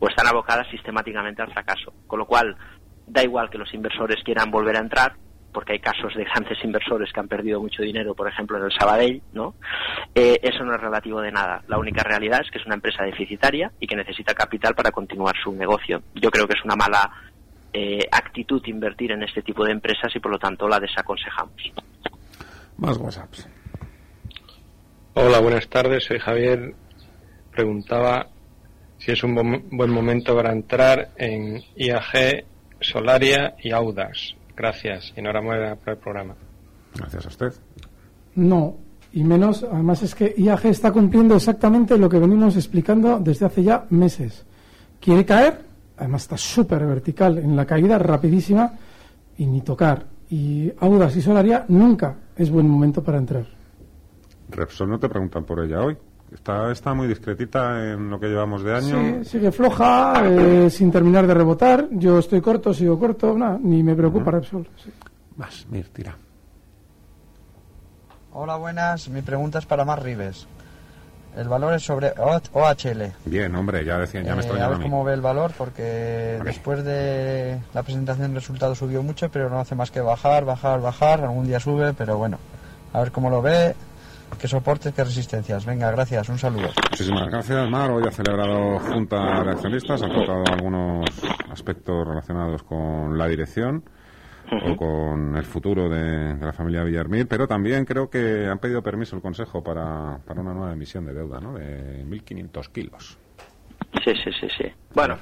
pues 0.00 0.10
están 0.10 0.26
abocadas 0.26 0.66
sistemáticamente 0.68 1.42
al 1.42 1.52
fracaso. 1.52 1.92
Con 2.08 2.18
lo 2.18 2.26
cual, 2.26 2.56
da 3.06 3.22
igual 3.22 3.50
que 3.50 3.58
los 3.58 3.72
inversores 3.72 4.24
quieran 4.24 4.50
volver 4.50 4.76
a 4.76 4.80
entrar, 4.80 5.14
porque 5.56 5.72
hay 5.72 5.78
casos 5.78 6.12
de 6.14 6.22
grandes 6.24 6.62
inversores 6.62 7.10
que 7.10 7.18
han 7.18 7.28
perdido 7.28 7.58
mucho 7.62 7.82
dinero, 7.82 8.14
por 8.14 8.28
ejemplo, 8.28 8.58
en 8.58 8.64
el 8.64 8.72
Sabadell, 8.78 9.22
¿no? 9.32 9.54
Eh, 10.14 10.38
eso 10.42 10.62
no 10.64 10.74
es 10.74 10.80
relativo 10.82 11.22
de 11.22 11.32
nada. 11.32 11.62
La 11.66 11.78
única 11.78 12.02
realidad 12.02 12.42
es 12.44 12.50
que 12.50 12.58
es 12.58 12.66
una 12.66 12.74
empresa 12.74 13.04
deficitaria 13.04 13.72
y 13.80 13.86
que 13.86 13.96
necesita 13.96 14.34
capital 14.34 14.74
para 14.74 14.90
continuar 14.90 15.34
su 15.42 15.50
negocio. 15.52 16.02
Yo 16.14 16.30
creo 16.30 16.46
que 16.46 16.58
es 16.58 16.62
una 16.62 16.76
mala 16.76 17.10
eh, 17.72 18.06
actitud 18.12 18.60
invertir 18.66 19.12
en 19.12 19.22
este 19.22 19.40
tipo 19.40 19.64
de 19.64 19.72
empresas 19.72 20.14
y 20.14 20.20
por 20.20 20.30
lo 20.30 20.38
tanto 20.38 20.68
la 20.68 20.78
desaconsejamos. 20.78 21.72
Más 22.76 22.98
WhatsApps. 22.98 23.48
Hola, 25.14 25.40
buenas 25.40 25.66
tardes. 25.70 26.04
Soy 26.04 26.18
Javier. 26.18 26.74
Preguntaba 27.50 28.26
si 28.98 29.10
es 29.10 29.24
un 29.24 29.34
buen 29.70 29.90
momento 29.90 30.36
para 30.36 30.52
entrar 30.52 31.12
en 31.16 31.62
IAG, 31.76 32.44
Solaria 32.82 33.54
y 33.62 33.70
Audas. 33.70 34.36
Gracias 34.56 35.12
y 35.14 35.20
enhorabuena 35.20 35.76
por 35.76 35.90
el 35.90 35.98
programa. 35.98 36.34
Gracias 36.94 37.26
a 37.26 37.28
usted. 37.28 37.52
No, 38.36 38.76
y 39.12 39.22
menos, 39.22 39.62
además 39.62 40.02
es 40.02 40.14
que 40.14 40.34
IAG 40.36 40.66
está 40.66 40.92
cumpliendo 40.92 41.36
exactamente 41.36 41.98
lo 41.98 42.08
que 42.08 42.18
venimos 42.18 42.56
explicando 42.56 43.18
desde 43.20 43.46
hace 43.46 43.62
ya 43.62 43.86
meses. 43.90 44.44
Quiere 45.00 45.24
caer, 45.24 45.60
además 45.96 46.22
está 46.22 46.36
súper 46.36 46.86
vertical 46.86 47.38
en 47.38 47.54
la 47.54 47.66
caída, 47.66 47.98
rapidísima, 47.98 48.72
y 49.38 49.46
ni 49.46 49.60
tocar. 49.60 50.06
Y 50.30 50.72
Audas 50.80 51.16
y 51.16 51.22
Solaria 51.22 51.64
nunca 51.68 52.16
es 52.36 52.50
buen 52.50 52.68
momento 52.68 53.02
para 53.02 53.18
entrar. 53.18 53.46
Repsol 54.50 54.88
no 54.88 54.98
te 54.98 55.08
preguntan 55.08 55.44
por 55.44 55.64
ella 55.64 55.82
hoy. 55.82 55.96
Está, 56.32 56.72
está 56.72 56.92
muy 56.92 57.06
discretita 57.06 57.92
en 57.92 58.10
lo 58.10 58.18
que 58.18 58.26
llevamos 58.26 58.62
de 58.62 58.74
año. 58.74 59.22
Sí, 59.22 59.30
sigue 59.30 59.52
floja, 59.52 60.22
eh, 60.24 60.68
sin 60.70 60.90
terminar 60.90 61.26
de 61.26 61.34
rebotar. 61.34 61.86
Yo 61.92 62.18
estoy 62.18 62.40
corto, 62.40 62.74
sigo 62.74 62.98
corto, 62.98 63.36
ni 63.62 63.82
me 63.82 63.94
preocupa 63.94 64.32
Repsol. 64.32 64.66
Más, 65.36 65.66
mir, 65.70 65.88
tira. 65.88 66.16
Hola, 68.32 68.56
buenas. 68.56 69.08
Mi 69.08 69.22
pregunta 69.22 69.58
es 69.60 69.66
para 69.66 69.84
Mar 69.84 70.02
Rives. 70.02 70.46
El 71.36 71.48
valor 71.48 71.74
es 71.74 71.82
sobre 71.82 72.12
OHL. 72.18 73.12
Bien, 73.26 73.54
hombre, 73.54 73.84
ya 73.84 73.98
decían, 73.98 74.24
ya 74.24 74.34
me 74.34 74.40
estoy 74.40 74.58
eh, 74.58 74.62
A 74.62 74.68
ver 74.68 74.80
cómo 74.80 75.04
ve 75.04 75.12
el 75.12 75.20
valor, 75.20 75.52
porque 75.56 76.40
después 76.42 76.82
de 76.82 77.58
la 77.74 77.82
presentación 77.82 78.28
de 78.28 78.34
resultados 78.40 78.78
subió 78.78 79.02
mucho, 79.02 79.30
pero 79.30 79.50
no 79.50 79.60
hace 79.60 79.74
más 79.74 79.90
que 79.90 80.00
bajar, 80.00 80.46
bajar, 80.46 80.80
bajar. 80.80 81.20
Algún 81.20 81.46
día 81.46 81.60
sube, 81.60 81.92
pero 81.92 82.16
bueno, 82.16 82.38
a 82.94 83.00
ver 83.00 83.12
cómo 83.12 83.28
lo 83.28 83.42
ve, 83.42 83.74
qué 84.40 84.48
soportes, 84.48 84.92
qué 84.94 85.04
resistencias. 85.04 85.64
Venga, 85.64 85.90
gracias, 85.90 86.28
un 86.28 86.38
saludo. 86.38 86.68
Muchísimas 86.90 87.28
gracias, 87.28 87.70
Mar. 87.70 87.90
Hoy 87.90 88.04
ha 88.06 88.10
celebrado 88.10 88.78
Junta 88.78 89.42
de 89.42 89.50
Accionistas, 89.50 90.02
ha 90.02 90.08
tratado 90.08 90.44
algunos 90.52 91.04
aspectos 91.50 92.06
relacionados 92.06 92.62
con 92.62 93.16
la 93.16 93.26
dirección 93.28 93.84
o 94.50 94.76
con 94.76 95.36
el 95.36 95.44
futuro 95.44 95.88
de, 95.88 96.36
la 96.36 96.52
familia 96.52 96.84
Villarmir, 96.84 97.26
pero 97.26 97.48
también 97.48 97.84
creo 97.84 98.08
que 98.08 98.46
han 98.46 98.58
pedido 98.58 98.82
permiso 98.82 99.16
el 99.16 99.22
Consejo 99.22 99.62
para, 99.62 100.18
para 100.24 100.40
una 100.40 100.54
nueva 100.54 100.72
emisión 100.72 101.04
de 101.04 101.14
deuda, 101.14 101.40
¿no? 101.40 101.54
De 101.54 102.04
1.500 102.04 102.72
kilos. 102.72 103.18
Sí, 104.04 104.12
sí, 104.22 104.30
sí, 104.40 104.48
sí. 104.56 104.64
Bueno, 104.94 105.18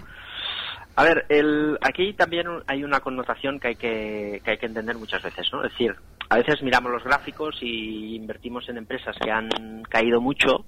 a 0.97 1.03
ver, 1.03 1.27
el, 1.29 1.79
aquí 1.81 2.13
también 2.15 2.47
hay 2.67 2.85
una 2.85 3.01
connotación 3.01 3.59
que 3.59 3.69
hay 3.69 3.77
que, 3.77 4.41
que 4.45 4.51
hay 4.53 4.59
que 4.59 4.67
entender 4.67 4.97
muchas 4.97 5.23
veces, 5.23 5.49
¿no? 5.53 5.65
Es 5.65 5.73
decir, 5.73 5.95
a 6.29 6.37
veces 6.37 6.63
miramos 6.63 6.93
los 6.93 7.05
gráficos 7.05 7.57
y 7.61 8.15
invertimos 8.17 8.69
en 8.69 8.79
empresas 8.79 9.17
que 9.23 9.31
han 9.31 9.83
caído 9.89 10.21
mucho 10.21 10.65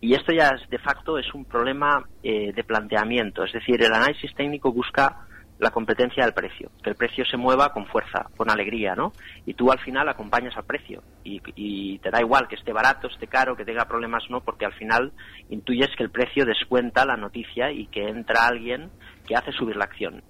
y 0.00 0.14
esto 0.14 0.32
ya 0.32 0.52
de 0.68 0.78
facto 0.78 1.18
es 1.18 1.32
un 1.34 1.44
problema 1.44 2.04
eh, 2.22 2.52
de 2.54 2.64
planteamiento. 2.64 3.44
Es 3.44 3.52
decir, 3.52 3.82
el 3.82 3.92
análisis 3.92 4.34
técnico 4.34 4.72
busca 4.72 5.26
la 5.58 5.70
competencia 5.70 6.24
del 6.24 6.32
precio, 6.32 6.70
que 6.82 6.88
el 6.88 6.96
precio 6.96 7.22
se 7.26 7.36
mueva 7.36 7.70
con 7.74 7.84
fuerza, 7.86 8.30
con 8.34 8.50
alegría, 8.50 8.94
¿no? 8.94 9.12
Y 9.44 9.52
tú 9.52 9.70
al 9.70 9.78
final 9.80 10.08
acompañas 10.08 10.56
al 10.56 10.64
precio 10.64 11.02
y, 11.22 11.98
te 11.98 12.10
da 12.10 12.18
igual 12.20 12.48
que 12.48 12.54
esté 12.54 12.72
barato, 12.72 13.08
esté 13.08 13.26
caro, 13.26 13.54
que 13.54 13.66
tenga 13.66 13.84
problemas, 13.84 14.24
no, 14.30 14.40
porque 14.40 14.64
al 14.64 14.72
final 14.72 15.12
intuyes 15.50 15.90
que 15.98 16.02
el 16.02 16.10
precio 16.10 16.46
descuenta 16.46 17.04
la 17.04 17.18
noticia 17.18 17.70
y 17.70 17.88
que 17.88 18.08
entra 18.08 18.46
alguien 18.46 18.90
que 19.30 19.36
hace 19.36 19.52
subir 19.52 19.76
la 19.76 19.84
acción. 19.84 20.24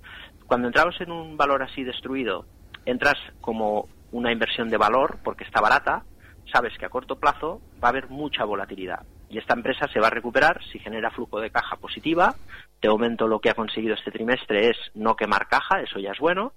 Cuando 0.47 0.67
entramos 0.67 1.01
en 1.01 1.11
un 1.11 1.35
valor 1.35 1.63
así 1.63 1.85
destruido, 1.85 2.45
entras 2.85 3.17
como 3.41 3.89
una 4.13 4.31
inversión 4.31 4.69
de 4.69 4.77
valor 4.77 5.21
porque 5.25 5.45
está 5.45 5.63
barata, 5.63 6.05
sabes 6.53 6.77
que 6.77 6.85
a 6.85 6.91
corto 6.91 7.19
plazo 7.19 7.63
va 7.83 7.89
a 7.89 7.93
haber 7.93 8.11
mucha 8.11 8.45
volatilidad 8.45 9.07
y 9.31 9.39
esta 9.39 9.55
empresa 9.55 9.87
se 9.91 10.01
va 10.01 10.09
a 10.09 10.11
recuperar 10.11 10.61
si 10.71 10.79
genera 10.81 11.11
flujo 11.13 11.41
de 11.41 11.49
caja 11.51 11.77
positiva. 11.77 12.35
De 12.83 12.91
momento 12.91 13.27
lo 13.27 13.39
que 13.39 13.49
ha 13.49 13.55
conseguido 13.55 13.95
este 13.95 14.11
trimestre 14.11 14.69
es 14.69 14.77
no 14.93 15.17
quemar 15.17 15.49
caja, 15.49 15.81
eso 15.81 15.99
ya 15.99 16.11
es 16.11 16.19
bueno. 16.19 16.53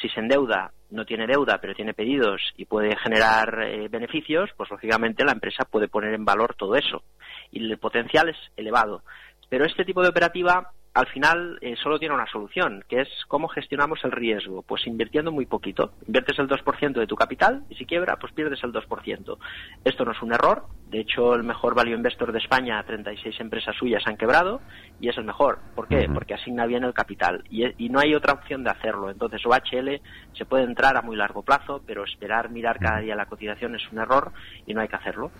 Si 0.00 0.08
se 0.08 0.20
endeuda, 0.20 0.72
no 0.88 1.04
tiene 1.04 1.26
deuda, 1.26 1.58
pero 1.60 1.74
tiene 1.74 1.92
pedidos 1.92 2.40
y 2.56 2.64
puede 2.64 2.96
generar 2.96 3.64
eh, 3.64 3.88
beneficios, 3.88 4.48
pues 4.56 4.70
lógicamente 4.70 5.24
la 5.24 5.32
empresa 5.32 5.66
puede 5.70 5.88
poner 5.88 6.14
en 6.14 6.24
valor 6.24 6.54
todo 6.54 6.74
eso. 6.74 7.02
Y 7.50 7.70
el 7.70 7.76
potencial 7.76 8.30
es 8.30 8.38
elevado. 8.56 9.02
Pero 9.50 9.66
este 9.66 9.84
tipo 9.84 10.00
de 10.00 10.08
operativa 10.08 10.70
al 10.94 11.06
final 11.06 11.58
eh, 11.62 11.74
solo 11.82 11.98
tiene 11.98 12.14
una 12.14 12.26
solución, 12.26 12.84
que 12.88 13.00
es 13.00 13.08
cómo 13.28 13.48
gestionamos 13.48 14.00
el 14.04 14.12
riesgo. 14.12 14.62
Pues 14.62 14.86
invirtiendo 14.86 15.32
muy 15.32 15.46
poquito. 15.46 15.92
Inviertes 16.06 16.38
el 16.38 16.48
2% 16.48 16.92
de 16.92 17.06
tu 17.06 17.16
capital 17.16 17.64
y 17.70 17.76
si 17.76 17.86
quiebra, 17.86 18.16
pues 18.16 18.32
pierdes 18.32 18.62
el 18.62 18.72
2%. 18.72 19.38
Esto 19.84 20.04
no 20.04 20.12
es 20.12 20.22
un 20.22 20.32
error. 20.32 20.66
De 20.90 21.00
hecho, 21.00 21.34
el 21.34 21.44
mejor 21.44 21.74
value 21.74 21.96
investor 21.96 22.32
de 22.32 22.38
España, 22.38 22.82
36 22.84 23.40
empresas 23.40 23.74
suyas 23.76 24.02
han 24.06 24.18
quebrado 24.18 24.60
y 25.00 25.08
es 25.08 25.16
el 25.16 25.24
mejor. 25.24 25.60
¿Por 25.74 25.88
qué? 25.88 26.08
Porque 26.12 26.34
asigna 26.34 26.66
bien 26.66 26.84
el 26.84 26.92
capital 26.92 27.42
y, 27.48 27.64
y, 27.82 27.88
no 27.88 27.98
hay 27.98 28.14
otra 28.14 28.34
opción 28.34 28.62
de 28.62 28.70
hacerlo. 28.70 29.10
Entonces, 29.10 29.40
OHL 29.46 30.02
se 30.34 30.44
puede 30.44 30.64
entrar 30.64 30.98
a 30.98 31.02
muy 31.02 31.16
largo 31.16 31.42
plazo, 31.42 31.82
pero 31.86 32.04
esperar 32.04 32.50
mirar 32.50 32.78
cada 32.78 33.00
día 33.00 33.16
la 33.16 33.26
cotización 33.26 33.74
es 33.74 33.90
un 33.90 34.00
error 34.00 34.32
y 34.66 34.74
no 34.74 34.82
hay 34.82 34.88
que 34.88 34.96
hacerlo. 34.96 35.30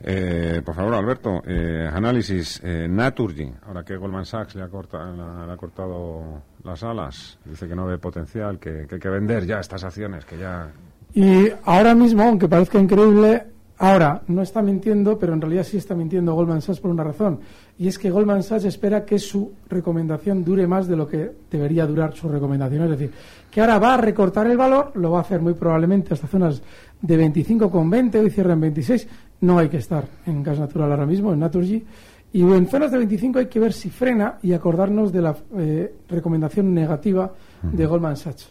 Eh, 0.00 0.62
por 0.64 0.74
favor, 0.74 0.94
Alberto, 0.94 1.42
eh, 1.46 1.88
análisis. 1.92 2.60
Eh, 2.64 2.86
Naturgy, 2.88 3.52
ahora 3.66 3.84
que 3.84 3.96
Goldman 3.96 4.26
Sachs 4.26 4.54
le 4.54 4.62
ha, 4.62 4.68
cortado, 4.68 5.46
le 5.46 5.52
ha 5.52 5.56
cortado 5.56 6.42
las 6.64 6.82
alas, 6.82 7.38
dice 7.44 7.68
que 7.68 7.74
no 7.74 7.86
ve 7.86 7.98
potencial, 7.98 8.58
que, 8.58 8.86
que, 8.86 8.96
hay 8.96 9.00
que 9.00 9.08
vender 9.08 9.46
ya 9.46 9.60
estas 9.60 9.84
acciones, 9.84 10.24
que 10.24 10.38
ya. 10.38 10.70
Y 11.14 11.48
ahora 11.64 11.94
mismo, 11.94 12.22
aunque 12.22 12.48
parezca 12.48 12.78
increíble, 12.78 13.44
ahora 13.82 14.22
no 14.28 14.42
está 14.42 14.62
mintiendo, 14.62 15.18
pero 15.18 15.34
en 15.34 15.40
realidad 15.40 15.64
sí 15.64 15.76
está 15.76 15.94
mintiendo 15.94 16.34
Goldman 16.34 16.62
Sachs 16.62 16.80
por 16.80 16.90
una 16.90 17.04
razón. 17.04 17.40
Y 17.78 17.88
es 17.88 17.98
que 17.98 18.10
Goldman 18.10 18.42
Sachs 18.42 18.64
espera 18.64 19.04
que 19.04 19.18
su 19.18 19.52
recomendación 19.68 20.44
dure 20.44 20.66
más 20.66 20.86
de 20.86 20.96
lo 20.96 21.08
que 21.08 21.32
debería 21.50 21.84
durar 21.86 22.14
su 22.14 22.28
recomendación. 22.28 22.84
Es 22.84 22.90
decir, 22.90 23.12
que 23.50 23.60
ahora 23.60 23.78
va 23.80 23.94
a 23.94 23.96
recortar 23.96 24.46
el 24.46 24.56
valor, 24.56 24.92
lo 24.94 25.10
va 25.10 25.18
a 25.18 25.22
hacer 25.22 25.40
muy 25.40 25.54
probablemente 25.54 26.14
hasta 26.14 26.28
zonas 26.28 26.62
de 27.00 27.18
25,20, 27.18 28.20
hoy 28.20 28.30
cierra 28.30 28.52
en 28.52 28.60
26, 28.60 29.08
no 29.42 29.58
hay 29.58 29.68
que 29.68 29.76
estar 29.76 30.04
en 30.24 30.42
gas 30.42 30.58
natural 30.58 30.90
ahora 30.90 31.06
mismo, 31.06 31.32
en 31.32 31.40
Naturgy. 31.40 31.84
Y 32.32 32.40
en 32.40 32.66
zonas 32.66 32.90
de 32.90 32.98
25 32.98 33.40
hay 33.40 33.46
que 33.46 33.60
ver 33.60 33.72
si 33.74 33.90
frena 33.90 34.38
y 34.42 34.54
acordarnos 34.54 35.12
de 35.12 35.20
la 35.20 35.36
eh, 35.58 35.94
recomendación 36.08 36.72
negativa 36.72 37.30
de 37.60 37.84
Goldman 37.84 38.16
Sachs. 38.16 38.50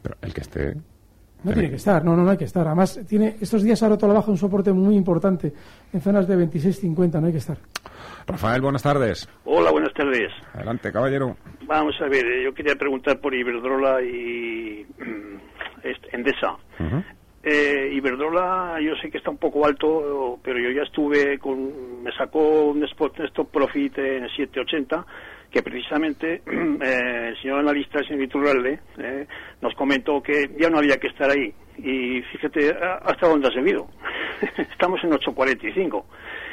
Pero 0.00 0.16
el 0.22 0.32
que 0.32 0.40
esté. 0.40 0.74
No 1.44 1.52
tiene 1.52 1.70
que 1.70 1.76
estar, 1.76 2.04
no, 2.04 2.16
no, 2.16 2.22
no 2.22 2.30
hay 2.30 2.36
que 2.38 2.44
estar. 2.44 2.64
Además, 2.66 3.00
tiene, 3.06 3.36
estos 3.40 3.64
días 3.64 3.82
ha 3.82 3.88
roto 3.88 4.06
la 4.06 4.14
baja 4.14 4.30
un 4.30 4.38
soporte 4.38 4.72
muy 4.72 4.94
importante 4.94 5.52
en 5.92 6.00
zonas 6.00 6.28
de 6.28 6.36
26-50, 6.36 7.20
no 7.20 7.26
hay 7.26 7.32
que 7.32 7.38
estar. 7.38 7.58
Rafael, 8.28 8.62
buenas 8.62 8.82
tardes. 8.82 9.28
Hola, 9.44 9.72
buenas 9.72 9.92
tardes. 9.92 10.30
Adelante, 10.54 10.92
caballero. 10.92 11.36
Vamos 11.66 11.96
a 12.00 12.08
ver, 12.08 12.24
yo 12.44 12.54
quería 12.54 12.76
preguntar 12.76 13.20
por 13.20 13.34
Iberdrola 13.34 14.00
y 14.02 14.86
este, 15.82 16.16
Endesa. 16.16 16.56
Eh, 17.44 17.90
Iberdrola 17.94 18.78
yo 18.80 18.94
sé 18.96 19.10
que 19.10 19.18
está 19.18 19.30
un 19.30 19.38
poco 19.38 19.66
alto, 19.66 20.38
pero 20.44 20.60
yo 20.60 20.70
ya 20.70 20.82
estuve 20.82 21.38
con, 21.38 22.02
me 22.02 22.12
sacó 22.12 22.66
un 22.66 22.84
spot 22.84 23.18
stop 23.20 23.50
profit 23.50 23.98
en 23.98 24.28
780 24.28 25.04
que 25.50 25.62
precisamente 25.62 26.42
eh, 26.46 27.28
el 27.28 27.36
señor 27.40 27.58
analista, 27.58 27.98
el 27.98 28.06
señor 28.06 28.22
Iturralde, 28.22 28.80
eh, 28.98 29.26
nos 29.60 29.74
comentó 29.74 30.22
que 30.22 30.50
ya 30.58 30.70
no 30.70 30.78
había 30.78 30.96
que 30.96 31.08
estar 31.08 31.30
ahí. 31.30 31.52
Y 31.78 32.22
fíjate 32.22 32.70
hasta 32.70 33.28
dónde 33.28 33.48
ha 33.48 33.52
seguido. 33.52 33.88
Estamos 34.56 35.02
en 35.04 35.12
845. 35.12 36.06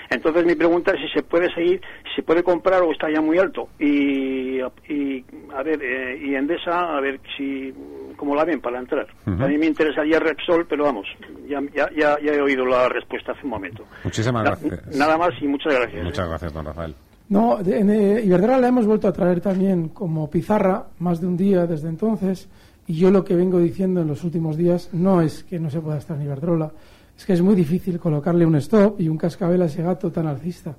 Entonces 0.09 0.45
mi 0.45 0.55
pregunta 0.55 0.91
es 0.93 1.01
si 1.01 1.09
se 1.09 1.23
puede 1.23 1.53
seguir, 1.53 1.81
si 2.09 2.15
se 2.15 2.23
puede 2.23 2.41
comprar 2.41 2.81
o 2.81 2.91
está 2.91 3.09
ya 3.11 3.21
muy 3.21 3.37
alto. 3.37 3.69
Y, 3.79 4.59
a 4.59 5.63
ver, 5.63 5.79
eh, 5.83 6.19
y 6.21 6.35
Endesa, 6.35 6.97
a 6.97 6.99
ver 6.99 7.19
si 7.37 7.73
cómo 8.19 8.35
la 8.35 8.43
ven 8.43 8.59
para 8.59 8.79
entrar. 8.79 9.07
A 9.25 9.47
mí 9.47 9.57
me 9.57 9.65
interesaría 9.65 10.19
Repsol, 10.19 10.67
pero 10.67 10.83
vamos, 10.83 11.07
ya, 11.47 11.61
ya, 11.73 11.89
ya, 11.95 12.33
he 12.33 12.41
oído 12.41 12.65
la 12.65 12.89
respuesta 12.89 13.31
hace 13.31 13.43
un 13.45 13.51
momento. 13.51 13.85
Muchísimas 14.03 14.43
gracias. 14.43 14.97
Nada 14.97 15.17
más 15.17 15.29
y 15.41 15.47
muchas 15.47 15.73
gracias. 15.73 16.03
Muchas 16.03 16.27
gracias, 16.27 16.53
don 16.53 16.65
Rafael. 16.65 16.93
No, 17.29 17.59
en 17.61 17.89
eh, 17.89 18.21
Iberdrola 18.25 18.59
la 18.59 18.67
hemos 18.67 18.85
vuelto 18.85 19.07
a 19.07 19.13
traer 19.13 19.39
también 19.39 19.89
como 19.89 20.29
pizarra 20.29 20.87
más 20.99 21.21
de 21.21 21.27
un 21.27 21.37
día 21.37 21.65
desde 21.65 21.87
entonces. 21.87 22.49
Y 22.87 22.95
yo 22.95 23.09
lo 23.09 23.23
que 23.23 23.35
vengo 23.35 23.59
diciendo 23.59 24.01
en 24.01 24.07
los 24.07 24.23
últimos 24.23 24.57
días 24.57 24.89
no 24.93 25.21
es 25.21 25.43
que 25.43 25.59
no 25.59 25.69
se 25.69 25.79
pueda 25.79 25.99
estar 25.99 26.17
en 26.17 26.23
Iberdrola, 26.23 26.71
es 27.15 27.25
que 27.25 27.33
es 27.33 27.41
muy 27.41 27.55
difícil 27.55 27.99
colocarle 27.99 28.45
un 28.45 28.55
stop 28.55 28.99
y 28.99 29.07
un 29.07 29.17
cascabel 29.17 29.61
a 29.61 29.65
ese 29.65 29.83
gato 29.83 30.11
tan 30.11 30.27
alcista. 30.27 30.75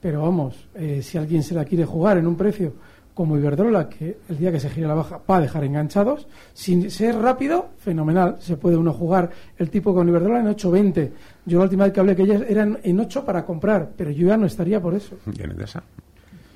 Pero 0.00 0.22
vamos, 0.22 0.68
eh, 0.74 1.00
si 1.02 1.18
alguien 1.18 1.42
se 1.42 1.54
la 1.54 1.64
quiere 1.64 1.84
jugar 1.84 2.18
en 2.18 2.26
un 2.26 2.36
precio 2.36 2.74
como 3.16 3.38
Iberdrola, 3.38 3.88
que 3.88 4.18
el 4.28 4.36
día 4.36 4.52
que 4.52 4.60
se 4.60 4.68
gire 4.68 4.86
la 4.86 4.92
baja 4.92 5.18
va 5.28 5.38
a 5.38 5.40
dejar 5.40 5.64
enganchados, 5.64 6.28
sin 6.52 6.90
ser 6.90 7.16
rápido, 7.16 7.70
fenomenal. 7.78 8.36
Se 8.40 8.58
puede 8.58 8.76
uno 8.76 8.92
jugar 8.92 9.30
el 9.56 9.70
tipo 9.70 9.94
con 9.94 10.06
Iberdrola 10.06 10.40
en 10.40 10.48
8.20. 10.48 11.10
Yo 11.46 11.56
la 11.56 11.64
última 11.64 11.84
vez 11.84 11.94
que 11.94 12.00
hablé 12.00 12.14
que 12.14 12.24
ellas 12.24 12.42
eran 12.46 12.78
en 12.82 13.00
8 13.00 13.24
para 13.24 13.42
comprar, 13.42 13.92
pero 13.96 14.10
yo 14.10 14.28
ya 14.28 14.36
no 14.36 14.44
estaría 14.44 14.82
por 14.82 14.94
eso. 14.94 15.16
¿Y 15.34 15.42
en 15.42 15.52
Endesa? 15.52 15.82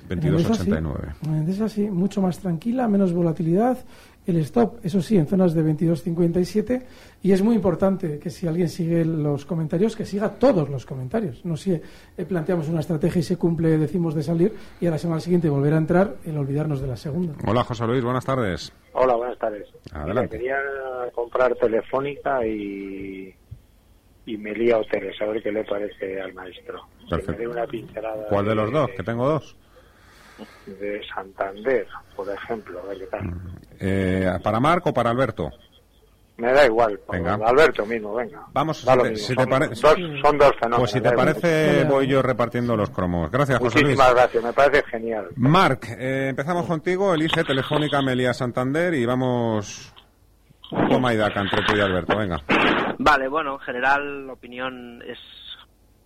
22.89. 0.07 1.13
En 1.25 1.33
Endesa 1.33 1.67
sí, 1.67 1.89
mucho 1.89 2.21
más 2.21 2.37
tranquila, 2.37 2.87
menos 2.87 3.11
volatilidad 3.11 3.79
el 4.27 4.37
stop, 4.37 4.79
eso 4.83 5.01
sí, 5.01 5.17
en 5.17 5.27
zonas 5.27 5.53
de 5.53 5.63
22.57 5.63 6.83
y 7.23 7.31
es 7.31 7.41
muy 7.41 7.55
importante 7.55 8.19
que 8.19 8.29
si 8.29 8.47
alguien 8.47 8.69
sigue 8.69 9.03
los 9.03 9.45
comentarios, 9.45 9.95
que 9.95 10.05
siga 10.05 10.29
todos 10.29 10.69
los 10.69 10.85
comentarios. 10.85 11.43
No 11.43 11.57
si 11.57 11.73
eh, 11.73 11.81
planteamos 12.27 12.69
una 12.69 12.81
estrategia 12.81 13.19
y 13.19 13.23
se 13.23 13.37
cumple, 13.37 13.77
decimos 13.77 14.13
de 14.13 14.23
salir 14.23 14.53
y 14.79 14.85
a 14.85 14.91
la 14.91 14.97
semana 14.97 15.21
siguiente 15.21 15.49
volver 15.49 15.73
a 15.73 15.77
entrar, 15.77 16.15
el 16.25 16.37
olvidarnos 16.37 16.81
de 16.81 16.87
la 16.87 16.97
segunda. 16.97 17.33
Hola 17.47 17.63
José 17.63 17.87
Luis, 17.87 18.03
buenas 18.03 18.25
tardes. 18.25 18.71
Hola, 18.93 19.15
buenas 19.15 19.37
tardes. 19.39 19.67
Adelante. 19.91 20.37
quería 20.37 20.57
comprar 21.13 21.55
Telefónica 21.55 22.45
y, 22.45 23.33
y 24.25 24.37
Melia 24.37 24.77
Hoteles, 24.77 25.19
a 25.21 25.25
ver 25.25 25.41
qué 25.41 25.51
le 25.51 25.63
parece 25.63 26.21
al 26.21 26.33
maestro. 26.33 26.81
Perfecto. 27.09 27.49
una 27.49 27.65
¿Cuál 28.29 28.45
de 28.45 28.55
los 28.55 28.71
dos? 28.71 28.89
Que 28.91 29.03
tengo 29.03 29.27
dos 29.27 29.55
de 30.65 31.01
Santander, 31.13 31.87
por 32.15 32.29
ejemplo. 32.29 32.81
Eh, 33.81 34.31
¿Para 34.43 34.59
Marco 34.59 34.91
o 34.91 34.93
para 34.93 35.09
Alberto? 35.09 35.49
Me 36.37 36.51
da 36.53 36.65
igual, 36.65 36.99
venga. 37.11 37.35
Alberto 37.35 37.85
mismo, 37.85 38.15
venga. 38.15 38.47
Vamos, 38.51 38.77
si 38.77 39.35
te, 39.35 39.45
parece. 39.45 39.75
Son, 39.75 39.97
dos 40.37 40.51
fenómenos. 40.59 40.79
Pues 40.79 40.91
si 40.91 41.01
te 41.01 41.11
parece, 41.11 41.83
voy 41.83 42.07
yo 42.07 42.21
repartiendo 42.21 42.75
los 42.75 42.89
cromos. 42.89 43.29
Gracias, 43.29 43.59
José 43.59 43.81
Luis. 43.81 43.95
Muchísimas 43.95 44.15
gracias, 44.15 44.43
me 44.43 44.53
parece 44.53 44.83
genial. 44.87 45.27
Marc, 45.35 45.89
eh, 45.89 46.29
empezamos 46.29 46.65
contigo. 46.65 47.13
Elige 47.13 47.43
Telefónica 47.43 48.01
Melia 48.01 48.33
Santander 48.33 48.93
y 48.95 49.05
vamos. 49.05 49.93
Toma 50.89 51.13
y 51.13 51.17
daca 51.17 51.41
entre 51.41 51.63
tú 51.63 51.75
y 51.75 51.81
Alberto, 51.81 52.17
venga. 52.17 52.37
Vale, 52.97 53.27
bueno, 53.27 53.53
en 53.53 53.59
general 53.59 54.27
la 54.27 54.33
opinión 54.33 55.01
es 55.07 55.19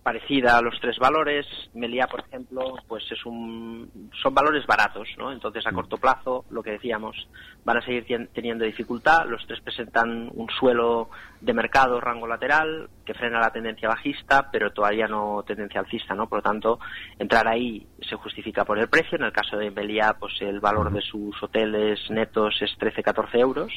parecida 0.06 0.56
a 0.56 0.62
los 0.62 0.78
tres 0.80 0.96
valores. 1.00 1.44
Melia, 1.74 2.06
por 2.06 2.20
ejemplo, 2.20 2.76
pues 2.86 3.02
es 3.10 3.26
un, 3.26 4.08
son 4.22 4.32
valores 4.32 4.64
baratos, 4.64 5.08
¿no? 5.18 5.32
Entonces, 5.32 5.66
a 5.66 5.72
corto 5.72 5.96
plazo, 5.96 6.44
lo 6.48 6.62
que 6.62 6.70
decíamos, 6.70 7.28
van 7.64 7.78
a 7.78 7.84
seguir 7.84 8.28
teniendo 8.32 8.64
dificultad. 8.64 9.26
Los 9.26 9.44
tres 9.48 9.60
presentan 9.62 10.30
un 10.32 10.48
suelo 10.60 11.10
de 11.40 11.52
mercado, 11.52 12.00
rango 12.00 12.28
lateral, 12.28 12.88
que 13.04 13.14
frena 13.14 13.40
la 13.40 13.50
tendencia 13.50 13.88
bajista, 13.88 14.48
pero 14.52 14.70
todavía 14.70 15.08
no 15.08 15.42
tendencia 15.44 15.80
alcista, 15.80 16.14
¿no? 16.14 16.28
Por 16.28 16.38
lo 16.38 16.42
tanto, 16.44 16.78
entrar 17.18 17.48
ahí 17.48 17.84
se 18.08 18.14
justifica 18.14 18.64
por 18.64 18.78
el 18.78 18.88
precio. 18.88 19.18
En 19.18 19.24
el 19.24 19.32
caso 19.32 19.56
de 19.56 19.72
Melia, 19.72 20.14
pues 20.20 20.34
el 20.40 20.60
valor 20.60 20.92
de 20.92 21.00
sus 21.00 21.42
hoteles 21.42 21.98
netos 22.10 22.54
es 22.62 22.70
13-14 22.78 23.40
euros. 23.40 23.72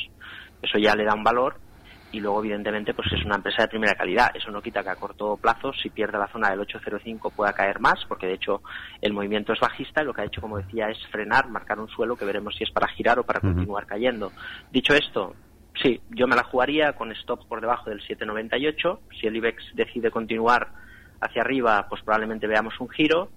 Eso 0.62 0.78
ya 0.78 0.94
le 0.94 1.06
da 1.06 1.16
un 1.16 1.24
valor 1.24 1.56
y 2.12 2.20
luego 2.20 2.40
evidentemente 2.40 2.94
pues 2.94 3.08
es 3.12 3.24
una 3.26 3.36
empresa 3.36 3.64
de 3.64 3.68
primera 3.68 3.96
calidad. 3.96 4.32
Eso 4.34 4.52
no 4.52 4.62
quita 4.62 4.84
que 4.84 4.90
a 4.90 4.96
corto 4.96 5.38
plazo 5.38 5.72
si 5.74 5.90
pierde 5.90 6.18
la 6.18 6.28
zona 6.28 6.50
del 6.50 6.60
805 6.62 7.32
pueda 7.32 7.54
caer 7.54 7.80
más 7.80 8.04
porque 8.08 8.28
de 8.28 8.34
hecho 8.34 8.62
el 9.02 9.14
movimiento 9.14 9.54
es 9.54 9.60
bajista. 9.60 10.02
Y 10.02 10.06
lo 10.06 10.14
que 10.14 10.22
ha 10.22 10.26
hecho 10.26 10.42
como 10.42 10.58
decía 10.58 10.90
es 10.90 10.98
frenar 11.12 11.50
marcar 11.50 11.80
un 11.80 11.88
suelo 11.90 12.16
que 12.16 12.26
veremos 12.26 12.56
si 12.56 12.64
es 12.64 12.72
para 12.72 12.88
girar 12.88 13.20
o 13.20 13.24
para 13.24 13.40
continuar 13.40 13.86
cayendo. 13.86 14.32
Dicho 14.72 14.94
esto 14.94 15.36
sí 15.82 16.02
yo 16.10 16.28
me 16.28 16.36
la 16.36 16.44
jugaría 16.44 16.94
con 16.94 17.12
stop 17.12 17.48
por 17.48 17.62
debajo 17.62 17.90
del 17.90 18.02
798 18.02 19.02
si 19.20 19.28
el 19.28 19.36
IBEX 19.36 19.76
decide 19.76 20.12
continuar 20.12 20.70
hacia 21.22 21.42
arriba 21.42 21.86
pues 21.90 22.02
probablemente 22.02 22.48
veamos 22.48 22.80
un 22.80 22.90
giro 22.90 23.30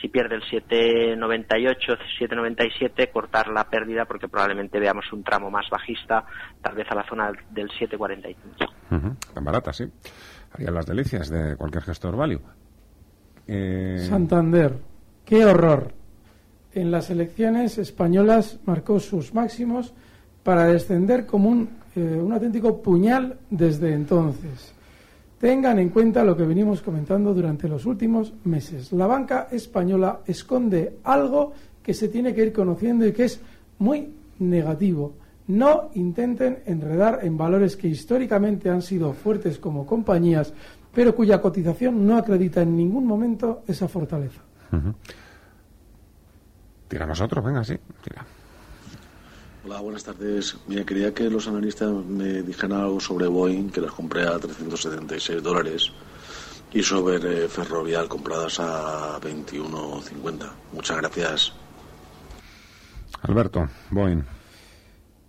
si 0.00 0.08
pierde 0.08 0.36
el 0.36 0.42
7,98, 0.42 1.98
7,97, 2.20 3.10
cortar 3.10 3.48
la 3.48 3.64
pérdida 3.68 4.04
porque 4.04 4.28
probablemente 4.28 4.78
veamos 4.78 5.12
un 5.12 5.22
tramo 5.22 5.50
más 5.50 5.66
bajista, 5.70 6.24
tal 6.62 6.74
vez 6.74 6.86
a 6.90 6.94
la 6.94 7.08
zona 7.08 7.32
del 7.50 7.68
7,45. 7.70 9.16
Tan 9.32 9.44
barata, 9.44 9.72
sí. 9.72 9.84
Haría 10.52 10.70
las 10.70 10.86
delicias 10.86 11.28
de 11.28 11.56
cualquier 11.56 11.82
gestor 11.84 12.16
value. 12.16 12.40
Eh, 13.46 14.04
Santander, 14.08 14.78
qué 15.24 15.44
horror. 15.44 15.92
En 16.72 16.90
las 16.90 17.10
elecciones 17.10 17.78
españolas 17.78 18.58
marcó 18.66 19.00
sus 19.00 19.32
máximos 19.34 19.94
para 20.42 20.66
descender 20.66 21.26
como 21.26 21.48
un, 21.48 21.70
eh, 21.94 22.00
un 22.00 22.32
auténtico 22.32 22.82
puñal 22.82 23.38
desde 23.50 23.94
entonces. 23.94 24.75
Tengan 25.46 25.78
en 25.78 25.90
cuenta 25.90 26.24
lo 26.24 26.36
que 26.36 26.42
venimos 26.42 26.82
comentando 26.82 27.32
durante 27.32 27.68
los 27.68 27.86
últimos 27.86 28.34
meses. 28.42 28.90
La 28.90 29.06
banca 29.06 29.46
española 29.48 30.22
esconde 30.26 30.96
algo 31.04 31.52
que 31.84 31.94
se 31.94 32.08
tiene 32.08 32.34
que 32.34 32.42
ir 32.42 32.52
conociendo 32.52 33.06
y 33.06 33.12
que 33.12 33.26
es 33.26 33.40
muy 33.78 34.12
negativo. 34.40 35.14
No 35.46 35.90
intenten 35.94 36.64
enredar 36.66 37.20
en 37.22 37.36
valores 37.36 37.76
que 37.76 37.86
históricamente 37.86 38.70
han 38.70 38.82
sido 38.82 39.12
fuertes 39.12 39.60
como 39.60 39.86
compañías, 39.86 40.52
pero 40.92 41.14
cuya 41.14 41.40
cotización 41.40 42.04
no 42.04 42.16
acredita 42.16 42.62
en 42.62 42.76
ningún 42.76 43.06
momento 43.06 43.62
esa 43.68 43.86
fortaleza. 43.86 44.40
Tira 46.88 47.06
nosotros, 47.06 47.44
venga, 47.44 47.62
sí, 47.62 47.76
tira. 48.02 48.26
Hola, 49.68 49.80
buenas 49.80 50.04
tardes. 50.04 50.56
Mira, 50.68 50.84
quería 50.84 51.12
que 51.12 51.28
los 51.28 51.48
analistas 51.48 51.90
me 51.90 52.40
dijeran 52.44 52.82
algo 52.82 53.00
sobre 53.00 53.26
Boeing, 53.26 53.68
que 53.70 53.80
las 53.80 53.90
compré 53.90 54.22
a 54.22 54.38
376 54.38 55.42
dólares, 55.42 55.90
y 56.72 56.84
sobre 56.84 57.16
eh, 57.16 57.48
Ferrovial, 57.48 58.06
compradas 58.06 58.60
a 58.60 59.18
21.50. 59.20 60.52
Muchas 60.72 60.96
gracias. 60.98 61.52
Alberto, 63.22 63.68
Boeing. 63.90 64.22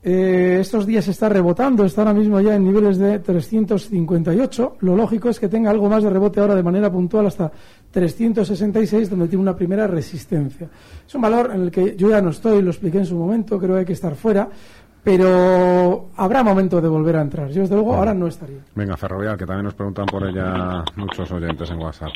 Eh, 0.04 0.60
estos 0.62 0.86
días 0.86 1.08
está 1.08 1.28
rebotando, 1.28 1.84
está 1.84 2.02
ahora 2.02 2.14
mismo 2.14 2.40
ya 2.40 2.54
en 2.54 2.64
niveles 2.64 3.00
de 3.00 3.18
358. 3.18 4.78
Lo 4.82 4.96
lógico 4.96 5.30
es 5.30 5.40
que 5.40 5.50
tenga 5.50 5.72
algo 5.72 5.90
más 5.90 6.04
de 6.04 6.12
rebote 6.12 6.40
ahora 6.40 6.54
de 6.54 6.62
manera 6.62 6.92
puntual 6.92 7.26
hasta 7.26 7.52
366, 7.98 9.10
donde 9.10 9.28
tiene 9.28 9.42
una 9.42 9.56
primera 9.56 9.88
resistencia. 9.88 10.70
Es 11.08 11.16
un 11.16 11.22
valor 11.22 11.50
en 11.52 11.64
el 11.64 11.72
que 11.72 11.96
yo 11.96 12.12
ya 12.12 12.22
no 12.22 12.30
estoy, 12.30 12.62
lo 12.62 12.70
expliqué 12.70 13.00
en 13.00 13.08
su 13.08 13.16
momento, 13.16 13.58
creo 13.58 13.74
que 13.74 13.80
hay 13.80 13.86
que 13.86 13.94
estar 13.94 14.14
fuera, 14.14 14.48
pero 15.04 16.10
habrá 16.16 16.44
momento 16.44 16.80
de 16.80 16.88
volver 16.88 17.16
a 17.16 17.22
entrar. 17.22 17.50
Yo, 17.50 17.62
desde 17.62 17.74
luego, 17.74 17.96
ahora 17.96 18.14
no 18.14 18.28
estaría. 18.28 18.60
Venga, 18.76 18.96
Ferrovial, 18.98 19.36
que 19.36 19.48
también 19.48 19.66
nos 19.66 19.74
preguntan 19.74 20.06
por 20.06 20.28
ella 20.30 20.84
muchos 20.96 21.32
oyentes 21.32 21.72
en 21.72 21.80
WhatsApp. 21.80 22.12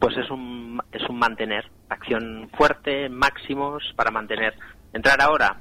Pues 0.00 0.16
es 0.16 0.28
un, 0.32 0.82
es 0.90 1.08
un 1.08 1.16
mantener, 1.16 1.64
acción 1.88 2.50
fuerte, 2.58 3.08
máximos 3.08 3.84
para 3.94 4.10
mantener. 4.10 4.54
Entrar 4.92 5.20
ahora, 5.20 5.58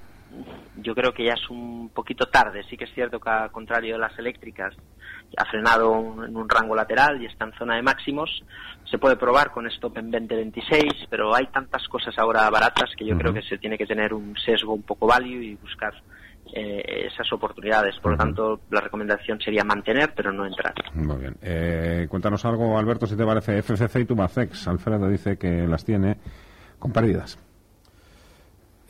yo 0.78 0.96
creo 0.96 1.14
que 1.14 1.26
ya 1.26 1.34
es 1.34 1.48
un 1.52 1.92
poquito 1.94 2.26
tarde. 2.26 2.64
Sí 2.72 2.76
que 2.76 2.86
es 2.86 2.94
cierto 2.96 3.20
que, 3.20 3.30
al 3.30 3.52
contrario 3.52 3.94
de 3.94 4.00
las 4.00 4.18
eléctricas, 4.18 4.74
ha 5.38 5.46
frenado 5.46 6.26
en 6.26 6.36
un 6.36 6.48
rango 6.48 6.76
lateral 6.76 7.22
y 7.22 7.26
está 7.26 7.46
en 7.46 7.54
zona 7.54 7.76
de 7.76 7.82
máximos. 7.82 8.44
Se 8.90 8.98
puede 8.98 9.16
probar 9.16 9.52
con 9.52 9.68
stop 9.68 9.98
en 9.98 10.12
2026, 10.12 11.08
pero 11.10 11.34
hay 11.36 11.48
tantas 11.48 11.88
cosas 11.88 12.18
ahora 12.18 12.50
baratas 12.50 12.92
que 12.98 13.06
yo 13.06 13.18
creo 13.18 13.34
que 13.34 13.42
se 13.42 13.58
tiene 13.58 13.78
que 13.78 13.86
tener 13.86 14.14
un 14.14 14.36
sesgo 14.38 14.74
un 14.74 14.84
poco 14.84 15.08
value 15.08 15.42
y 15.42 15.56
buscar 15.56 15.94
eh, 16.54 17.08
esas 17.12 17.32
oportunidades. 17.34 17.96
Por 18.00 18.12
lo 18.12 18.18
tanto, 18.18 18.62
la 18.70 18.82
recomendación 18.82 19.40
sería 19.40 19.64
mantener, 19.64 20.14
pero 20.16 20.32
no 20.32 20.46
entrar. 20.46 20.74
Muy 20.94 21.18
bien. 21.18 21.36
Eh, 21.42 22.06
cuéntanos 22.10 22.46
algo, 22.46 22.78
Alberto, 22.78 23.08
si 23.08 23.16
te 23.16 23.26
parece 23.26 23.62
FCC 23.64 24.02
y 24.02 24.06
Tubacex. 24.06 24.68
Alfredo 24.68 25.10
dice 25.10 25.38
que 25.38 25.66
las 25.68 25.84
tiene 25.84 26.18
con 26.78 26.92
pérdidas. 26.92 27.40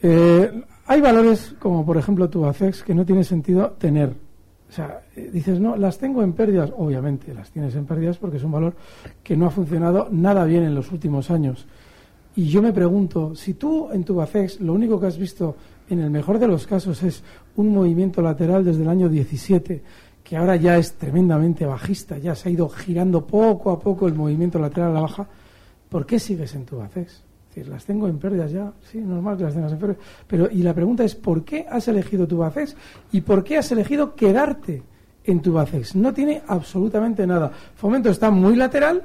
Eh, 0.02 0.52
hay 0.88 1.00
valores 1.00 1.56
como, 1.60 1.86
por 1.86 1.96
ejemplo, 1.96 2.30
Tubacex 2.30 2.84
que 2.84 2.94
no 2.94 3.06
tiene 3.06 3.24
sentido 3.24 3.72
tener 3.72 4.14
o 4.74 4.76
sea, 4.76 5.04
eh, 5.16 5.30
dices, 5.32 5.60
no, 5.60 5.76
las 5.76 6.00
tengo 6.00 6.24
en 6.24 6.34
pérdidas. 6.34 6.74
Obviamente, 6.76 7.32
las 7.32 7.52
tienes 7.52 7.76
en 7.76 7.86
pérdidas 7.86 8.18
porque 8.18 8.38
es 8.38 8.44
un 8.44 8.54
valor 8.54 8.74
que 9.24 9.38
no 9.38 9.46
ha 9.46 9.52
funcionado 9.52 10.08
nada 10.10 10.46
bien 10.46 10.64
en 10.64 10.74
los 10.74 10.92
últimos 10.92 11.30
años. 11.30 11.68
Y 12.36 12.46
yo 12.46 12.60
me 12.64 12.74
pregunto, 12.74 13.36
si 13.36 13.54
tú 13.54 13.92
en 13.92 14.04
tu 14.04 14.16
BACEX 14.16 14.62
lo 14.62 14.74
único 14.74 15.00
que 15.00 15.06
has 15.06 15.20
visto, 15.20 15.56
en 15.92 16.00
el 16.00 16.10
mejor 16.10 16.40
de 16.40 16.48
los 16.48 16.66
casos, 16.66 17.04
es 17.04 17.22
un 17.56 17.72
movimiento 17.72 18.24
lateral 18.24 18.66
desde 18.66 18.82
el 18.82 18.90
año 18.90 19.10
17, 19.10 19.84
que 20.24 20.38
ahora 20.38 20.56
ya 20.56 20.76
es 20.80 20.94
tremendamente 20.94 21.68
bajista, 21.68 22.18
ya 22.18 22.34
se 22.34 22.50
ha 22.50 22.52
ido 22.52 22.68
girando 22.68 23.28
poco 23.28 23.70
a 23.70 23.80
poco 23.80 24.08
el 24.08 24.16
movimiento 24.16 24.58
lateral 24.58 24.90
a 24.90 24.94
la 24.94 25.02
baja, 25.02 25.28
¿por 25.88 26.08
qué 26.08 26.18
sigues 26.18 26.56
en 26.56 26.66
tu 26.66 26.78
BACEX? 26.78 27.22
Decir, 27.54 27.72
las 27.72 27.86
tengo 27.86 28.08
en 28.08 28.18
pérdidas 28.18 28.52
ya, 28.52 28.72
sí, 28.82 29.00
normal 29.00 29.38
que 29.38 29.44
las 29.44 29.54
tengas 29.54 29.72
en 29.72 29.80
pérdidas. 29.80 30.04
Pero, 30.28 30.50
y 30.52 30.64
la 30.64 30.74
pregunta 30.74 31.04
es, 31.04 31.16
¿por 31.16 31.44
qué 31.44 31.66
has 31.70 31.88
elegido 31.88 32.28
tu 32.28 32.36
Tubacex 32.36 32.76
y 33.12 33.22
por 33.22 33.44
qué 33.44 33.58
has 33.58 33.72
elegido 33.72 34.16
quedarte 34.16 34.84
en 35.24 35.42
tu 35.42 35.52
Tubacex? 35.52 35.96
No 35.96 36.14
tiene 36.14 36.42
absolutamente 36.48 37.28
nada. 37.28 37.52
Fomento 37.76 38.10
está 38.10 38.32
muy 38.32 38.56
lateral. 38.56 39.04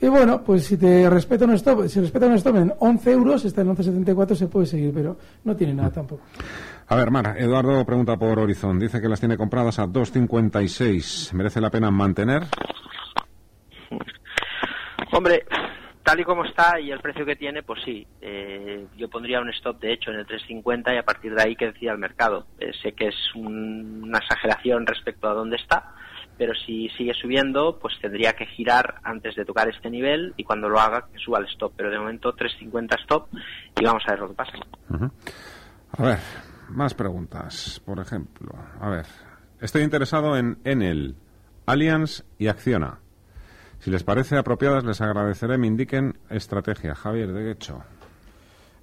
Y 0.00 0.06
bueno, 0.06 0.44
pues 0.44 0.64
si 0.64 0.76
te 0.76 1.10
respeta 1.10 1.44
un 1.44 1.54
stop, 1.54 1.88
si 1.88 2.00
respeta 2.00 2.26
un 2.26 2.34
stop 2.34 2.56
en 2.56 2.72
11 2.78 3.10
euros, 3.10 3.44
está 3.44 3.62
en 3.62 3.74
11.74, 3.74 4.34
se 4.36 4.46
puede 4.46 4.66
seguir, 4.66 4.92
pero 4.94 5.16
no 5.42 5.56
tiene 5.56 5.74
nada 5.74 5.90
tampoco. 5.90 6.22
A 6.86 6.94
ver, 6.94 7.10
Mara, 7.10 7.36
Eduardo 7.36 7.84
pregunta 7.84 8.16
por 8.16 8.38
Horizon. 8.38 8.78
Dice 8.78 9.00
que 9.00 9.08
las 9.08 9.18
tiene 9.18 9.36
compradas 9.36 9.80
a 9.80 9.86
2.56. 9.86 11.32
¿Merece 11.32 11.60
la 11.60 11.70
pena 11.70 11.90
mantener? 11.90 12.44
Hombre, 15.12 15.44
tal 16.08 16.20
y 16.20 16.24
como 16.24 16.42
está 16.46 16.80
y 16.80 16.90
el 16.90 17.00
precio 17.00 17.26
que 17.26 17.36
tiene, 17.36 17.62
pues 17.62 17.82
sí, 17.84 18.06
eh, 18.22 18.86
yo 18.96 19.10
pondría 19.10 19.42
un 19.42 19.50
stop 19.50 19.78
de 19.78 19.92
hecho 19.92 20.10
en 20.10 20.20
el 20.20 20.26
350 20.26 20.94
y 20.94 20.96
a 20.96 21.02
partir 21.02 21.34
de 21.34 21.42
ahí 21.42 21.54
que 21.54 21.66
decida 21.66 21.92
el 21.92 21.98
mercado. 21.98 22.46
Eh, 22.58 22.72
sé 22.82 22.92
que 22.92 23.08
es 23.08 23.14
una 23.34 24.16
exageración 24.16 24.86
respecto 24.86 25.28
a 25.28 25.34
dónde 25.34 25.56
está, 25.56 25.92
pero 26.38 26.54
si 26.54 26.88
sigue 26.96 27.12
subiendo, 27.12 27.78
pues 27.78 27.92
tendría 28.00 28.32
que 28.32 28.46
girar 28.46 29.02
antes 29.02 29.36
de 29.36 29.44
tocar 29.44 29.68
este 29.68 29.90
nivel 29.90 30.32
y 30.38 30.44
cuando 30.44 30.70
lo 30.70 30.80
haga 30.80 31.08
que 31.12 31.18
suba 31.18 31.40
el 31.40 31.46
stop. 31.48 31.74
Pero 31.76 31.90
de 31.90 31.98
momento 31.98 32.32
350 32.32 32.96
stop 33.02 33.28
y 33.78 33.84
vamos 33.84 34.02
a 34.06 34.12
ver 34.12 34.20
lo 34.20 34.28
que 34.28 34.34
pasa. 34.34 34.52
A 35.92 36.02
ver, 36.02 36.18
más 36.70 36.94
preguntas. 36.94 37.82
Por 37.84 37.98
ejemplo, 37.98 38.54
a 38.80 38.88
ver, 38.88 39.04
estoy 39.60 39.82
interesado 39.82 40.38
en 40.38 40.56
Enel, 40.64 41.16
Allianz 41.66 42.24
y 42.38 42.46
Acciona. 42.46 42.98
Si 43.80 43.90
les 43.90 44.02
parece 44.02 44.36
apropiadas, 44.36 44.84
les 44.84 45.00
agradeceré 45.00 45.58
me 45.58 45.66
indiquen 45.66 46.18
estrategia. 46.30 46.94
Javier, 46.94 47.32
de 47.32 47.50
hecho. 47.50 47.82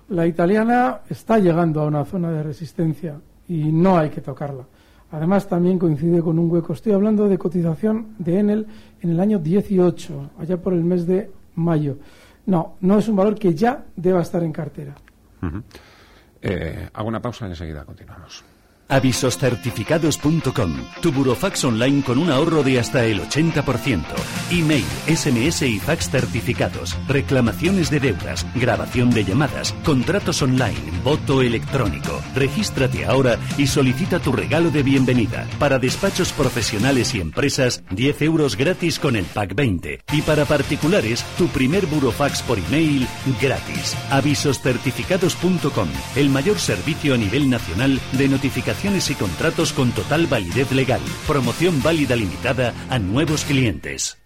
La 0.09 0.25
italiana 0.27 1.01
está 1.09 1.39
llegando 1.39 1.81
a 1.81 1.85
una 1.85 2.05
zona 2.05 2.31
de 2.31 2.43
resistencia 2.43 3.19
y 3.47 3.71
no 3.71 3.97
hay 3.97 4.09
que 4.09 4.21
tocarla. 4.21 4.65
Además, 5.11 5.47
también 5.47 5.79
coincide 5.79 6.21
con 6.21 6.39
un 6.39 6.49
hueco. 6.49 6.73
Estoy 6.73 6.93
hablando 6.93 7.27
de 7.27 7.37
cotización 7.37 8.15
de 8.17 8.39
Enel 8.39 8.67
en 9.01 9.09
el 9.09 9.19
año 9.19 9.39
18, 9.39 10.31
allá 10.39 10.57
por 10.57 10.73
el 10.73 10.83
mes 10.83 11.05
de 11.05 11.31
mayo. 11.55 11.97
No, 12.45 12.75
no 12.81 12.99
es 12.99 13.07
un 13.07 13.15
valor 13.15 13.35
que 13.35 13.53
ya 13.53 13.83
deba 13.95 14.21
estar 14.21 14.43
en 14.43 14.51
cartera. 14.51 14.95
Eh, 16.41 16.89
hago 16.93 17.07
una 17.07 17.21
pausa 17.21 17.47
y 17.47 17.51
enseguida 17.51 17.85
continuamos. 17.85 18.43
Avisoscertificados.com, 18.87 20.75
tu 21.01 21.11
burofax 21.11 21.63
online 21.63 22.03
con 22.03 22.19
un 22.19 22.29
ahorro 22.29 22.61
de 22.61 22.79
hasta 22.79 23.05
el 23.05 23.21
80%. 23.21 24.03
Email, 24.51 24.85
SMS 25.07 25.63
y 25.63 25.79
fax 25.79 26.09
certificados, 26.09 26.95
reclamaciones 27.07 27.89
de 27.89 27.99
deudas, 27.99 28.45
grabación 28.55 29.09
de 29.09 29.23
llamadas, 29.23 29.73
contratos 29.83 30.41
online, 30.41 30.75
voto 31.03 31.41
electrónico. 31.41 32.21
Regístrate 32.35 33.05
ahora 33.05 33.39
y 33.57 33.67
solicita 33.67 34.19
tu 34.19 34.31
regalo 34.31 34.69
de 34.69 34.83
bienvenida. 34.83 35.47
Para 35.57 35.79
despachos 35.79 36.31
profesionales 36.31 37.15
y 37.15 37.21
empresas, 37.21 37.83
10 37.91 38.21
euros 38.21 38.55
gratis 38.55 38.99
con 38.99 39.15
el 39.15 39.25
pack 39.25 39.55
20. 39.55 40.01
Y 40.13 40.21
para 40.21 40.45
particulares, 40.45 41.25
tu 41.37 41.47
primer 41.47 41.87
burofax 41.87 42.43
por 42.43 42.59
email 42.59 43.07
gratis. 43.41 43.95
Avisoscertificados.com, 44.11 45.89
el 46.15 46.29
mayor 46.29 46.59
servicio 46.59 47.15
a 47.15 47.17
nivel 47.17 47.49
nacional 47.49 47.99
de 48.11 48.27
notificación 48.27 48.74
y 48.83 49.15
contratos 49.15 49.73
con 49.73 49.91
total 49.91 50.27
validez 50.27 50.71
legal. 50.71 51.01
Promoción 51.25 51.81
válida 51.81 52.15
limitada 52.15 52.73
a 52.89 52.99
nuevos 52.99 53.43
clientes. 53.45 54.17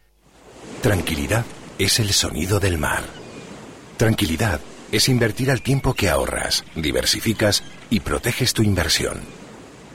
Tranquilidad 0.82 1.46
es 1.78 2.00
el 2.00 2.12
sonido 2.12 2.60
del 2.60 2.78
mar. 2.78 3.04
Tranquilidad 3.98 4.60
es 4.92 5.08
invertir 5.08 5.52
al 5.52 5.62
tiempo 5.62 5.94
que 5.94 6.10
ahorras, 6.10 6.66
diversificas 6.76 7.64
y 7.90 8.00
proteges 8.00 8.54
tu 8.54 8.64
inversión. 8.64 9.20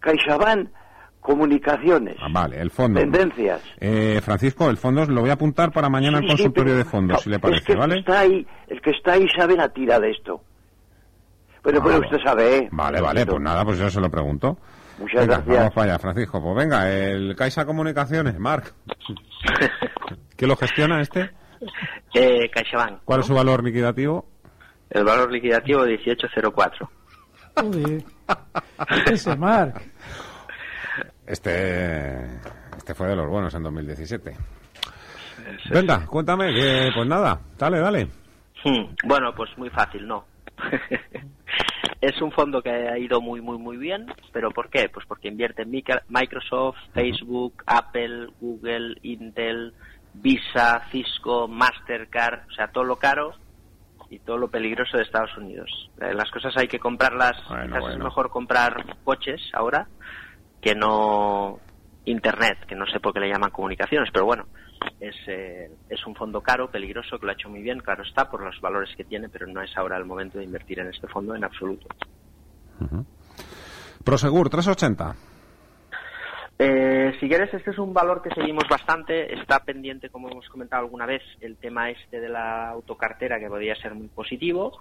CaixaBank, 0.00 0.68
comunicaciones, 1.20 2.16
Ah, 2.20 2.28
vale, 2.30 2.60
el 2.60 2.70
fondo. 2.70 3.00
tendencias. 3.00 3.60
Eh, 3.80 4.20
Francisco, 4.22 4.70
el 4.70 4.76
fondo 4.76 5.04
lo 5.06 5.20
voy 5.20 5.30
a 5.30 5.34
apuntar 5.34 5.72
para 5.72 5.88
mañana 5.88 6.18
al 6.18 6.22
Sí, 6.24 6.28
sí, 6.30 6.36
consultorio 6.36 6.72
pero- 6.74 6.84
de 6.84 6.90
fondos, 6.90 7.22
si 7.22 7.30
le 7.30 7.36
Es 7.36 7.42
parece, 7.42 7.64
que 7.64 7.72
el 7.72 7.78
¿vale? 7.78 7.94
que 7.94 8.00
está 8.00 8.20
ahí, 8.20 8.46
el 8.68 8.80
que 8.80 8.90
está 8.90 9.12
ahí 9.14 9.26
sabe 9.36 9.56
la 9.56 9.68
tira 9.70 9.98
de 9.98 10.10
esto. 10.12 10.40
Bueno, 11.66 11.82
pero 11.82 11.98
usted 11.98 12.18
sabe, 12.22 12.58
¿eh? 12.58 12.68
Vale, 12.70 13.00
vale, 13.00 13.26
pues 13.26 13.40
nada, 13.40 13.64
pues 13.64 13.76
yo 13.76 13.90
se 13.90 14.00
lo 14.00 14.08
pregunto. 14.08 14.56
Muchas 15.00 15.22
Venga, 15.22 15.34
gracias. 15.38 15.56
Vamos 15.56 15.74
para 15.74 15.90
allá, 15.90 15.98
Francisco. 15.98 16.40
Pues 16.40 16.56
venga, 16.56 16.88
el 16.88 17.34
Caixa 17.34 17.66
Comunicaciones, 17.66 18.38
Marc. 18.38 18.72
¿Qué 20.36 20.46
lo 20.46 20.54
gestiona 20.54 21.00
este? 21.00 21.32
Eh, 22.14 22.48
CaixaBank. 22.50 23.00
¿Cuál 23.04 23.18
es 23.20 23.26
su 23.26 23.34
valor 23.34 23.64
liquidativo? 23.64 24.28
El 24.90 25.02
valor 25.02 25.32
liquidativo 25.32 25.84
1804. 25.84 26.88
Joder. 27.56 28.04
Ese 29.10 29.34
Marc. 29.34 29.82
Este, 31.26 32.26
este 32.76 32.94
fue 32.94 33.08
de 33.08 33.16
los 33.16 33.26
buenos 33.26 33.52
en 33.54 33.64
2017. 33.64 34.36
Venga, 35.72 36.06
cuéntame, 36.06 36.54
que, 36.54 36.90
pues 36.94 37.08
nada, 37.08 37.40
dale, 37.58 37.80
dale. 37.80 38.04
Hmm, 38.64 38.94
Bueno, 39.04 39.34
pues 39.34 39.50
muy 39.58 39.68
fácil, 39.70 40.06
no. 40.06 40.24
es 42.00 42.20
un 42.20 42.32
fondo 42.32 42.62
que 42.62 42.70
ha 42.70 42.98
ido 42.98 43.20
muy, 43.20 43.40
muy, 43.40 43.58
muy 43.58 43.76
bien, 43.76 44.06
pero 44.32 44.50
¿por 44.50 44.68
qué? 44.68 44.88
Pues 44.88 45.06
porque 45.06 45.28
invierte 45.28 45.62
en 45.62 45.70
Microsoft, 46.08 46.78
Facebook, 46.92 47.62
Apple, 47.66 48.28
Google, 48.40 48.96
Intel, 49.02 49.74
Visa, 50.14 50.82
Cisco, 50.90 51.48
Mastercard, 51.48 52.46
o 52.48 52.52
sea, 52.52 52.68
todo 52.68 52.84
lo 52.84 52.96
caro 52.96 53.34
y 54.08 54.18
todo 54.20 54.38
lo 54.38 54.48
peligroso 54.48 54.96
de 54.96 55.02
Estados 55.02 55.36
Unidos. 55.36 55.90
Eh, 56.00 56.14
Las 56.14 56.30
cosas 56.30 56.56
hay 56.56 56.68
que 56.68 56.78
comprarlas, 56.78 57.36
quizás 57.36 57.92
es 57.92 57.98
mejor 57.98 58.30
comprar 58.30 58.96
coches 59.04 59.40
ahora 59.52 59.88
que 60.60 60.74
no 60.74 61.58
Internet, 62.06 62.58
que 62.66 62.74
no 62.74 62.86
sé 62.86 63.00
por 63.00 63.12
qué 63.12 63.20
le 63.20 63.28
llaman 63.28 63.50
comunicaciones, 63.50 64.10
pero 64.12 64.24
bueno, 64.24 64.46
es, 65.00 65.16
eh, 65.26 65.70
es 65.88 66.06
un 66.06 66.14
fondo 66.14 66.40
caro, 66.40 66.70
peligroso, 66.70 67.18
que 67.18 67.26
lo 67.26 67.32
ha 67.32 67.34
hecho 67.34 67.48
muy 67.48 67.62
bien, 67.62 67.80
claro 67.80 68.02
está, 68.04 68.30
por 68.30 68.42
los 68.42 68.60
valores 68.60 68.94
que 68.96 69.04
tiene, 69.04 69.28
pero 69.28 69.46
no 69.46 69.60
es 69.60 69.76
ahora 69.76 69.96
el 69.96 70.04
momento 70.04 70.38
de 70.38 70.44
invertir 70.44 70.78
en 70.78 70.88
este 70.88 71.08
fondo 71.08 71.34
en 71.34 71.44
absoluto. 71.44 71.88
Prosegur, 74.04 74.48
380. 74.48 75.16
Eh, 76.58 77.12
si 77.20 77.28
quieres, 77.28 77.52
este 77.52 77.72
es 77.72 77.78
un 77.78 77.92
valor 77.92 78.22
que 78.22 78.34
seguimos 78.34 78.64
bastante. 78.70 79.34
Está 79.34 79.60
pendiente, 79.60 80.08
como 80.08 80.30
hemos 80.30 80.48
comentado 80.48 80.84
alguna 80.84 81.06
vez, 81.06 81.22
el 81.40 81.56
tema 81.56 81.90
este 81.90 82.20
de 82.20 82.28
la 82.28 82.70
autocartera, 82.70 83.38
que 83.38 83.48
podría 83.48 83.74
ser 83.76 83.94
muy 83.94 84.08
positivo, 84.08 84.78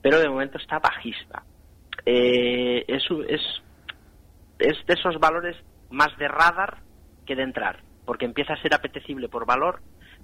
pero 0.00 0.20
de 0.20 0.28
momento 0.28 0.58
está 0.58 0.78
bajista. 0.78 1.42
Eh, 2.06 2.84
es, 2.86 3.02
es 4.58 4.86
de 4.86 4.94
esos 4.94 5.18
valores 5.18 5.56
más 5.90 6.16
de 6.18 6.28
radar 6.28 6.78
que 7.26 7.36
de 7.36 7.42
entrar, 7.42 7.80
porque 8.04 8.24
empieza 8.24 8.54
a 8.54 8.62
ser 8.62 8.74
apetecible 8.74 9.28
por 9.28 9.46
valor, 9.46 9.80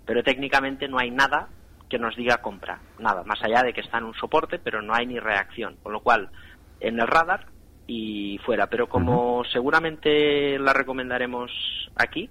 pero 0.06 0.22
técnicamente 0.22 0.88
no 0.88 0.98
hay 0.98 1.10
nada 1.10 1.48
que 1.88 1.98
nos 1.98 2.16
diga 2.16 2.38
compra, 2.38 2.80
nada, 2.98 3.22
más 3.24 3.42
allá 3.42 3.62
de 3.62 3.72
que 3.72 3.80
está 3.80 3.98
en 3.98 4.04
un 4.04 4.14
soporte, 4.14 4.58
pero 4.58 4.82
no 4.82 4.94
hay 4.94 5.06
ni 5.06 5.18
reacción, 5.18 5.76
con 5.82 5.92
lo 5.92 6.00
cual 6.00 6.30
en 6.80 6.98
el 6.98 7.06
radar 7.06 7.46
y 7.86 8.38
fuera, 8.44 8.68
pero 8.68 8.88
como 8.88 9.44
seguramente 9.44 10.58
la 10.58 10.72
recomendaremos 10.72 11.50
aquí, 11.96 12.30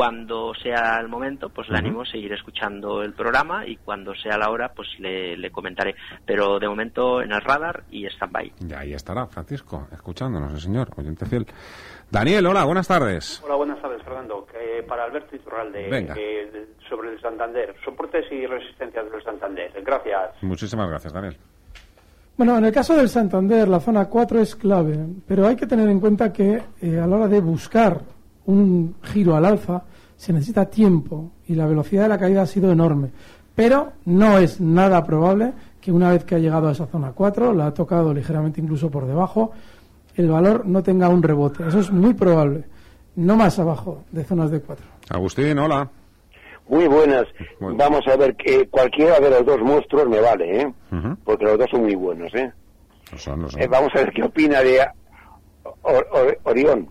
cuando 0.00 0.54
sea 0.54 0.96
el 0.98 1.08
momento, 1.08 1.50
pues 1.50 1.68
le 1.68 1.76
animo 1.76 2.00
a 2.00 2.06
seguir 2.06 2.32
escuchando 2.32 3.02
el 3.02 3.12
programa 3.12 3.66
y 3.66 3.76
cuando 3.76 4.14
sea 4.14 4.38
la 4.38 4.48
hora, 4.48 4.72
pues 4.74 4.88
le, 4.98 5.36
le 5.36 5.50
comentaré. 5.50 5.94
Pero 6.24 6.58
de 6.58 6.66
momento 6.66 7.20
en 7.20 7.30
el 7.32 7.40
radar 7.42 7.84
y 7.90 8.06
stand-by. 8.06 8.50
Y 8.66 8.72
ahí 8.72 8.94
estará, 8.94 9.26
Francisco, 9.26 9.88
escuchándonos, 9.92 10.54
el 10.54 10.60
señor, 10.60 10.88
oyente 10.96 11.26
fiel. 11.26 11.46
Daniel, 12.10 12.46
hola, 12.46 12.64
buenas 12.64 12.88
tardes. 12.88 13.42
Hola, 13.44 13.56
buenas 13.56 13.78
tardes, 13.82 14.02
Fernando. 14.02 14.46
Eh, 14.58 14.82
para 14.88 15.04
Alberto 15.04 15.36
Iturralde, 15.36 15.90
Venga. 15.90 16.14
eh, 16.16 16.50
de- 16.50 16.88
sobre 16.88 17.12
el 17.12 17.20
Santander, 17.20 17.74
soportes 17.84 18.24
y 18.32 18.46
resistencias 18.46 19.04
del 19.12 19.22
Santander. 19.22 19.70
Gracias. 19.84 20.30
Muchísimas 20.42 20.88
gracias, 20.88 21.12
Daniel. 21.12 21.36
Bueno, 22.38 22.56
en 22.56 22.64
el 22.64 22.72
caso 22.72 22.96
del 22.96 23.10
Santander, 23.10 23.68
la 23.68 23.80
zona 23.80 24.06
4 24.06 24.40
es 24.40 24.56
clave, 24.56 24.96
pero 25.28 25.46
hay 25.46 25.56
que 25.56 25.66
tener 25.66 25.90
en 25.90 26.00
cuenta 26.00 26.32
que 26.32 26.62
eh, 26.80 26.98
a 26.98 27.06
la 27.06 27.16
hora 27.16 27.28
de 27.28 27.40
buscar 27.42 28.00
un 28.50 28.96
giro 29.02 29.36
al 29.36 29.44
alza 29.44 29.82
se 30.16 30.32
necesita 30.32 30.66
tiempo 30.66 31.30
y 31.46 31.54
la 31.54 31.66
velocidad 31.66 32.02
de 32.02 32.08
la 32.08 32.18
caída 32.18 32.42
ha 32.42 32.46
sido 32.46 32.70
enorme. 32.70 33.10
Pero 33.54 33.92
no 34.04 34.38
es 34.38 34.60
nada 34.60 35.02
probable 35.04 35.52
que 35.80 35.92
una 35.92 36.10
vez 36.10 36.24
que 36.24 36.34
ha 36.34 36.38
llegado 36.38 36.68
a 36.68 36.72
esa 36.72 36.86
zona 36.86 37.12
4, 37.12 37.54
la 37.54 37.66
ha 37.66 37.74
tocado 37.74 38.12
ligeramente 38.12 38.60
incluso 38.60 38.90
por 38.90 39.06
debajo, 39.06 39.52
el 40.16 40.28
valor 40.28 40.66
no 40.66 40.82
tenga 40.82 41.08
un 41.08 41.22
rebote. 41.22 41.66
Eso 41.66 41.80
es 41.80 41.90
muy 41.90 42.14
probable. 42.14 42.64
No 43.16 43.36
más 43.36 43.58
abajo 43.58 44.04
de 44.12 44.24
zonas 44.24 44.50
de 44.50 44.60
4. 44.60 44.84
Agustín, 45.10 45.58
hola. 45.58 45.88
Muy 46.68 46.86
buenas. 46.86 47.26
Vamos 47.58 48.06
a 48.06 48.16
ver, 48.16 48.36
que 48.36 48.68
cualquiera 48.68 49.18
de 49.18 49.30
los 49.30 49.44
dos 49.44 49.60
monstruos 49.60 50.08
me 50.08 50.20
vale, 50.20 50.60
¿eh? 50.60 50.72
Porque 51.24 51.44
los 51.44 51.58
dos 51.58 51.66
son 51.70 51.82
muy 51.82 51.96
buenos, 51.96 52.32
¿eh? 52.34 52.52
eh 53.58 53.66
vamos 53.68 53.90
a 53.94 53.98
ver 53.98 54.12
qué 54.12 54.22
opina 54.22 54.60
de 54.60 54.86
Orión. 56.44 56.88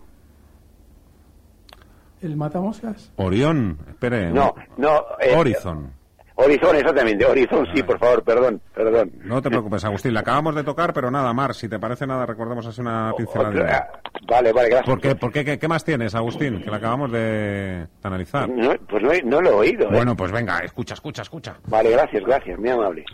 ¿El 2.20 2.36
matamoscas? 2.36 3.12
Orión, 3.16 3.78
espere. 3.88 4.30
No, 4.30 4.54
no. 4.76 5.04
Eh, 5.20 5.34
Horizon. 5.36 5.92
Horizon, 6.34 6.76
exactamente. 6.76 7.24
Horizon, 7.24 7.66
sí, 7.74 7.82
por 7.82 7.98
favor, 7.98 8.22
perdón, 8.22 8.60
perdón. 8.74 9.12
No 9.24 9.42
te 9.42 9.50
preocupes, 9.50 9.84
Agustín. 9.84 10.14
La 10.14 10.20
acabamos 10.20 10.54
de 10.54 10.64
tocar, 10.64 10.92
pero 10.92 11.10
nada, 11.10 11.32
Mar, 11.32 11.54
si 11.54 11.68
te 11.68 11.78
parece 11.78 12.06
nada, 12.06 12.24
recordemos 12.26 12.66
así 12.66 12.80
una 12.80 13.12
pincelada. 13.16 13.90
Vale, 14.26 14.52
vale, 14.52 14.68
gracias. 14.68 14.86
¿Por 14.86 15.00
qué, 15.00 15.14
por 15.14 15.32
qué, 15.32 15.58
qué, 15.58 15.68
más 15.68 15.84
tienes, 15.84 16.14
Agustín, 16.14 16.62
que 16.62 16.70
la 16.70 16.76
acabamos 16.76 17.10
de, 17.12 17.86
analizar? 18.02 18.48
No, 18.48 18.74
pues 18.88 19.02
no, 19.24 19.40
lo 19.40 19.50
he 19.50 19.54
oído. 19.54 19.86
¿eh? 19.88 19.92
Bueno, 19.92 20.16
pues 20.16 20.30
venga, 20.30 20.58
escucha, 20.60 20.94
escucha, 20.94 21.22
escucha. 21.22 21.56
Vale, 21.66 21.90
gracias, 21.90 22.22
gracias, 22.24 22.58
muy 22.58 22.70
amable. 22.70 23.04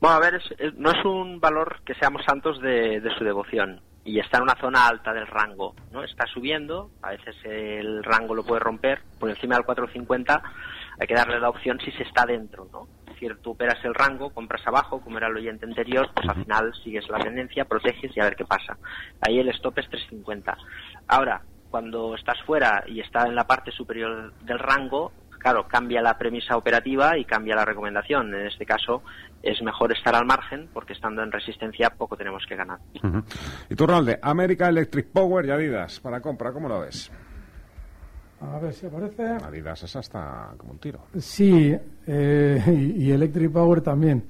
Bueno, 0.00 0.16
a 0.16 0.20
ver, 0.20 0.40
no 0.76 0.90
es 0.90 1.04
un 1.04 1.40
valor 1.40 1.80
que 1.84 1.94
seamos 1.94 2.22
santos 2.24 2.60
de, 2.60 3.00
de 3.00 3.10
su 3.16 3.24
devoción 3.24 3.80
y 4.06 4.20
está 4.20 4.38
en 4.38 4.44
una 4.44 4.54
zona 4.54 4.86
alta 4.86 5.12
del 5.12 5.26
rango, 5.26 5.74
¿no? 5.90 6.04
Está 6.04 6.26
subiendo, 6.26 6.90
a 7.02 7.10
veces 7.10 7.34
el 7.44 8.04
rango 8.04 8.36
lo 8.36 8.44
puede 8.44 8.60
romper 8.60 9.02
por 9.18 9.28
encima 9.28 9.56
del 9.56 9.64
450, 9.64 10.42
hay 11.00 11.06
que 11.06 11.14
darle 11.14 11.40
la 11.40 11.48
opción 11.50 11.78
si 11.80 11.90
se 11.90 12.04
está 12.04 12.24
dentro, 12.24 12.68
¿no? 12.72 12.86
Es 13.00 13.14
decir, 13.14 13.36
tú 13.42 13.50
operas 13.50 13.84
el 13.84 13.94
rango, 13.94 14.30
compras 14.30 14.64
abajo, 14.64 15.00
como 15.00 15.18
era 15.18 15.26
el 15.26 15.36
oyente 15.36 15.66
anterior, 15.66 16.08
pues 16.14 16.28
al 16.28 16.44
final 16.44 16.72
sigues 16.84 17.08
la 17.08 17.18
tendencia, 17.18 17.64
proteges 17.64 18.16
y 18.16 18.20
a 18.20 18.24
ver 18.24 18.36
qué 18.36 18.44
pasa. 18.44 18.78
Ahí 19.20 19.40
el 19.40 19.48
stop 19.48 19.78
es 19.78 19.88
350. 19.88 20.56
Ahora, 21.08 21.42
cuando 21.70 22.14
estás 22.14 22.40
fuera 22.42 22.84
y 22.86 23.00
está 23.00 23.26
en 23.26 23.34
la 23.34 23.46
parte 23.46 23.72
superior 23.72 24.32
del 24.42 24.58
rango, 24.58 25.12
claro, 25.38 25.66
cambia 25.66 26.02
la 26.02 26.18
premisa 26.18 26.56
operativa 26.56 27.16
y 27.18 27.24
cambia 27.24 27.56
la 27.56 27.64
recomendación. 27.64 28.34
En 28.34 28.46
este 28.46 28.66
caso, 28.66 29.02
es 29.42 29.62
mejor 29.62 29.92
estar 29.92 30.14
al 30.14 30.26
margen 30.26 30.68
porque 30.72 30.92
estando 30.92 31.22
en 31.22 31.30
resistencia 31.30 31.90
poco 31.90 32.16
tenemos 32.16 32.44
que 32.48 32.56
ganar. 32.56 32.78
Y 33.70 33.74
tú, 33.74 33.86
de 33.86 34.18
América 34.20 34.68
Electric 34.68 35.08
Power 35.08 35.46
y 35.46 35.50
Adidas 35.50 36.00
para 36.00 36.20
compra, 36.20 36.52
¿cómo 36.52 36.68
lo 36.68 36.80
ves? 36.80 37.10
A 38.40 38.58
ver 38.58 38.72
si 38.74 38.86
aparece. 38.86 39.22
Adidas 39.22 39.82
es 39.82 39.96
hasta 39.96 40.52
como 40.56 40.72
un 40.72 40.78
tiro. 40.78 41.00
Sí, 41.18 41.74
eh, 42.06 42.62
y, 42.96 43.10
Electric 43.10 43.50
Power 43.50 43.80
también. 43.80 44.24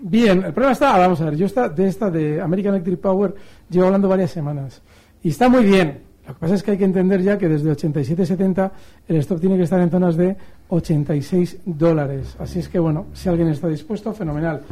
Bien, 0.00 0.38
el 0.44 0.52
problema 0.52 0.72
está, 0.72 0.96
vamos 0.98 1.20
a 1.20 1.26
ver, 1.26 1.36
yo 1.36 1.46
está, 1.46 1.68
de 1.68 1.86
esta 1.86 2.10
de 2.10 2.40
American 2.40 2.74
Electric 2.74 3.00
Power 3.00 3.34
llevo 3.68 3.86
hablando 3.86 4.08
varias 4.08 4.30
semanas. 4.30 4.82
Y 5.22 5.30
está 5.30 5.48
muy 5.48 5.64
bien, 5.64 6.02
lo 6.28 6.34
que 6.34 6.40
pasa 6.40 6.54
es 6.56 6.62
que 6.62 6.72
hay 6.72 6.78
que 6.78 6.84
entender 6.84 7.22
ya 7.22 7.38
que 7.38 7.48
desde 7.48 7.70
87.70 7.70 8.70
el 9.08 9.16
stop 9.16 9.40
tiene 9.40 9.56
que 9.56 9.62
estar 9.62 9.80
en 9.80 9.90
zonas 9.90 10.14
de 10.14 10.36
86 10.68 11.58
dólares. 11.64 12.36
Así 12.38 12.58
es 12.58 12.68
que, 12.68 12.78
bueno, 12.78 13.06
si 13.12 13.28
alguien 13.28 13.48
está 13.48 13.68
dispuesto, 13.68 14.12
fenomenal. 14.12 14.62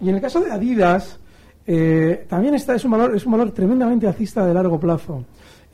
Y 0.00 0.08
en 0.08 0.16
el 0.16 0.20
caso 0.20 0.40
de 0.40 0.50
Adidas, 0.50 1.18
eh, 1.66 2.26
también 2.28 2.54
está, 2.54 2.74
es, 2.74 2.84
un 2.84 2.92
valor, 2.92 3.14
es 3.14 3.24
un 3.26 3.32
valor 3.32 3.50
tremendamente 3.52 4.06
alcista 4.06 4.44
de 4.46 4.54
largo 4.54 4.80
plazo. 4.80 5.24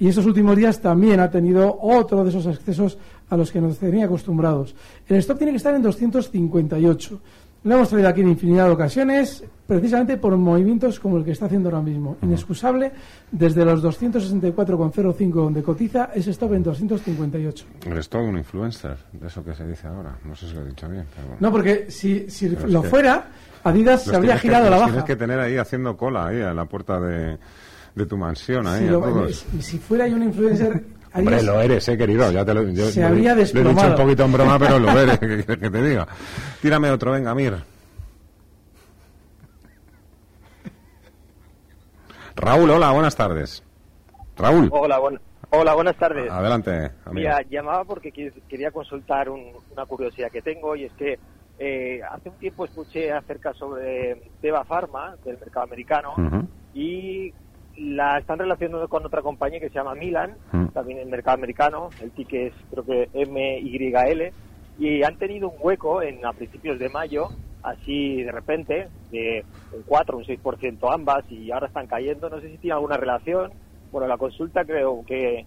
Y 0.01 0.09
estos 0.09 0.27
últimos 0.27 0.57
días 0.57 0.81
también 0.81 1.19
ha 1.19 1.31
tenido 1.31 1.77
otro 1.81 2.23
de 2.23 2.31
esos 2.31 2.47
excesos 2.47 2.99
a 3.31 3.37
los 3.37 3.51
que 3.51 3.61
nos 3.61 3.79
tenía 3.79 4.05
acostumbrados. 4.05 4.75
El 5.09 5.17
stop 5.17 5.39
tiene 5.39 5.53
que 5.53 5.57
estar 5.57 5.75
en 5.75 5.83
258. 5.83 7.21
Lo 7.65 7.75
hemos 7.75 7.89
traído 7.89 8.09
aquí 8.09 8.21
en 8.21 8.29
infinidad 8.29 8.67
de 8.67 8.71
ocasiones, 8.71 9.45
precisamente 9.67 10.17
por 10.17 10.37
movimientos 10.37 11.01
como 11.01 11.19
el 11.19 11.25
que 11.25 11.33
está 11.33 11.47
haciendo 11.47 11.69
ahora 11.69 11.83
mismo. 11.83 12.17
Inexcusable, 12.23 12.93
desde 13.33 13.65
los 13.65 13.83
264,05 13.83 15.33
donde 15.33 15.63
cotiza, 15.63 16.11
ese 16.15 16.31
stop 16.31 16.55
en 16.55 16.63
258. 16.63 17.67
El 17.87 17.99
stop 17.99 18.23
un 18.23 18.39
influencer, 18.39 18.97
de 19.13 19.27
eso 19.27 19.45
que 19.45 19.55
se 19.55 19.67
dice 19.67 19.89
ahora. 19.89 20.17
No 20.25 20.37
sé 20.37 20.49
si 20.49 20.55
lo 20.55 20.63
he 20.63 20.67
dicho 20.67 20.89
bien. 20.89 21.05
No, 21.41 21.51
porque 21.51 21.91
si, 21.91 22.31
si 22.31 22.49
lo 22.49 22.83
fuera, 22.85 23.29
Adidas 23.65 24.05
se 24.05 24.15
habría 24.15 24.39
girado 24.39 24.69
a 24.69 24.71
la 24.71 24.77
baja. 24.77 24.91
Tienes 24.91 25.05
que 25.05 25.17
tener 25.17 25.41
ahí 25.41 25.57
haciendo 25.57 25.97
cola 25.97 26.29
ahí 26.29 26.41
a 26.41 26.55
la 26.55 26.65
puerta 26.65 27.01
de, 27.01 27.39
de 27.95 28.07
tu 28.07 28.17
mansión. 28.17 28.67
Ahí, 28.69 28.89
si, 29.33 29.63
si 29.63 29.79
fuera 29.79 30.07
un 30.07 30.23
influencer 30.23 30.85
Hombre, 31.15 31.43
lo 31.43 31.61
eres, 31.61 31.89
eh, 31.89 31.97
querido. 31.97 32.31
Ya 32.31 32.45
te 32.45 32.55
lo, 32.55 32.63
yo, 32.65 32.87
se 32.87 33.03
habría 33.03 33.33
he 33.33 33.45
dicho 33.45 33.61
un 33.61 33.95
poquito 33.97 34.25
en 34.25 34.33
broma, 34.33 34.59
pero 34.59 34.79
lo 34.79 34.91
eres, 34.91 35.19
que, 35.21 35.45
que 35.45 35.71
te 35.71 35.83
diga. 35.83 36.07
Tírame 36.61 36.91
otro, 36.91 37.13
venga, 37.13 37.35
Mir. 37.35 37.57
Raúl, 42.37 42.71
hola, 42.71 42.93
buenas 42.93 43.17
tardes. 43.17 43.65
Raúl. 44.37 44.69
Hola, 44.71 45.01
hola 45.51 45.75
buenas 45.75 45.97
tardes. 45.97 46.31
Adelante. 46.31 46.93
Mira, 47.11 47.43
llamaba 47.43 47.85
porque 47.85 48.13
quería 48.13 48.71
consultar 48.71 49.29
una 49.29 49.87
curiosidad 49.87 50.31
que 50.31 50.43
tengo 50.43 50.77
y 50.77 50.85
es 50.85 50.93
que 50.93 51.19
eh, 51.59 52.01
hace 52.09 52.29
un 52.29 52.37
tiempo 52.37 52.65
escuché 52.65 53.11
acerca 53.11 53.53
sobre 53.55 54.31
Teva 54.41 54.63
Pharma 54.65 55.17
del 55.25 55.39
mercado 55.39 55.65
americano 55.65 56.15
y 56.73 57.33
la 57.79 58.19
están 58.19 58.39
relacionando 58.39 58.89
con 58.89 59.07
otra 59.07 59.23
compañía 59.23 59.61
que 59.61 59.69
se 59.69 59.77
llama 59.77 59.95
Milan, 59.95 60.37
mm. 60.53 60.69
también 60.69 60.99
en 60.99 61.05
el 61.05 61.11
mercado 61.11 61.37
americano, 61.37 61.91
el 62.03 62.11
ticket 62.11 62.53
es 62.53 62.55
creo 62.71 62.85
que 62.85 63.09
MYL, 63.15 64.33
y 64.79 65.03
han 65.03 65.17
tenido 65.17 65.49
un 65.49 65.57
hueco 65.61 66.03
en 66.03 66.25
a 66.25 66.33
principios 66.33 66.79
de 66.79 66.89
mayo, 66.89 67.29
así 67.63 68.23
de 68.23 68.33
repente, 68.33 68.89
de 69.11 69.45
un 69.73 69.83
4 69.83 70.17
o 70.17 70.21
un 70.21 70.25
6% 70.25 70.93
ambas, 70.93 71.25
y 71.31 71.51
ahora 71.51 71.69
están 71.69 71.87
cayendo, 71.87 72.29
no 72.29 72.41
sé 72.41 72.51
si 72.51 72.59
tiene 72.59 72.75
alguna 72.75 72.97
relación. 72.97 73.53
Bueno, 73.91 74.07
la 74.07 74.19
consulta 74.19 74.65
creo 74.65 75.03
que 75.07 75.47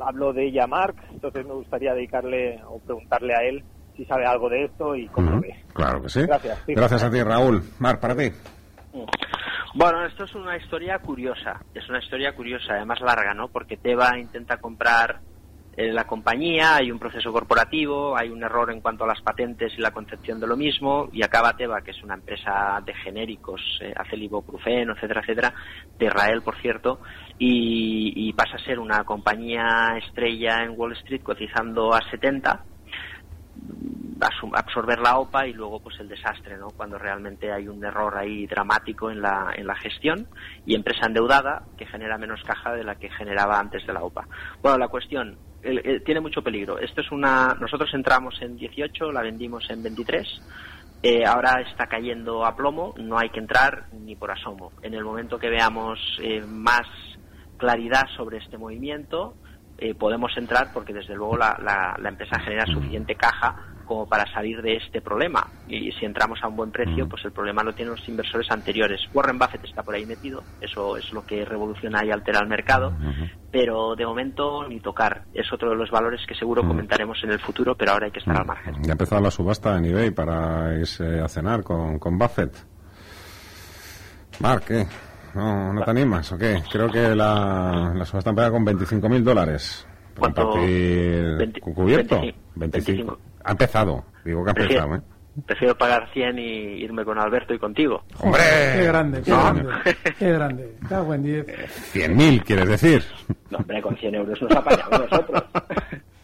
habló 0.00 0.32
de 0.32 0.46
ella 0.46 0.66
Mark, 0.66 0.96
entonces 1.10 1.46
me 1.46 1.54
gustaría 1.54 1.94
dedicarle 1.94 2.60
o 2.68 2.78
preguntarle 2.78 3.34
a 3.34 3.48
él 3.48 3.64
si 3.96 4.04
sabe 4.04 4.26
algo 4.26 4.48
de 4.48 4.64
esto 4.64 4.94
y 4.94 5.08
cómo 5.08 5.32
lo 5.32 5.40
ve. 5.40 5.54
Claro 5.72 6.00
que 6.00 6.08
sí. 6.08 6.22
Gracias. 6.22 6.62
Gracias 6.68 7.02
a 7.02 7.10
ti, 7.10 7.20
Raúl. 7.22 7.62
Marc, 7.80 8.00
para 8.00 8.14
ti. 8.14 8.30
Mm. 8.92 9.04
Bueno, 9.74 10.04
esto 10.06 10.24
es 10.24 10.34
una 10.34 10.56
historia 10.56 10.98
curiosa, 10.98 11.60
es 11.74 11.86
una 11.88 11.98
historia 11.98 12.34
curiosa, 12.34 12.72
además 12.74 13.00
larga, 13.00 13.34
¿no? 13.34 13.48
Porque 13.48 13.76
Teva 13.76 14.18
intenta 14.18 14.56
comprar 14.56 15.20
eh, 15.76 15.92
la 15.92 16.06
compañía, 16.06 16.76
hay 16.76 16.90
un 16.90 16.98
proceso 16.98 17.30
corporativo, 17.32 18.16
hay 18.16 18.30
un 18.30 18.42
error 18.42 18.72
en 18.72 18.80
cuanto 18.80 19.04
a 19.04 19.06
las 19.06 19.20
patentes 19.20 19.72
y 19.76 19.82
la 19.82 19.90
concepción 19.90 20.40
de 20.40 20.46
lo 20.46 20.56
mismo, 20.56 21.10
y 21.12 21.22
acaba 21.22 21.54
Teva, 21.54 21.82
que 21.82 21.90
es 21.90 22.02
una 22.02 22.14
empresa 22.14 22.82
de 22.84 22.94
genéricos, 22.94 23.60
eh, 23.82 23.92
hace 23.94 24.16
el 24.16 24.22
ibuprofeno, 24.22 24.94
etcétera, 24.94 25.20
etcétera, 25.20 25.54
de 25.98 26.06
Israel, 26.06 26.40
por 26.42 26.56
cierto, 26.60 27.00
y, 27.38 28.32
pasa 28.32 28.56
a 28.56 28.64
ser 28.64 28.78
una 28.78 29.04
compañía 29.04 29.98
estrella 29.98 30.64
en 30.64 30.74
Wall 30.76 30.92
Street 30.92 31.22
cotizando 31.22 31.92
a 31.92 32.00
70 32.10 32.64
absorber 34.54 34.98
la 34.98 35.18
OPA 35.18 35.46
y 35.46 35.52
luego 35.52 35.80
pues 35.80 35.98
el 36.00 36.08
desastre, 36.08 36.56
¿no? 36.56 36.68
Cuando 36.68 36.98
realmente 36.98 37.52
hay 37.52 37.68
un 37.68 37.84
error 37.84 38.16
ahí 38.16 38.46
dramático 38.46 39.10
en 39.10 39.22
la, 39.22 39.52
en 39.54 39.66
la 39.66 39.74
gestión 39.76 40.26
y 40.66 40.74
empresa 40.74 41.06
endeudada 41.06 41.62
que 41.76 41.86
genera 41.86 42.18
menos 42.18 42.42
caja 42.42 42.72
de 42.72 42.84
la 42.84 42.96
que 42.96 43.10
generaba 43.10 43.58
antes 43.58 43.86
de 43.86 43.92
la 43.92 44.02
OPA. 44.02 44.26
Bueno, 44.62 44.78
la 44.78 44.88
cuestión 44.88 45.38
tiene 46.04 46.20
mucho 46.20 46.42
peligro. 46.42 46.78
Esto 46.78 47.00
es 47.00 47.10
una 47.10 47.56
nosotros 47.60 47.90
entramos 47.92 48.40
en 48.40 48.56
18, 48.56 49.12
la 49.12 49.22
vendimos 49.22 49.68
en 49.70 49.82
23. 49.82 50.40
Eh, 51.02 51.24
ahora 51.24 51.60
está 51.60 51.86
cayendo 51.86 52.44
a 52.44 52.56
plomo, 52.56 52.94
no 52.98 53.18
hay 53.18 53.30
que 53.30 53.38
entrar 53.38 53.86
ni 53.92 54.16
por 54.16 54.32
asomo. 54.32 54.72
En 54.82 54.94
el 54.94 55.04
momento 55.04 55.38
que 55.38 55.48
veamos 55.48 55.98
eh, 56.20 56.42
más 56.44 56.86
claridad 57.56 58.04
sobre 58.16 58.38
este 58.38 58.58
movimiento, 58.58 59.34
eh, 59.78 59.94
podemos 59.94 60.36
entrar 60.36 60.72
porque 60.72 60.92
desde 60.92 61.14
luego 61.14 61.36
la, 61.36 61.56
la, 62.00 62.08
empresa 62.08 62.40
genera 62.40 62.66
suficiente 62.66 63.14
caja 63.14 63.77
como 63.88 64.06
para 64.06 64.30
salir 64.32 64.60
de 64.60 64.76
este 64.76 65.00
problema. 65.00 65.48
Y 65.66 65.90
si 65.92 66.04
entramos 66.04 66.38
a 66.42 66.48
un 66.48 66.56
buen 66.56 66.70
precio, 66.70 67.08
pues 67.08 67.24
el 67.24 67.32
problema 67.32 67.62
lo 67.62 67.72
tienen 67.72 67.94
los 67.94 68.08
inversores 68.08 68.48
anteriores. 68.50 69.00
Warren 69.14 69.38
Buffett 69.38 69.64
está 69.64 69.82
por 69.82 69.94
ahí 69.94 70.04
metido, 70.04 70.42
eso 70.60 70.98
es 70.98 71.10
lo 71.12 71.24
que 71.24 71.44
revoluciona 71.44 72.04
y 72.04 72.10
altera 72.10 72.40
el 72.40 72.48
mercado, 72.48 72.92
pero 73.50 73.96
de 73.96 74.04
momento 74.04 74.68
ni 74.68 74.78
tocar. 74.80 75.22
Es 75.32 75.50
otro 75.52 75.70
de 75.70 75.76
los 75.76 75.90
valores 75.90 76.20
que 76.28 76.34
seguro 76.34 76.62
comentaremos 76.62 77.18
en 77.24 77.30
el 77.30 77.40
futuro, 77.40 77.74
pero 77.74 77.92
ahora 77.92 78.06
hay 78.06 78.12
que 78.12 78.18
estar 78.20 78.36
al 78.36 78.46
margen. 78.46 78.74
Ya 78.82 78.90
ha 78.90 78.92
empezado 78.92 79.22
la 79.22 79.30
subasta 79.30 79.76
en 79.78 79.86
eBay 79.86 80.10
para 80.10 80.78
irse 80.78 81.20
a 81.20 81.28
cenar 81.28 81.62
con, 81.62 81.98
con 81.98 82.18
Buffett. 82.18 82.54
Mark, 84.40 84.64
¿qué? 84.66 84.86
¿No, 85.34 85.72
no 85.72 85.82
te 85.82 85.90
animas 85.90 86.30
o 86.32 86.38
qué? 86.38 86.62
Creo 86.70 86.90
que 86.90 87.14
la, 87.14 87.92
la 87.94 88.04
subasta 88.04 88.30
empieza 88.30 88.50
con 88.50 88.66
25.000 88.66 89.22
dólares. 89.22 89.86
¿Cuánto? 90.18 90.50
¿Cubierto? 91.74 92.20
25. 92.56 93.18
Ha 93.48 93.52
empezado, 93.52 94.04
digo 94.26 94.44
que 94.44 94.50
ha 94.50 94.62
empezado, 94.62 94.96
¿eh? 94.96 95.00
Prefiero 95.46 95.78
pagar 95.78 96.06
100 96.12 96.38
y 96.38 96.42
irme 96.82 97.02
con 97.02 97.18
Alberto 97.18 97.54
y 97.54 97.58
contigo. 97.58 98.02
¡Hombre! 98.18 98.42
¡Qué 98.76 98.84
grande, 98.84 99.22
qué 99.22 99.30
grande! 99.30 99.64
¡Qué 100.18 100.32
grande! 100.32 100.76
Cago 100.86 101.14
en 101.14 101.22
10. 101.22 101.46
100.000, 101.94 102.42
¿quieres 102.42 102.68
decir? 102.68 103.04
No, 103.48 103.56
hombre, 103.56 103.80
con 103.80 103.96
100 103.96 104.14
euros 104.16 104.42
nos 104.42 104.52
apañamos 104.54 105.00
nosotros. 105.00 105.44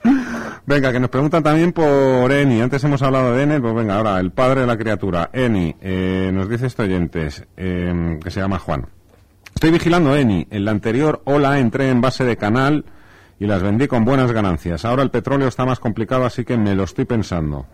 Venga, 0.67 0.93
que 0.93 1.01
nos 1.01 1.09
preguntan 1.09 1.43
también 1.43 1.73
por 1.73 2.31
Eni. 2.31 2.61
Antes 2.61 2.85
hemos 2.85 3.01
hablado 3.01 3.35
de 3.35 3.45
Eni, 3.45 3.59
pues 3.59 3.75
venga, 3.75 3.97
ahora, 3.97 4.21
el 4.21 4.33
padre 4.33 4.61
de 4.61 4.67
la 4.67 4.77
criatura, 4.77 5.31
Eni, 5.33 5.75
eh, 5.81 6.31
nos 6.31 6.47
dice 6.47 6.67
este 6.67 6.83
oyentes, 6.83 7.43
eh, 7.57 8.19
que 8.23 8.31
se 8.31 8.41
llama 8.41 8.59
Juan. 8.59 8.87
Estoy 9.55 9.71
vigilando 9.71 10.15
Eni. 10.15 10.47
En 10.51 10.67
la 10.67 10.73
anterior 10.73 11.23
ola 11.25 11.59
entré 11.59 11.89
en 11.89 12.03
base 12.03 12.25
de 12.25 12.37
canal 12.37 12.85
y 13.39 13.47
las 13.47 13.63
vendí 13.63 13.87
con 13.87 14.05
buenas 14.05 14.33
ganancias. 14.33 14.85
Ahora 14.85 15.03
el 15.03 15.11
petróleo 15.11 15.49
está 15.49 15.65
más 15.65 15.81
complicado, 15.81 16.25
así 16.25 16.45
que 16.45 16.57
me 16.57 16.75
lo 16.75 16.85
estoy 16.85 17.05
pensando. 17.05 17.67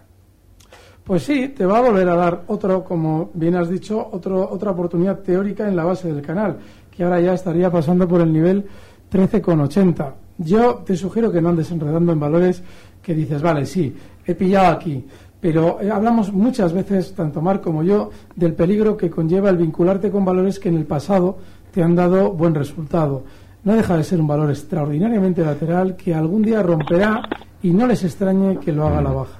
Pues 1.05 1.25
sí, 1.25 1.49
te 1.49 1.67
va 1.67 1.79
a 1.79 1.83
volver 1.83 2.09
a 2.09 2.15
dar 2.15 2.45
otro, 2.47 2.85
como 2.85 3.31
bien 3.35 3.57
has 3.57 3.69
dicho, 3.69 4.09
otro, 4.13 4.49
otra 4.49 4.71
oportunidad 4.71 5.21
teórica 5.21 5.67
en 5.67 5.77
la 5.77 5.85
base 5.85 6.13
del 6.13 6.23
canal, 6.23 6.59
que 6.91 7.03
ahora 7.03 7.21
ya 7.21 7.35
estaría 7.35 7.71
pasando 7.71 8.07
por 8.07 8.21
el 8.21 8.33
nivel 8.33 8.67
13,80. 9.11 10.13
Yo 10.39 10.83
te 10.87 10.97
sugiero 10.97 11.33
que 11.33 11.41
no 11.41 11.49
andes 11.49 11.71
enredando 11.71 12.13
en 12.13 12.21
valores 12.21 12.63
que 13.03 13.15
dices, 13.15 13.43
vale, 13.43 13.67
sí, 13.67 13.95
he 14.25 14.35
pillado 14.35 14.69
aquí, 14.69 15.05
pero 15.41 15.81
eh, 15.81 15.91
hablamos 15.91 16.33
muchas 16.33 16.73
veces, 16.73 17.15
tanto 17.15 17.41
Mar 17.41 17.61
como 17.61 17.83
yo, 17.83 18.11
del 18.37 18.55
peligro 18.55 18.97
que 18.97 19.11
conlleva 19.11 19.51
el 19.51 19.57
vincularte 19.57 20.11
con 20.11 20.25
valores 20.25 20.59
que 20.59 20.69
en 20.69 20.77
el 20.77 20.87
pasado 20.87 21.39
te 21.73 21.83
han 21.83 21.95
dado 21.95 22.33
buen 22.33 22.55
resultado. 22.55 23.25
No 23.63 23.75
deja 23.75 23.97
de 23.97 24.05
ser 24.05 24.21
un 24.21 24.27
valor 24.27 24.51
extraordinariamente 24.51 25.43
lateral 25.45 25.97
que 25.97 26.15
algún 26.15 26.43
día 26.43 26.63
romperá 26.63 27.23
y 27.63 27.73
no 27.73 27.87
les 27.87 28.03
extrañe 28.05 28.59
que 28.59 28.73
lo 28.73 28.87
haga 28.87 29.03
la 29.03 29.11
baja. 29.11 29.39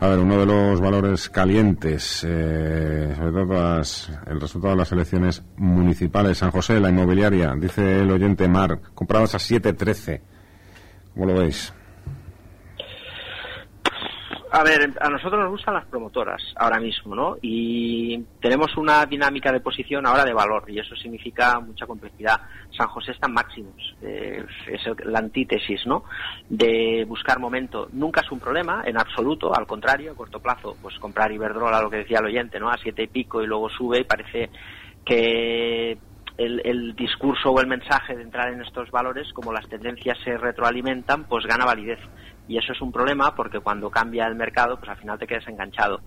A 0.00 0.08
ver, 0.08 0.18
uno 0.18 0.38
de 0.38 0.46
los 0.46 0.80
valores 0.80 1.30
calientes, 1.30 2.22
eh, 2.26 3.14
sobre 3.16 3.32
todo 3.32 3.80
el 4.26 4.40
resultado 4.40 4.74
de 4.74 4.78
las 4.78 4.92
elecciones 4.92 5.42
municipales, 5.56 6.38
San 6.38 6.50
José, 6.50 6.78
la 6.80 6.90
inmobiliaria, 6.90 7.54
dice 7.58 8.00
el 8.00 8.10
oyente 8.10 8.46
Mar, 8.46 8.78
comprados 8.94 9.34
a 9.34 9.38
7.13. 9.38 10.20
¿Cómo 11.14 11.26
lo 11.26 11.34
veis? 11.40 11.72
A 14.56 14.62
ver, 14.62 14.90
a 15.02 15.10
nosotros 15.10 15.38
nos 15.38 15.50
gustan 15.50 15.74
las 15.74 15.84
promotoras 15.84 16.40
ahora 16.56 16.80
mismo, 16.80 17.14
¿no? 17.14 17.36
Y 17.42 18.18
tenemos 18.40 18.74
una 18.78 19.04
dinámica 19.04 19.52
de 19.52 19.60
posición 19.60 20.06
ahora 20.06 20.24
de 20.24 20.32
valor 20.32 20.64
y 20.68 20.78
eso 20.78 20.96
significa 20.96 21.60
mucha 21.60 21.86
complejidad. 21.86 22.40
San 22.74 22.88
José 22.88 23.12
está 23.12 23.28
máximos, 23.28 23.94
eh, 24.00 24.42
es 24.66 24.80
la 25.04 25.18
antítesis, 25.18 25.82
¿no? 25.84 26.04
De 26.48 27.04
buscar 27.06 27.38
momento. 27.38 27.90
Nunca 27.92 28.22
es 28.22 28.32
un 28.32 28.40
problema, 28.40 28.82
en 28.86 28.96
absoluto, 28.96 29.54
al 29.54 29.66
contrario, 29.66 30.12
a 30.12 30.14
corto 30.14 30.40
plazo, 30.40 30.74
pues 30.80 30.98
comprar 30.98 31.30
Iberdrola, 31.30 31.82
lo 31.82 31.90
que 31.90 31.98
decía 31.98 32.20
el 32.20 32.24
oyente, 32.24 32.58
¿no? 32.58 32.70
A 32.70 32.78
siete 32.82 33.02
y 33.02 33.08
pico 33.08 33.42
y 33.42 33.46
luego 33.46 33.68
sube 33.68 34.00
y 34.00 34.04
parece 34.04 34.48
que 35.04 35.98
el, 36.38 36.62
el, 36.64 36.96
discurso 36.96 37.50
o 37.50 37.60
el 37.60 37.66
mensaje 37.66 38.16
de 38.16 38.22
entrar 38.22 38.50
en 38.50 38.62
estos 38.62 38.90
valores, 38.90 39.30
como 39.34 39.52
las 39.52 39.68
tendencias 39.68 40.16
se 40.24 40.38
retroalimentan, 40.38 41.24
pues 41.24 41.44
gana 41.44 41.66
validez 41.66 41.98
y 42.48 42.58
eso 42.58 42.72
es 42.72 42.80
un 42.80 42.92
problema 42.92 43.34
porque 43.34 43.60
cuando 43.60 43.90
cambia 43.90 44.26
el 44.26 44.34
mercado 44.34 44.78
pues 44.78 44.90
al 44.90 44.96
final 44.96 45.18
te 45.18 45.26
quedas 45.26 45.46
enganchado. 45.48 46.00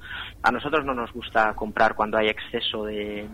A 0.44 0.52
nosotros 0.52 0.86
no 0.86 0.94
nos 0.94 1.12
gusta 1.12 1.54
comprar 1.54 1.96
cuando 1.96 2.18
hay 2.18 2.28
exceso 2.28 2.86
de, 2.86 3.28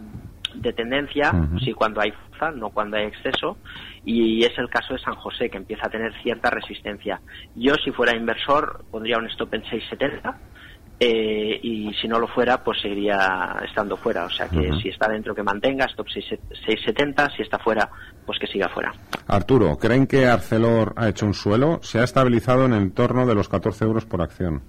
de 0.56 0.74
tendencia, 0.74 1.32
sí 1.64 1.74
cuando 1.74 2.02
hay 2.02 2.12
fuerza, 2.12 2.52
no 2.52 2.70
cuando 2.70 2.98
hay 2.98 3.06
exceso, 3.06 3.58
y 4.04 4.44
es 4.44 4.58
el 4.58 4.70
caso 4.70 4.94
de 4.94 5.00
San 5.00 5.16
José 5.16 5.50
que 5.50 5.58
empieza 5.58 5.88
a 5.88 5.90
tener 5.90 6.14
cierta 6.22 6.50
resistencia. 6.50 7.22
Yo 7.56 7.76
si 7.76 7.92
fuera 7.92 8.16
inversor 8.16 8.86
pondría 8.92 9.18
un 9.18 9.28
stop 9.28 9.54
en 9.54 9.64
670 9.64 10.38
eh, 11.00 11.60
y 11.62 11.94
si 11.94 12.08
no 12.08 12.20
lo 12.20 12.28
fuera, 12.28 12.64
pues 12.64 12.80
seguiría 12.82 13.58
estando 13.68 13.98
fuera. 13.98 14.26
O 14.26 14.30
sea 14.30 14.48
que 14.48 14.72
si 14.82 14.90
está 14.90 15.10
dentro, 15.10 15.36
que 15.36 15.44
mantenga, 15.44 15.86
stop 15.86 16.08
670, 16.08 17.30
si 17.32 17.42
está 17.42 17.60
fuera, 17.60 17.90
pues 18.26 18.40
que 18.40 18.48
siga 18.48 18.70
fuera. 18.70 18.94
Arturo, 19.28 19.78
¿creen 19.78 20.08
que 20.08 20.26
Arcelor 20.26 20.94
ha 20.96 21.10
hecho 21.10 21.26
un 21.26 21.34
suelo? 21.34 21.80
Se 21.82 22.00
ha 22.00 22.04
estabilizado 22.04 22.66
en 22.66 22.74
el 22.74 22.84
entorno 22.84 23.26
de 23.26 23.36
los 23.36 23.50
14 23.50 23.84
euros 23.84 24.06
por 24.06 24.22
acción. 24.22 24.62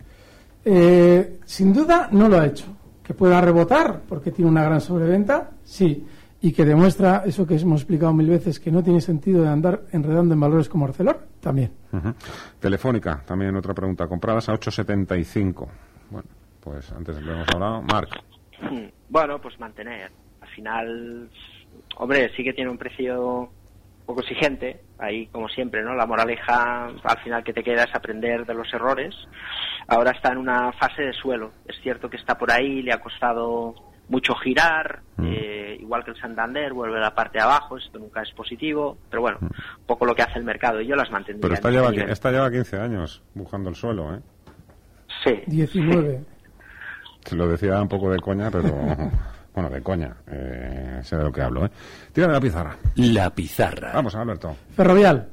Eh, 0.65 1.39
sin 1.45 1.73
duda 1.73 2.09
no 2.11 2.29
lo 2.29 2.41
ha 2.41 2.47
hecho. 2.47 2.67
Que 3.05 3.15
pueda 3.15 3.41
rebotar 3.41 4.01
porque 4.09 4.33
tiene 4.33 4.51
una 4.51 4.65
gran 4.65 4.81
sobreventa, 4.81 5.51
sí. 5.63 6.05
Y 6.41 6.53
que 6.53 6.65
demuestra 6.65 7.23
eso 7.25 7.47
que 7.47 7.55
hemos 7.55 7.83
explicado 7.83 8.13
mil 8.13 8.29
veces, 8.29 8.59
que 8.59 8.73
no 8.73 8.83
tiene 8.83 9.01
sentido 9.01 9.43
de 9.43 9.49
andar 9.49 9.83
enredando 9.93 10.35
en 10.35 10.41
valores 10.41 10.69
como 10.69 10.87
Arcelor, 10.87 11.25
también. 11.41 11.71
Telefónica, 12.59 13.23
también 13.25 13.55
otra 13.55 13.75
pregunta. 13.75 14.09
Compradas 14.09 14.49
a 14.49 14.55
875. 14.55 15.69
Bueno, 16.11 16.29
pues 16.61 16.91
antes 16.93 17.21
lo 17.23 17.33
hemos 17.33 17.49
hablado. 17.55 17.83
Marc. 17.83 18.11
Bueno, 19.09 19.41
pues 19.41 19.59
mantener. 19.61 20.11
Al 20.41 20.49
final, 20.49 21.31
hombre, 21.97 22.31
sí 22.37 22.43
que 22.43 22.53
tiene 22.53 22.71
un 22.71 22.79
precio 22.79 23.51
poco 24.07 24.21
exigente, 24.21 24.81
ahí 24.99 25.27
como 25.27 25.49
siempre, 25.49 25.83
¿no? 25.83 25.95
La 25.95 26.07
moraleja 26.07 26.87
al 26.87 27.19
final 27.23 27.43
que 27.43 27.53
te 27.53 27.63
queda 27.63 27.85
es 27.85 27.95
aprender 27.95 28.47
de 28.47 28.55
los 28.55 28.73
errores. 28.73 29.15
Ahora 29.89 30.13
está 30.13 30.33
en 30.33 30.39
una 30.39 30.73
fase 30.73 31.03
de 31.03 31.13
suelo. 31.13 31.53
Es 31.67 31.77
cierto 31.83 32.09
que 32.09 32.17
está 32.17 32.39
por 32.39 32.51
ahí, 32.51 32.83
le 32.83 32.93
ha 32.93 33.01
costado 33.01 33.75
mucho 34.09 34.35
girar, 34.37 35.01
mm. 35.17 35.27
eh, 35.27 35.77
igual 35.81 36.05
que 36.05 36.13
el 36.13 36.21
Santander, 36.21 36.73
vuelve 36.73 36.99
a 36.99 37.01
la 37.01 37.15
parte 37.15 37.39
de 37.39 37.45
abajo, 37.45 37.77
esto 37.77 37.99
nunca 37.99 38.23
es 38.23 38.31
positivo, 38.33 38.97
pero 39.11 39.23
bueno, 39.23 39.39
mm. 39.41 39.87
poco 39.87 40.07
lo 40.07 40.15
que 40.15 40.23
hace 40.23 40.39
el 40.39 40.45
mercado 40.45 40.81
y 40.81 40.87
yo 40.87 40.95
las 40.95 41.11
mantendría. 41.11 41.43
Pero 41.43 41.55
esta 41.55 41.71
lleva, 41.71 41.91
esta 41.91 42.31
lleva 42.31 42.51
15 42.51 42.79
años 42.79 43.23
buscando 43.35 43.69
el 43.69 43.75
suelo, 43.75 44.15
¿eh? 44.15 44.21
Sí. 45.27 45.43
19. 45.47 46.21
Se 47.25 47.35
lo 47.35 47.49
decía 47.49 47.83
un 47.83 47.89
poco 47.89 48.11
de 48.11 48.21
coña, 48.21 48.51
pero 48.51 48.73
bueno, 49.55 49.69
de 49.69 49.83
coña. 49.83 50.15
Eh, 50.29 51.01
sé 51.03 51.17
de 51.17 51.25
lo 51.25 51.33
que 51.33 51.43
hablo, 51.43 51.67
¿eh? 51.67 51.71
Tira 52.13 52.29
de 52.29 52.33
la 52.35 52.41
pizarra. 52.41 52.77
La 52.95 53.31
pizarra. 53.31 53.93
Vamos, 53.93 54.15
Alberto. 54.15 54.55
Ferrovial. 54.75 55.29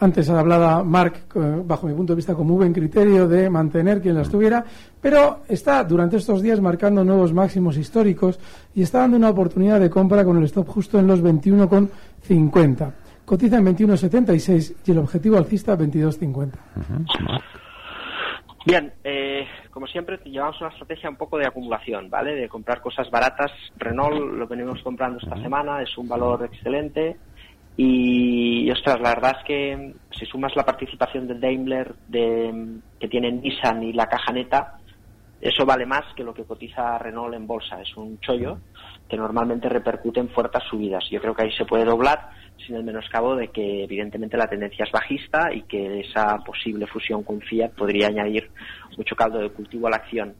Antes 0.00 0.30
hablaba 0.30 0.82
Mark, 0.82 1.24
eh, 1.34 1.62
bajo 1.64 1.86
mi 1.86 1.92
punto 1.92 2.12
de 2.12 2.16
vista, 2.16 2.34
como 2.34 2.54
buen 2.54 2.72
criterio 2.72 3.28
de 3.28 3.50
mantener 3.50 4.00
quien 4.00 4.14
las 4.14 4.28
mm. 4.28 4.30
tuviera, 4.30 4.64
pero 5.00 5.40
está 5.48 5.84
durante 5.84 6.16
estos 6.16 6.40
días 6.40 6.60
marcando 6.60 7.04
nuevos 7.04 7.34
máximos 7.34 7.76
históricos 7.76 8.38
y 8.74 8.82
está 8.82 9.00
dando 9.00 9.18
una 9.18 9.30
oportunidad 9.30 9.80
de 9.80 9.90
compra 9.90 10.24
con 10.24 10.38
el 10.38 10.44
stop 10.44 10.68
justo 10.68 10.98
en 10.98 11.06
los 11.06 11.22
21,50. 11.22 12.92
Cotiza 13.24 13.58
en 13.58 13.66
21,76 13.66 14.74
y 14.86 14.90
el 14.90 14.98
objetivo 14.98 15.36
alcista 15.36 15.76
22,50. 15.76 16.50
Bien, 18.68 18.92
eh, 19.02 19.46
como 19.70 19.86
siempre, 19.86 20.20
llevamos 20.26 20.60
una 20.60 20.68
estrategia 20.68 21.08
un 21.08 21.16
poco 21.16 21.38
de 21.38 21.46
acumulación, 21.46 22.10
¿vale? 22.10 22.34
De 22.34 22.50
comprar 22.50 22.82
cosas 22.82 23.10
baratas. 23.10 23.50
Renault 23.78 24.34
lo 24.34 24.46
venimos 24.46 24.82
comprando 24.82 25.18
esta 25.18 25.40
semana, 25.40 25.80
es 25.80 25.96
un 25.96 26.06
valor 26.06 26.44
excelente. 26.44 27.16
Y, 27.78 28.70
ostras, 28.70 29.00
la 29.00 29.14
verdad 29.14 29.36
es 29.38 29.44
que 29.46 29.94
si 30.10 30.26
sumas 30.26 30.54
la 30.54 30.66
participación 30.66 31.26
de 31.26 31.38
Daimler 31.38 31.94
de, 32.08 32.78
que 33.00 33.08
tiene 33.08 33.32
Nissan 33.32 33.84
y 33.84 33.94
la 33.94 34.06
caja 34.06 34.34
neta, 34.34 34.78
eso 35.40 35.64
vale 35.64 35.86
más 35.86 36.04
que 36.14 36.22
lo 36.22 36.34
que 36.34 36.44
cotiza 36.44 36.98
Renault 36.98 37.36
en 37.36 37.46
bolsa. 37.46 37.80
Es 37.80 37.96
un 37.96 38.20
chollo 38.20 38.58
que 39.08 39.16
normalmente 39.16 39.68
repercute 39.68 40.20
en 40.20 40.28
fuertes 40.28 40.62
subidas. 40.68 41.04
Yo 41.10 41.20
creo 41.20 41.34
que 41.34 41.42
ahí 41.42 41.52
se 41.52 41.64
puede 41.64 41.84
doblar 41.84 42.30
sin 42.66 42.76
el 42.76 42.84
menoscabo 42.84 43.36
de 43.36 43.48
que 43.48 43.84
evidentemente 43.84 44.36
la 44.36 44.48
tendencia 44.48 44.84
es 44.84 44.92
bajista 44.92 45.52
y 45.52 45.62
que 45.62 46.00
esa 46.00 46.38
posible 46.38 46.86
fusión 46.86 47.22
con 47.22 47.40
Fiat 47.40 47.70
podría 47.70 48.08
añadir 48.08 48.50
mucho 48.96 49.16
caldo 49.16 49.38
de 49.38 49.50
cultivo 49.50 49.86
a 49.86 49.90
la 49.90 49.96
acción. 49.96 50.34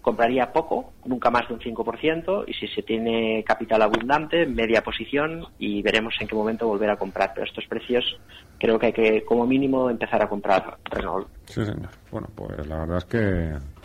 Compraría 0.00 0.52
poco, 0.52 0.94
nunca 1.04 1.30
más 1.30 1.46
de 1.48 1.54
un 1.54 1.60
5%, 1.60 2.44
y 2.46 2.54
si 2.54 2.66
se 2.68 2.82
tiene 2.82 3.44
capital 3.44 3.82
abundante, 3.82 4.46
media 4.46 4.82
posición, 4.82 5.44
y 5.58 5.82
veremos 5.82 6.14
en 6.20 6.26
qué 6.26 6.34
momento 6.34 6.66
volver 6.66 6.88
a 6.88 6.96
comprar. 6.96 7.32
Pero 7.34 7.46
estos 7.46 7.66
precios 7.66 8.18
creo 8.58 8.78
que 8.78 8.86
hay 8.86 8.92
que, 8.92 9.24
como 9.24 9.46
mínimo, 9.46 9.90
empezar 9.90 10.22
a 10.22 10.28
comprar 10.28 10.78
Renault. 10.84 11.28
Sí, 11.44 11.62
señor. 11.64 11.90
Bueno, 12.10 12.28
pues 12.34 12.66
la 12.66 12.78
verdad 12.78 12.98
es 12.98 13.04
que 13.04 13.77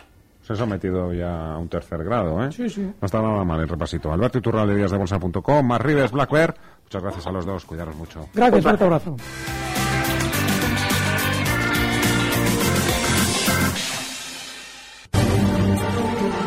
se 0.46 0.52
ha 0.52 0.56
sometido 0.56 1.12
ya 1.12 1.54
a 1.54 1.58
un 1.58 1.68
tercer 1.68 2.04
grado, 2.04 2.44
¿eh? 2.44 2.52
Sí, 2.52 2.68
sí. 2.68 2.82
No 2.82 3.06
está 3.06 3.22
nada 3.22 3.42
mal 3.44 3.60
el 3.60 3.68
repasito. 3.68 4.12
Alberto 4.12 4.38
Iturral 4.38 4.68
de 4.68 4.96
Bolsa.com, 4.96 5.66
más 5.66 5.80
Rives, 5.80 6.12
Black 6.12 6.30
Bear. 6.30 6.54
Muchas 6.84 7.02
gracias 7.02 7.26
a 7.26 7.30
los 7.32 7.46
dos. 7.46 7.64
Cuidaros 7.64 7.96
mucho. 7.96 8.28
Gracias, 8.34 8.62
fuerte 8.62 8.84
abrazo. 8.84 9.16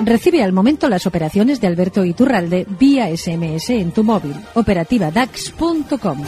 Recibe 0.05 0.43
al 0.43 0.53
momento 0.53 0.87
las 0.87 1.05
operaciones 1.07 1.59
de 1.59 1.67
Alberto 1.67 2.05
Iturralde 2.05 2.65
vía 2.79 3.09
SMS 3.15 3.71
en 3.71 3.91
tu 3.91 4.03
móvil. 4.03 4.35
Operativa 4.53 5.11
DAX.com. 5.11 6.23